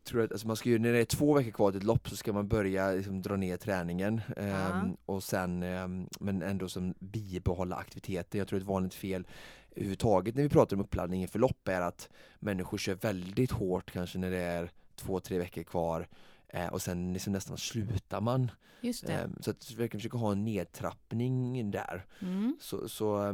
tror 0.04 0.22
att, 0.24 0.32
alltså 0.32 0.48
man 0.48 0.56
ska 0.56 0.70
ju, 0.70 0.80
när 0.80 0.94
det 0.94 1.00
är 1.00 1.06
två 1.06 1.34
veckor 1.34 1.52
kvar 1.52 1.72
till 1.72 1.78
ett 1.78 1.84
lopp 1.84 2.10
så 2.10 2.16
ska 2.16 2.34
man 2.34 2.48
börja 2.48 2.92
liksom, 2.92 3.22
dra 3.22 3.36
ner 3.36 3.58
träningen 3.58 4.22
eh, 4.38 4.48
Ja. 4.50 4.84
och 5.06 5.24
sen 5.24 5.64
eh, 5.64 5.88
men 6.20 6.42
ändå 6.42 6.70
som 6.70 6.94
bibehålla 7.00 7.76
aktiviteten. 7.76 8.38
Jag 8.40 8.48
tror 8.48 8.60
ett 8.60 8.66
vanligt 8.66 8.94
fel 8.94 9.28
överhuvudtaget 9.76 10.36
när 10.36 10.44
vi 10.44 10.50
pratar 10.50 10.76
om 10.76 10.82
uppladdning 10.82 11.22
inför 11.22 11.40
lopp 11.40 11.68
är 11.68 11.82
att 11.82 12.10
människor 12.40 12.78
kör 12.78 12.96
väldigt 12.96 13.52
hårt 13.52 13.92
kanske 13.92 14.18
när 14.18 14.32
det 14.32 14.42
är 14.42 14.72
två, 14.96 15.20
tre 15.20 15.38
veckor 15.38 15.64
kvar 15.64 16.08
eh, 16.48 16.68
och 16.68 16.82
sen 16.82 17.14
liksom 17.14 17.34
nästan 17.34 17.58
slutar 17.58 18.22
man. 18.22 18.52
Just 18.82 19.08
det. 19.08 19.14
Eh, 19.14 19.28
så 19.40 19.52
att 19.52 19.72
verkligen 19.72 20.00
försöka 20.00 20.18
ha 20.18 20.32
en 20.32 20.46
nedtrappning 20.46 21.72
där. 21.72 22.06
Mm. 22.22 22.58
Så, 22.62 22.90
så 22.90 23.26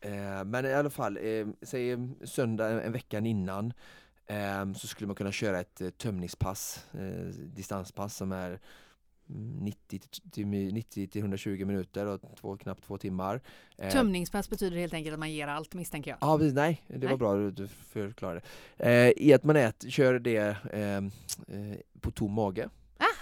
eh, 0.00 0.44
men 0.44 0.66
i 0.66 0.72
alla 0.72 0.90
fall, 0.90 1.18
eh, 1.22 1.46
säg 1.62 1.98
söndag 2.24 2.82
en 2.82 2.92
vecka 2.92 3.18
innan 3.18 3.72
eh, 4.26 4.72
så 4.72 4.86
skulle 4.86 5.06
man 5.06 5.16
kunna 5.16 5.32
köra 5.32 5.60
ett 5.60 5.80
eh, 5.80 5.90
tömningspass, 5.90 6.86
distanspass 7.36 8.16
som 8.16 8.32
är 8.32 8.60
90 9.34 10.00
till, 10.30 10.46
90 10.46 11.06
till 11.06 11.20
120 11.20 11.64
minuter 11.64 12.06
och 12.06 12.20
två, 12.40 12.56
knappt 12.56 12.84
två 12.84 12.98
timmar. 12.98 13.40
Eh, 13.78 13.92
Tömningspass 13.92 14.50
betyder 14.50 14.76
helt 14.76 14.94
enkelt 14.94 15.12
att 15.12 15.20
man 15.20 15.32
ger 15.32 15.48
allt 15.48 15.74
misstänker 15.74 16.10
jag? 16.10 16.18
Ja, 16.20 16.36
nej, 16.36 16.82
det 16.88 16.98
nej. 16.98 17.08
var 17.08 17.16
bra 17.16 17.50
du 17.50 17.68
förklarade. 17.68 18.40
Eh, 18.76 19.08
I 19.16 19.32
att 19.34 19.44
man 19.44 19.56
ät, 19.56 19.84
kör 19.88 20.18
det 20.18 20.56
eh, 20.72 20.96
eh, 20.96 21.02
på 22.00 22.10
tom 22.10 22.32
mage. 22.32 22.68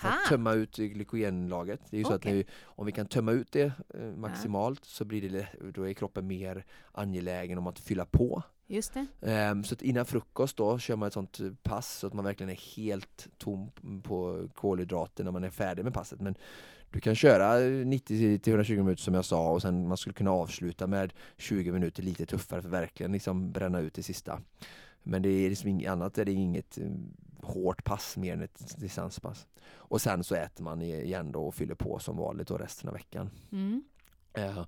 För 0.01 0.09
att 0.09 0.29
tömma 0.29 0.53
ut 0.53 0.77
glykogenlagret. 0.77 1.81
Det 1.91 1.97
är 1.97 1.99
ju 1.99 2.05
okay. 2.05 2.19
så 2.19 2.29
att 2.29 2.35
vi, 2.35 2.45
om 2.63 2.87
vi 2.87 2.93
kan 2.93 3.07
tömma 3.07 3.33
ut 3.33 3.53
det 3.53 3.73
maximalt 4.17 4.85
så 4.85 5.05
blir 5.05 5.31
det, 5.31 5.47
då 5.75 5.89
är 5.89 5.93
kroppen 5.93 6.27
mer 6.27 6.65
angelägen 6.93 7.59
om 7.59 7.67
att 7.67 7.79
fylla 7.79 8.05
på. 8.05 8.43
Just 8.71 8.95
det. 8.95 9.51
Um, 9.51 9.65
så 9.65 9.75
att 9.75 9.83
innan 9.83 10.07
frukost 10.07 10.57
då 10.57 10.79
kör 10.79 10.97
man 10.97 11.07
ett 11.07 11.13
sånt 11.13 11.41
pass 11.63 11.99
så 11.99 12.07
att 12.07 12.15
man 12.15 12.25
verkligen 12.25 12.51
är 12.51 12.77
helt 12.77 13.29
tom 13.39 13.71
på 14.03 14.49
kolhydrater 14.55 15.25
när 15.25 15.31
man 15.31 15.45
är 15.45 15.51
färdig 15.51 15.85
med 15.85 15.95
passet. 15.95 16.21
Men 16.21 16.35
du 16.91 17.01
kan 17.01 17.15
köra 17.15 17.59
90-120 17.59 18.77
minuter 18.77 19.03
som 19.03 19.15
jag 19.15 19.25
sa 19.25 19.51
och 19.51 19.63
sen 19.63 19.89
man 19.89 19.97
skulle 19.97 20.15
kunna 20.15 20.31
avsluta 20.31 20.87
med 20.87 21.13
20 21.37 21.73
minuter 21.73 22.03
lite 22.03 22.27
tuffare 22.27 22.63
för 22.63 22.69
att 22.69 22.75
verkligen 22.75 23.13
liksom 23.13 23.53
bränna 23.53 23.81
ut 23.81 23.95
det 23.95 24.03
sista. 24.03 24.41
Men 25.03 25.23
det 25.23 25.29
är 25.29 25.49
liksom 25.49 25.69
inget 25.69 25.91
annat, 25.91 26.15
det 26.15 26.23
är 26.23 26.29
inget 26.29 26.79
eh, 26.79 26.91
hårt 27.43 27.85
pass 27.85 28.17
mer 28.17 28.33
än 28.33 28.43
ett 28.43 28.81
distanspass. 28.81 29.47
Och 29.73 30.01
sen 30.01 30.25
så 30.25 30.35
äter 30.35 30.65
man 30.65 30.83
igen 30.83 31.33
då 31.33 31.47
och 31.47 31.55
fyller 31.55 31.75
på 31.75 31.99
som 31.99 32.17
vanligt 32.17 32.49
då 32.49 32.57
resten 32.57 32.89
av 32.89 32.95
veckan. 32.95 33.31
Mm. 33.53 33.83
Uh, 34.39 34.65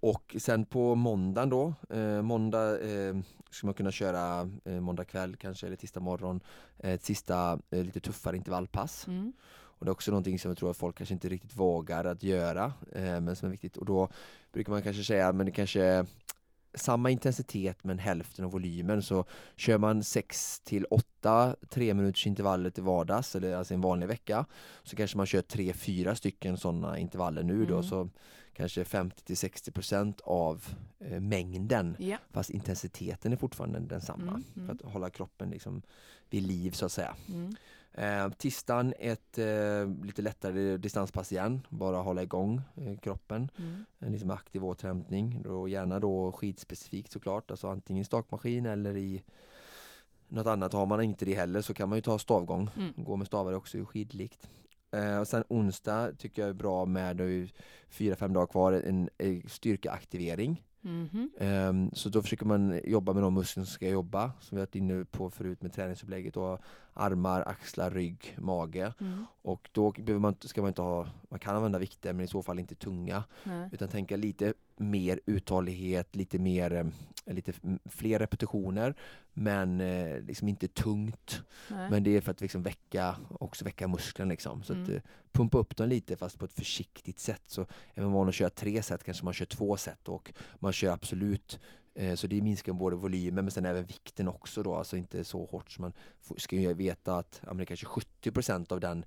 och 0.00 0.36
sen 0.38 0.64
på 0.64 0.94
måndagen 0.94 1.50
då, 1.50 1.74
eh, 1.90 2.22
måndag 2.22 2.80
eh, 2.80 3.16
ska 3.50 3.66
man 3.66 3.74
kunna 3.74 3.90
köra 3.90 4.50
eh, 4.64 4.80
måndag 4.80 5.04
kväll 5.04 5.36
kanske 5.36 5.66
eller 5.66 5.76
tisdag 5.76 6.00
morgon 6.00 6.40
ett 6.78 7.04
sista 7.04 7.58
eh, 7.70 7.84
lite 7.84 8.00
tuffare 8.00 8.36
intervallpass. 8.36 9.06
Mm. 9.06 9.32
Och 9.52 9.86
det 9.86 9.88
är 9.88 9.92
också 9.92 10.10
någonting 10.10 10.38
som 10.38 10.48
jag 10.48 10.58
tror 10.58 10.70
att 10.70 10.76
folk 10.76 10.96
kanske 10.96 11.14
inte 11.14 11.28
riktigt 11.28 11.56
vågar 11.56 12.04
att 12.04 12.22
göra 12.22 12.72
eh, 12.92 13.20
men 13.20 13.36
som 13.36 13.46
är 13.46 13.50
viktigt 13.50 13.76
och 13.76 13.84
då 13.84 14.08
brukar 14.52 14.72
man 14.72 14.82
kanske 14.82 15.04
säga 15.04 15.32
men 15.32 15.46
det 15.46 15.52
kanske 15.52 16.06
samma 16.74 17.10
intensitet 17.10 17.84
men 17.84 17.98
hälften 17.98 18.44
av 18.44 18.50
volymen 18.50 19.02
så 19.02 19.24
kör 19.56 19.78
man 19.78 20.04
6 20.04 20.60
till 20.60 20.86
8 20.90 21.56
3 21.68 21.94
minuters 21.94 22.26
intervaller 22.26 22.70
till 22.70 22.82
vardags 22.82 23.36
eller 23.36 23.56
alltså 23.56 23.74
en 23.74 23.80
vanlig 23.80 24.06
vecka 24.06 24.44
så 24.82 24.96
kanske 24.96 25.16
man 25.16 25.26
kör 25.26 25.42
3-4 25.42 26.14
stycken 26.14 26.56
sådana 26.56 26.98
intervaller 26.98 27.42
nu 27.42 27.66
då 27.66 27.74
mm. 27.74 27.82
så 27.82 28.08
kanske 28.60 28.84
50 28.84 29.24
till 29.24 29.36
60 29.36 29.70
procent 29.70 30.20
av 30.20 30.64
eh, 30.98 31.20
mängden 31.20 31.96
yeah. 31.98 32.20
fast 32.32 32.50
intensiteten 32.50 33.32
är 33.32 33.36
fortfarande 33.36 33.80
densamma 33.80 34.22
mm, 34.22 34.44
mm. 34.56 34.66
för 34.66 34.74
att 34.74 34.92
hålla 34.92 35.10
kroppen 35.10 35.50
liksom 35.50 35.82
vid 36.30 36.42
liv 36.42 36.70
så 36.70 36.86
att 36.86 36.92
säga. 36.92 37.16
Mm. 37.28 37.54
Eh, 37.92 38.32
tisdagen 38.32 38.94
ett 38.98 39.38
eh, 39.38 39.88
lite 40.04 40.22
lättare 40.22 40.76
distanspass 40.76 41.32
igen, 41.32 41.60
bara 41.68 41.96
hålla 41.96 42.22
igång 42.22 42.62
eh, 42.76 42.98
kroppen. 42.98 43.50
Mm. 43.58 43.84
En 43.98 44.12
liksom 44.12 44.30
aktiv 44.30 44.64
återhämtning, 44.64 45.46
och 45.46 45.68
gärna 45.68 46.00
då 46.00 46.32
skidspecifikt 46.32 47.12
såklart, 47.12 47.50
alltså 47.50 47.68
antingen 47.68 48.02
i 48.02 48.04
stakmaskin 48.04 48.66
eller 48.66 48.96
i 48.96 49.22
något 50.28 50.46
annat. 50.46 50.72
Har 50.72 50.86
man 50.86 51.02
inte 51.02 51.24
det 51.24 51.34
heller 51.34 51.62
så 51.62 51.74
kan 51.74 51.88
man 51.88 51.98
ju 51.98 52.02
ta 52.02 52.18
stavgång. 52.18 52.70
Mm. 52.76 52.92
Gå 52.96 53.16
med 53.16 53.26
stavar 53.26 53.52
är 53.52 53.56
också 53.56 53.84
skidlikt. 53.84 54.48
Eh, 54.92 55.18
och 55.18 55.28
sen 55.28 55.44
onsdag 55.48 56.12
tycker 56.18 56.42
jag 56.42 56.48
är 56.48 56.54
bra 56.54 56.86
med, 56.86 57.50
fyra, 57.88 58.16
fem 58.16 58.32
dagar 58.32 58.46
kvar, 58.46 58.72
en, 58.72 59.08
en 59.18 59.42
styrkeaktivering. 59.48 60.64
Mm 60.84 61.08
-hmm. 61.08 61.68
um, 61.68 61.90
så 61.92 62.08
då 62.08 62.22
försöker 62.22 62.46
man 62.46 62.80
jobba 62.84 63.12
med 63.12 63.22
de 63.22 63.34
muskler 63.34 63.64
som 63.64 63.72
ska 63.72 63.88
jobba, 63.88 64.32
som 64.40 64.56
vi 64.56 64.62
varit 64.62 64.74
inne 64.74 65.04
på 65.04 65.30
förut 65.30 65.62
med 65.62 65.72
träningsupplägget. 65.72 66.34
Då, 66.34 66.58
armar, 67.00 67.42
axlar, 67.46 67.90
rygg, 67.90 68.36
mage. 68.38 68.92
Mm. 69.00 69.26
Och 69.42 69.68
då 69.72 69.90
behöver 69.90 70.20
man, 70.20 70.36
ska 70.40 70.60
man 70.60 70.68
inte 70.68 70.82
ha, 70.82 71.06
man 71.28 71.38
kan 71.38 71.56
använda 71.56 71.78
vikter 71.78 72.12
men 72.12 72.24
i 72.24 72.28
så 72.28 72.42
fall 72.42 72.58
inte 72.58 72.74
tunga. 72.74 73.24
Nej. 73.44 73.68
Utan 73.72 73.88
tänka 73.88 74.16
lite 74.16 74.54
mer 74.76 75.20
uthållighet, 75.26 76.16
lite 76.16 76.38
mer 76.38 76.72
eh, 76.72 77.34
lite 77.34 77.52
fler 77.84 78.18
repetitioner 78.18 78.94
men 79.32 79.80
eh, 79.80 80.20
liksom 80.20 80.48
inte 80.48 80.68
tungt. 80.68 81.42
Nej. 81.70 81.90
Men 81.90 82.02
det 82.02 82.16
är 82.16 82.20
för 82.20 82.30
att 82.30 82.40
liksom 82.40 82.62
väcka, 82.62 83.16
också 83.30 83.64
väcka 83.64 83.88
musklerna 83.88 84.30
liksom. 84.30 84.62
Så 84.62 84.72
mm. 84.72 84.84
att 84.84 84.90
eh, 84.90 85.00
pumpa 85.32 85.58
upp 85.58 85.76
dem 85.76 85.88
lite 85.88 86.16
fast 86.16 86.38
på 86.38 86.44
ett 86.44 86.52
försiktigt 86.52 87.18
sätt. 87.18 87.42
Så 87.46 87.66
man 87.94 88.12
van 88.12 88.28
att 88.28 88.34
köra 88.34 88.50
tre 88.50 88.82
set 88.82 89.04
kanske 89.04 89.24
man 89.24 89.34
kör 89.34 89.46
två 89.46 89.76
set 89.76 90.08
och 90.08 90.32
man 90.58 90.72
kör 90.72 90.92
absolut 90.92 91.60
så 92.14 92.26
det 92.26 92.42
minskar 92.42 92.72
både 92.72 92.96
volymen 92.96 93.44
men 93.44 93.50
sen 93.50 93.66
även 93.66 93.84
vikten 93.84 94.28
också 94.28 94.62
då, 94.62 94.74
alltså 94.74 94.96
inte 94.96 95.24
så 95.24 95.44
hårt 95.44 95.70
som 95.70 95.82
man 95.82 95.92
ska 96.36 96.56
ju 96.56 96.74
veta 96.74 97.16
att 97.16 97.40
ja, 97.46 97.64
kanske 97.64 97.86
70% 97.86 98.72
av 98.72 98.80
den 98.80 99.04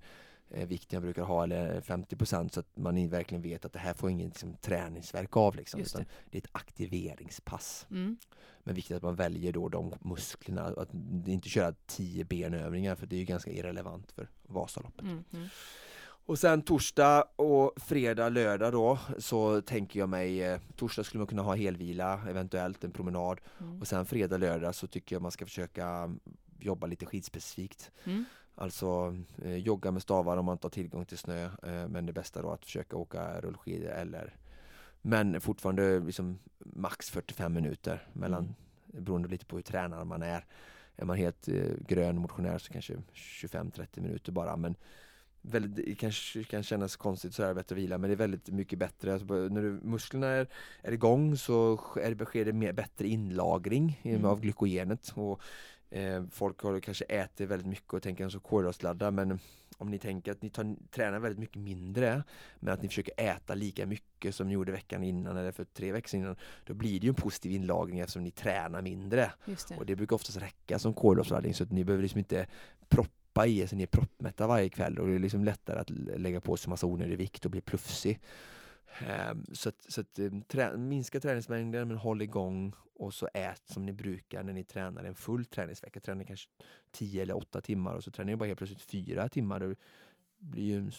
eh, 0.50 0.68
vikten 0.68 0.98
jag 0.98 1.04
brukar 1.04 1.24
ha 1.24 1.44
eller 1.44 1.82
50% 1.82 2.50
så 2.50 2.60
att 2.60 2.78
man 2.78 3.10
verkligen 3.10 3.42
vet 3.42 3.66
att 3.66 3.74
det 3.74 3.80
här 3.80 3.94
får 3.94 4.10
ingen 4.10 4.28
liksom, 4.28 4.56
träningsverk 4.62 5.38
av 5.38 5.56
liksom, 5.56 5.80
det. 5.80 5.86
utan 5.86 6.06
det 6.32 6.38
är 6.38 6.42
ett 6.42 6.50
aktiveringspass. 6.52 7.88
Mm. 7.92 8.18
Men 8.64 8.76
viktigt 8.76 8.98
att 8.98 9.04
man 9.04 9.16
väljer 9.16 9.52
då 9.52 9.70
de 9.70 9.94
musklerna, 10.02 10.64
att 10.64 10.94
inte 11.28 11.50
köra 11.50 11.74
tio 11.86 12.24
benövningar 12.24 12.96
för 12.96 13.06
det 13.06 13.16
är 13.16 13.26
ganska 13.26 13.52
irrelevant 13.52 14.12
för 14.12 14.30
Vasaloppet. 14.44 15.02
Mm. 15.02 15.24
Mm. 15.34 15.48
Och 16.26 16.40
sen 16.40 16.62
torsdag 16.62 17.24
och 17.36 17.74
fredag, 17.82 18.30
lördag 18.30 18.72
då 18.72 19.00
så 19.18 19.62
tänker 19.62 20.00
jag 20.00 20.10
mig 20.10 20.44
eh, 20.44 20.60
Torsdag 20.76 21.04
skulle 21.04 21.20
man 21.20 21.28
kunna 21.28 21.42
ha 21.42 21.56
helvila, 21.56 22.20
eventuellt 22.30 22.84
en 22.84 22.92
promenad 22.92 23.42
mm. 23.60 23.82
och 23.82 23.88
sen 23.88 24.06
fredag, 24.06 24.38
lördag 24.38 24.76
så 24.76 24.88
tycker 24.88 25.16
jag 25.16 25.22
man 25.22 25.32
ska 25.32 25.46
försöka 25.46 26.16
jobba 26.60 26.88
lite 26.88 27.06
skidspecifikt. 27.06 27.92
Mm. 28.04 28.26
Alltså 28.56 29.16
eh, 29.44 29.58
jogga 29.58 29.92
med 29.92 30.02
stavar 30.02 30.38
om 30.38 30.46
man 30.46 30.54
inte 30.54 30.66
har 30.66 30.72
tillgång 30.72 31.06
till 31.06 31.18
snö 31.18 31.44
eh, 31.44 31.88
men 31.88 32.06
det 32.06 32.14
bästa 32.14 32.42
då 32.42 32.52
att 32.52 32.66
försöka 32.66 32.98
åka 32.98 33.42
rullskidor 33.42 33.90
eller 33.90 34.36
men 35.02 35.42
fortfarande 35.42 36.00
liksom 36.00 36.40
max 36.58 37.10
45 37.10 37.54
minuter 37.54 38.08
mellan 38.14 38.44
mm. 38.44 39.04
beroende 39.06 39.30
lite 39.30 39.46
på 39.46 39.56
hur 39.56 39.64
tränad 39.64 40.08
man 40.08 40.22
är. 40.22 40.46
Är 40.96 41.06
man 41.06 41.18
helt 41.18 41.48
eh, 41.48 41.72
grön 41.88 42.18
motionär 42.18 42.58
så 42.58 42.74
kanske 42.74 42.94
25-30 43.14 44.02
minuter 44.02 44.32
bara 44.32 44.58
men 44.58 44.76
väldigt, 45.44 45.86
det 45.86 45.96
kanske 45.96 46.44
kan 46.44 46.64
kännas 46.64 46.96
konstigt 46.96 47.34
så 47.34 47.44
här 47.44 47.54
bättre 47.54 47.76
att 47.76 47.82
vila 47.82 47.98
men 47.98 48.10
det 48.10 48.14
är 48.14 48.18
väldigt 48.18 48.50
mycket 48.50 48.80
bättre. 48.80 49.14
Alltså, 49.14 49.34
när 49.34 49.62
du, 49.62 49.72
musklerna 49.84 50.28
är, 50.28 50.48
är 50.82 50.92
igång 50.92 51.38
så 51.38 51.80
är 52.02 52.16
det, 52.16 52.26
sker 52.26 52.46
det 52.46 52.54
mer, 52.54 52.74
bättre 52.74 53.08
inlagring 53.08 54.02
mm. 54.04 54.26
av 54.26 54.42
glykogenet. 54.42 55.14
Och, 55.16 55.42
eh, 55.90 56.24
folk 56.32 56.62
har 56.62 56.80
kanske 56.80 57.06
ätit 57.06 57.50
väldigt 57.50 57.68
mycket 57.68 57.94
och 57.94 58.04
tänker 58.04 58.30
så 58.30 58.40
kolhydratsladdar 58.40 59.12
men 59.12 59.40
om 59.78 59.92
ni 59.92 60.00
tänker 60.00 60.32
att 60.32 60.42
ni 60.42 60.50
tar, 60.50 60.76
tränar 60.92 61.20
väldigt 61.20 61.40
mycket 61.40 61.56
mindre 61.56 62.24
men 62.60 62.74
att 62.74 62.82
ni 62.82 62.88
försöker 62.88 63.14
äta 63.18 63.54
lika 63.54 63.86
mycket 63.86 64.36
som 64.36 64.48
ni 64.48 64.54
gjorde 64.54 64.72
veckan 64.72 65.04
innan 65.04 65.38
eller 65.38 65.52
för 65.52 65.64
tre 65.64 65.92
veckor 65.92 66.08
sedan 66.08 66.36
då 66.64 66.74
blir 66.74 67.00
det 67.00 67.06
ju 67.06 67.10
en 67.10 67.16
positiv 67.16 67.52
inlagring 67.52 68.00
eftersom 68.00 68.24
ni 68.24 68.32
tränar 68.32 68.82
mindre. 68.82 69.32
Det. 69.46 69.78
Och 69.78 69.86
det 69.86 69.96
brukar 69.96 70.16
oftast 70.16 70.38
räcka 70.38 70.80
som 70.80 70.94
kolhydratladdning 70.94 71.54
så 71.54 71.64
att 71.64 71.72
ni 71.72 71.84
behöver 71.84 72.04
liksom 72.04 72.20
inte 72.20 72.48
proppa 72.90 73.23
proppa 73.34 73.48
i 73.48 73.68
sig, 73.68 73.78
ni 73.78 73.84
är 73.84 73.88
proppmätta 73.88 74.48
varje 74.48 74.70
kväll 74.70 75.00
och 75.00 75.08
det 75.08 75.16
är 75.16 75.20
liksom 75.20 75.44
lättare 75.44 75.80
att 75.80 75.90
lägga 75.90 76.42
på 76.42 76.58
sig 76.58 76.70
massa 76.70 76.88
onödig 76.88 77.18
vikt 77.18 77.46
och 77.46 77.52
bli 77.52 77.62
plufsig. 77.62 78.20
Um, 79.32 79.46
så 79.54 79.70
att, 79.70 79.86
så 79.88 80.02
att 80.02 80.20
um, 80.20 80.42
trä, 80.42 80.78
minska 80.78 81.20
träningsmängden 81.20 81.88
men 81.88 81.98
håll 81.98 82.22
igång 82.22 82.74
och 82.96 83.14
så 83.14 83.30
ät 83.34 83.62
som 83.66 83.86
ni 83.86 83.94
brukar 83.94 84.44
när 84.44 84.54
ni 84.54 84.64
tränar 84.64 85.04
en 85.04 85.16
full 85.16 85.46
träningsvecka. 85.46 86.00
Tränar 86.00 86.24
kanske 86.24 86.50
10 86.92 87.22
eller 87.22 87.38
8 87.38 87.62
timmar 87.62 87.96
och 87.96 88.04
så 88.04 88.12
tränar 88.12 88.32
ni 88.32 88.36
bara 88.36 88.46
helt 88.46 88.58
plötsligt 88.58 88.82
4 88.82 89.30
timmar. 89.30 89.60
Det 89.60 89.76
blir 90.38 90.64
ju 90.64 90.78
en 90.78 90.92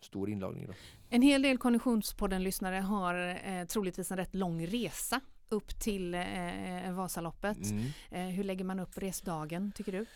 stor 0.00 0.30
inlagring. 0.30 0.66
Då. 0.66 0.72
En 1.10 1.22
hel 1.22 1.42
del 1.42 1.58
Konditionspodden-lyssnare 1.58 2.76
har 2.76 3.40
eh, 3.44 3.64
troligtvis 3.64 4.10
en 4.10 4.16
rätt 4.16 4.34
lång 4.34 4.66
resa 4.66 5.20
upp 5.48 5.80
till 5.80 6.14
eh, 6.14 6.92
Vasaloppet. 6.92 7.70
Mm. 7.70 7.84
Eh, 8.10 8.34
hur 8.34 8.44
lägger 8.44 8.64
man 8.64 8.80
upp 8.80 8.98
resdagen 8.98 9.72
tycker 9.72 9.92
du? 9.92 10.06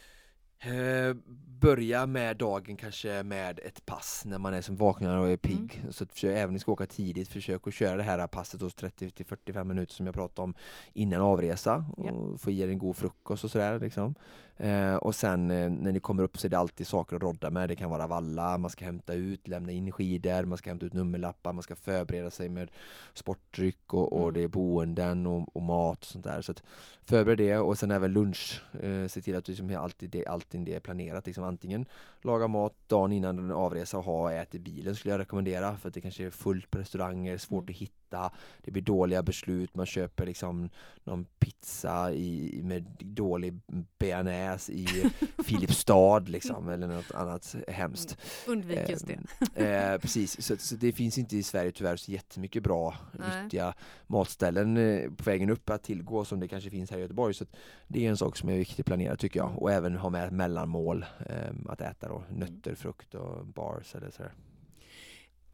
Eh, 0.64 1.16
börja 1.60 2.06
med 2.06 2.36
dagen 2.36 2.76
kanske 2.76 3.22
med 3.22 3.58
ett 3.58 3.86
pass 3.86 4.22
när 4.26 4.38
man 4.38 4.54
är 4.54 4.60
som 4.60 4.76
vaknar 4.76 5.16
och 5.16 5.30
är 5.30 5.36
pigg. 5.36 5.78
Mm. 5.80 5.92
Så 5.92 6.04
att 6.04 6.12
försök, 6.12 6.30
även 6.30 6.46
om 6.46 6.52
ni 6.52 6.58
ska 6.58 6.72
åka 6.72 6.86
tidigt, 6.86 7.28
försök 7.28 7.66
att 7.66 7.74
köra 7.74 7.96
det 7.96 8.02
här 8.02 8.26
passet 8.26 8.60
hos 8.60 8.74
30 8.74 9.24
45 9.24 9.68
minuter 9.68 9.94
som 9.94 10.06
jag 10.06 10.14
pratade 10.14 10.44
om 10.44 10.54
innan 10.92 11.20
avresa 11.20 11.84
och 11.96 12.06
ja. 12.06 12.38
få 12.38 12.50
i 12.50 12.60
er 12.60 12.68
en 12.68 12.78
god 12.78 12.96
frukost 12.96 13.44
och 13.44 13.50
sådär. 13.50 13.78
Liksom. 13.78 14.14
Eh, 14.57 14.94
och 14.94 15.14
sen 15.14 15.50
eh, 15.50 15.70
när 15.70 15.92
ni 15.92 16.00
kommer 16.00 16.22
upp 16.22 16.38
så 16.38 16.46
är 16.46 16.48
det 16.48 16.59
alltid 16.59 16.86
saker 16.86 17.16
att 17.16 17.22
rodda 17.22 17.50
med. 17.50 17.68
Det 17.68 17.76
kan 17.76 17.90
vara 17.90 18.07
valla, 18.07 18.59
man 18.59 18.70
ska 18.70 18.84
hämta 18.84 19.14
ut, 19.14 19.48
lämna 19.48 19.72
in 19.72 19.92
skidor, 19.92 20.44
man 20.44 20.59
ska 20.59 20.70
hämta 20.70 20.86
ut 20.86 20.92
nummerlappar, 20.92 21.53
man 21.53 21.62
ska 21.62 21.76
förbereda 21.76 22.30
sig 22.30 22.48
med 22.48 22.70
sportdryck 23.14 23.94
och, 23.94 24.12
och 24.12 24.22
mm. 24.22 24.34
det 24.34 24.42
är 24.42 24.48
boenden 24.48 25.26
och, 25.26 25.57
och, 25.57 25.62
mat 25.62 25.98
och 25.98 26.05
sånt 26.05 26.24
där. 26.24 26.42
Så 26.42 26.53
att 26.53 26.62
förbered 27.05 27.38
det 27.38 27.59
och 27.59 27.78
sen 27.78 27.90
även 27.90 28.12
lunch. 28.12 28.62
Eh, 28.82 29.07
se 29.09 29.20
till 29.20 29.36
att 29.36 29.44
du 29.44 29.53
liksom 29.53 29.76
alltid, 29.76 30.11
det 30.11 30.26
allting 30.26 30.64
det 30.64 30.74
är 30.74 30.80
planerat. 30.80 31.26
Liksom 31.26 31.44
antingen 31.44 31.86
laga 32.22 32.48
mat 32.48 32.74
dagen 32.86 33.12
innan 33.12 33.38
en 33.38 33.50
avresa 33.50 33.98
och 33.98 34.05
ha 34.05 34.22
och 34.22 34.32
ät 34.32 34.55
i 34.55 34.59
bilen 34.59 34.96
skulle 34.96 35.12
jag 35.12 35.20
rekommendera 35.20 35.76
för 35.76 35.88
att 35.88 35.94
det 35.94 36.00
kanske 36.00 36.26
är 36.26 36.30
fullt 36.30 36.70
på 36.70 36.78
restauranger, 36.78 37.38
svårt 37.38 37.70
att 37.70 37.76
hitta, 37.76 38.30
det 38.62 38.70
blir 38.70 38.82
dåliga 38.82 39.22
beslut, 39.22 39.74
man 39.74 39.86
köper 39.86 40.26
liksom 40.26 40.70
någon 41.05 41.24
pizza 41.24 42.12
i, 42.12 42.61
med 42.62 42.82
dålig 42.98 43.61
bearnaise 43.98 44.41
i 44.70 45.11
Filipstad 45.45 46.18
liksom 46.18 46.68
eller 46.68 46.86
något 46.86 47.11
annat 47.11 47.57
hemskt. 47.68 48.16
Undvik 48.47 48.88
just 48.88 49.07
det. 49.07 49.18
Eh, 49.64 49.99
precis, 49.99 50.43
så, 50.47 50.57
så, 50.57 50.74
det 50.74 50.93
finns 50.93 51.18
inte 51.18 51.36
i 51.36 51.43
Sverige 51.43 51.72
tyvärr 51.72 51.97
så 51.97 52.12
jättemycket 52.12 52.62
bra 52.62 52.95
Nej. 53.12 53.43
nyttiga 53.43 53.74
matställen 54.07 54.76
eh, 54.76 55.11
på 55.11 55.24
vägen 55.24 55.51
upp 55.51 55.70
att 55.70 55.82
tillgå 55.82 56.24
som 56.24 56.40
det 56.40 56.49
kanske 56.49 56.70
finns 56.70 56.90
här 56.90 56.99
i 56.99 57.01
Göteborg. 57.01 57.34
Så 57.34 57.45
det 57.88 58.07
är 58.07 58.11
en 58.11 58.16
sak 58.16 58.36
som 58.36 58.49
är 58.49 58.57
viktig 58.57 58.82
att 58.82 58.86
planera 58.86 59.16
tycker 59.16 59.40
jag 59.40 59.62
och 59.62 59.72
även 59.72 59.97
ha 59.97 60.11
med 60.11 60.32
mellanmål 60.32 61.05
eh, 61.26 61.53
att 61.68 61.80
äta 61.80 62.09
då, 62.09 62.24
nötter, 62.30 62.74
frukt 62.74 63.14
och 63.14 63.47
bars 63.47 63.95
eller 63.95 64.11
sådär. 64.11 64.32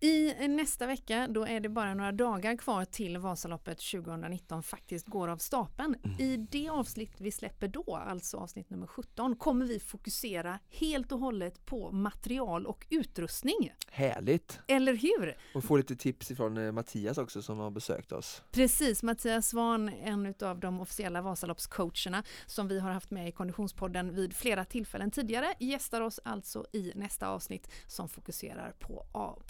I 0.00 0.48
nästa 0.48 0.86
vecka 0.86 1.26
då 1.30 1.46
är 1.46 1.60
det 1.60 1.68
bara 1.68 1.94
några 1.94 2.12
dagar 2.12 2.56
kvar 2.56 2.84
till 2.84 3.18
Vasaloppet 3.18 3.78
2019 3.78 4.62
faktiskt 4.62 5.06
går 5.06 5.28
av 5.28 5.36
stapeln. 5.36 5.96
Mm. 6.04 6.20
I 6.20 6.36
det 6.36 6.68
avsnitt 6.68 7.12
vi 7.18 7.30
släpper 7.30 7.68
då, 7.68 7.96
alltså 8.06 8.36
avsnitt 8.36 8.70
nummer 8.70 8.86
17, 8.86 9.36
kommer 9.36 9.66
vi 9.66 9.80
fokusera 9.80 10.58
helt 10.70 11.12
och 11.12 11.18
hållet 11.18 11.66
på 11.66 11.92
material 11.92 12.66
och 12.66 12.86
utrustning. 12.90 13.72
Härligt! 13.90 14.60
Eller 14.66 14.94
hur? 14.94 15.36
Och 15.54 15.64
få 15.64 15.76
lite 15.76 15.96
tips 15.96 16.30
ifrån 16.30 16.56
eh, 16.56 16.72
Mattias 16.72 17.18
också 17.18 17.42
som 17.42 17.58
har 17.58 17.70
besökt 17.70 18.12
oss. 18.12 18.42
Precis, 18.52 19.02
Mattias 19.02 19.48
Svan, 19.48 19.88
en 19.88 20.34
av 20.42 20.60
de 20.60 20.80
officiella 20.80 21.22
Vasaloppscoacherna 21.22 22.22
som 22.46 22.68
vi 22.68 22.80
har 22.80 22.90
haft 22.90 23.10
med 23.10 23.28
i 23.28 23.32
Konditionspodden 23.32 24.14
vid 24.14 24.36
flera 24.36 24.64
tillfällen 24.64 25.10
tidigare, 25.10 25.54
gästar 25.60 26.00
oss 26.00 26.20
alltså 26.24 26.66
i 26.72 26.92
nästa 26.94 27.28
avsnitt 27.28 27.70
som 27.86 28.08
fokuserar 28.08 28.74
på, 28.78 29.06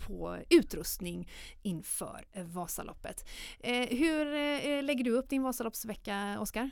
på 0.07 0.38
utrustning 0.51 1.29
inför 1.63 2.27
eh, 2.33 2.45
Vasaloppet. 2.45 3.29
Eh, 3.61 3.89
hur 3.99 4.27
eh, 4.27 4.83
lägger 4.83 5.05
du 5.05 5.11
upp 5.11 5.29
din 5.29 5.43
Vasaloppsvecka, 5.43 6.41
Oskar? 6.41 6.71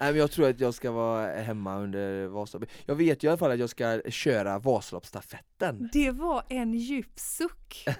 Nej, 0.00 0.12
men 0.12 0.20
jag 0.20 0.30
tror 0.30 0.48
att 0.48 0.60
jag 0.60 0.74
ska 0.74 0.90
vara 0.90 1.26
hemma 1.32 1.76
under 1.78 2.26
Vasaloppet. 2.26 2.70
Jag 2.86 2.94
vet 2.94 3.22
ju 3.24 3.26
i 3.26 3.28
alla 3.28 3.38
fall 3.38 3.50
att 3.50 3.58
jag 3.58 3.70
ska 3.70 4.00
köra 4.08 4.58
Vasaloppsstafetten. 4.58 5.88
Det 5.92 6.10
var 6.10 6.42
en 6.48 6.74
djup 6.74 7.18
suck. 7.18 7.84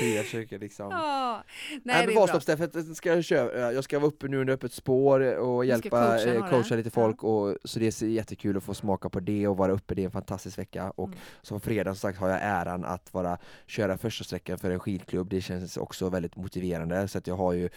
Jag 0.00 0.24
försöker 0.24 0.58
liksom 0.58 0.90
ja, 0.90 1.44
nej, 1.70 1.80
Nej, 1.82 2.06
men. 2.06 2.14
Vasaloppsstafetten 2.14 2.94
ska 2.94 3.08
jag 3.14 3.24
köra, 3.24 3.72
jag 3.72 3.84
ska 3.84 3.98
vara 3.98 4.08
uppe 4.08 4.28
nu 4.28 4.36
under 4.40 4.54
öppet 4.54 4.72
spår 4.72 5.36
och 5.36 5.64
hjälpa, 5.64 5.90
coacha 5.90 6.34
eh, 6.34 6.50
coacha 6.50 6.74
lite 6.76 6.90
folk 6.90 7.24
och 7.24 7.56
så 7.64 7.78
det 7.78 8.02
är 8.02 8.06
jättekul 8.06 8.56
att 8.56 8.62
få 8.62 8.74
smaka 8.74 9.08
på 9.08 9.20
det 9.20 9.48
och 9.48 9.56
vara 9.56 9.72
uppe, 9.72 9.94
det 9.94 10.02
är 10.02 10.04
en 10.04 10.10
fantastisk 10.10 10.58
vecka 10.58 10.90
och 10.90 11.08
Mm. 11.08 11.18
på 11.48 11.60
fredag 11.60 11.94
som 11.94 11.96
sagt 11.96 12.18
har 12.18 12.28
jag 12.28 12.38
äran 12.42 12.84
att 12.84 13.14
vara, 13.14 13.38
köra 13.66 13.98
första 13.98 14.24
sträckan 14.24 14.58
för 14.58 14.70
en 14.70 14.80
skidklubb, 14.80 15.28
det 15.30 15.40
känns 15.40 15.76
också 15.76 16.08
väldigt 16.08 16.36
motiverande 16.36 17.08
så 17.08 17.18
att 17.18 17.26
jag 17.26 17.36
har 17.36 17.52
ju, 17.52 17.68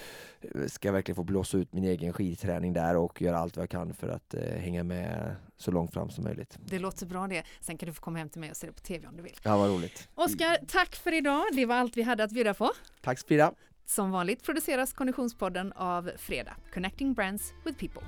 eh, 0.41 0.65
ska 0.67 0.91
verkligen 0.91 1.15
få 1.15 1.23
blåsa 1.23 1.57
ut 1.57 1.73
min 1.73 1.83
egen 1.83 2.13
skidträning 2.29 2.73
där 2.73 2.97
och 2.97 3.21
göra 3.21 3.37
allt 3.37 3.57
vad 3.57 3.63
jag 3.63 3.69
kan 3.69 3.93
för 3.93 4.09
att 4.09 4.33
eh, 4.33 4.41
hänga 4.41 4.83
med 4.83 5.35
så 5.57 5.71
långt 5.71 5.93
fram 5.93 6.09
som 6.09 6.23
möjligt. 6.23 6.57
Det 6.65 6.79
låter 6.79 7.05
bra 7.05 7.27
det. 7.27 7.43
Sen 7.61 7.77
kan 7.77 7.87
du 7.87 7.93
få 7.93 8.01
komma 8.01 8.17
hem 8.17 8.29
till 8.29 8.41
mig 8.41 8.49
och 8.49 8.57
se 8.57 8.67
det 8.67 8.73
på 8.73 8.79
tv 8.79 9.07
om 9.07 9.17
du 9.17 9.23
vill. 9.23 9.35
Ja, 9.43 9.57
vad 9.57 9.69
roligt. 9.69 10.09
Oskar, 10.15 10.57
tack 10.67 10.95
för 10.95 11.13
idag. 11.13 11.43
Det 11.53 11.65
var 11.65 11.75
allt 11.75 11.97
vi 11.97 12.01
hade 12.01 12.23
att 12.23 12.31
bjuda 12.31 12.53
på. 12.53 12.71
Tack 13.01 13.19
Frida! 13.27 13.53
Som 13.85 14.11
vanligt 14.11 14.43
produceras 14.43 14.93
Konditionspodden 14.93 15.73
av 15.73 16.11
Fredag, 16.17 16.55
Connecting 16.73 17.13
Brands 17.13 17.53
with 17.65 17.79
People. 17.79 18.01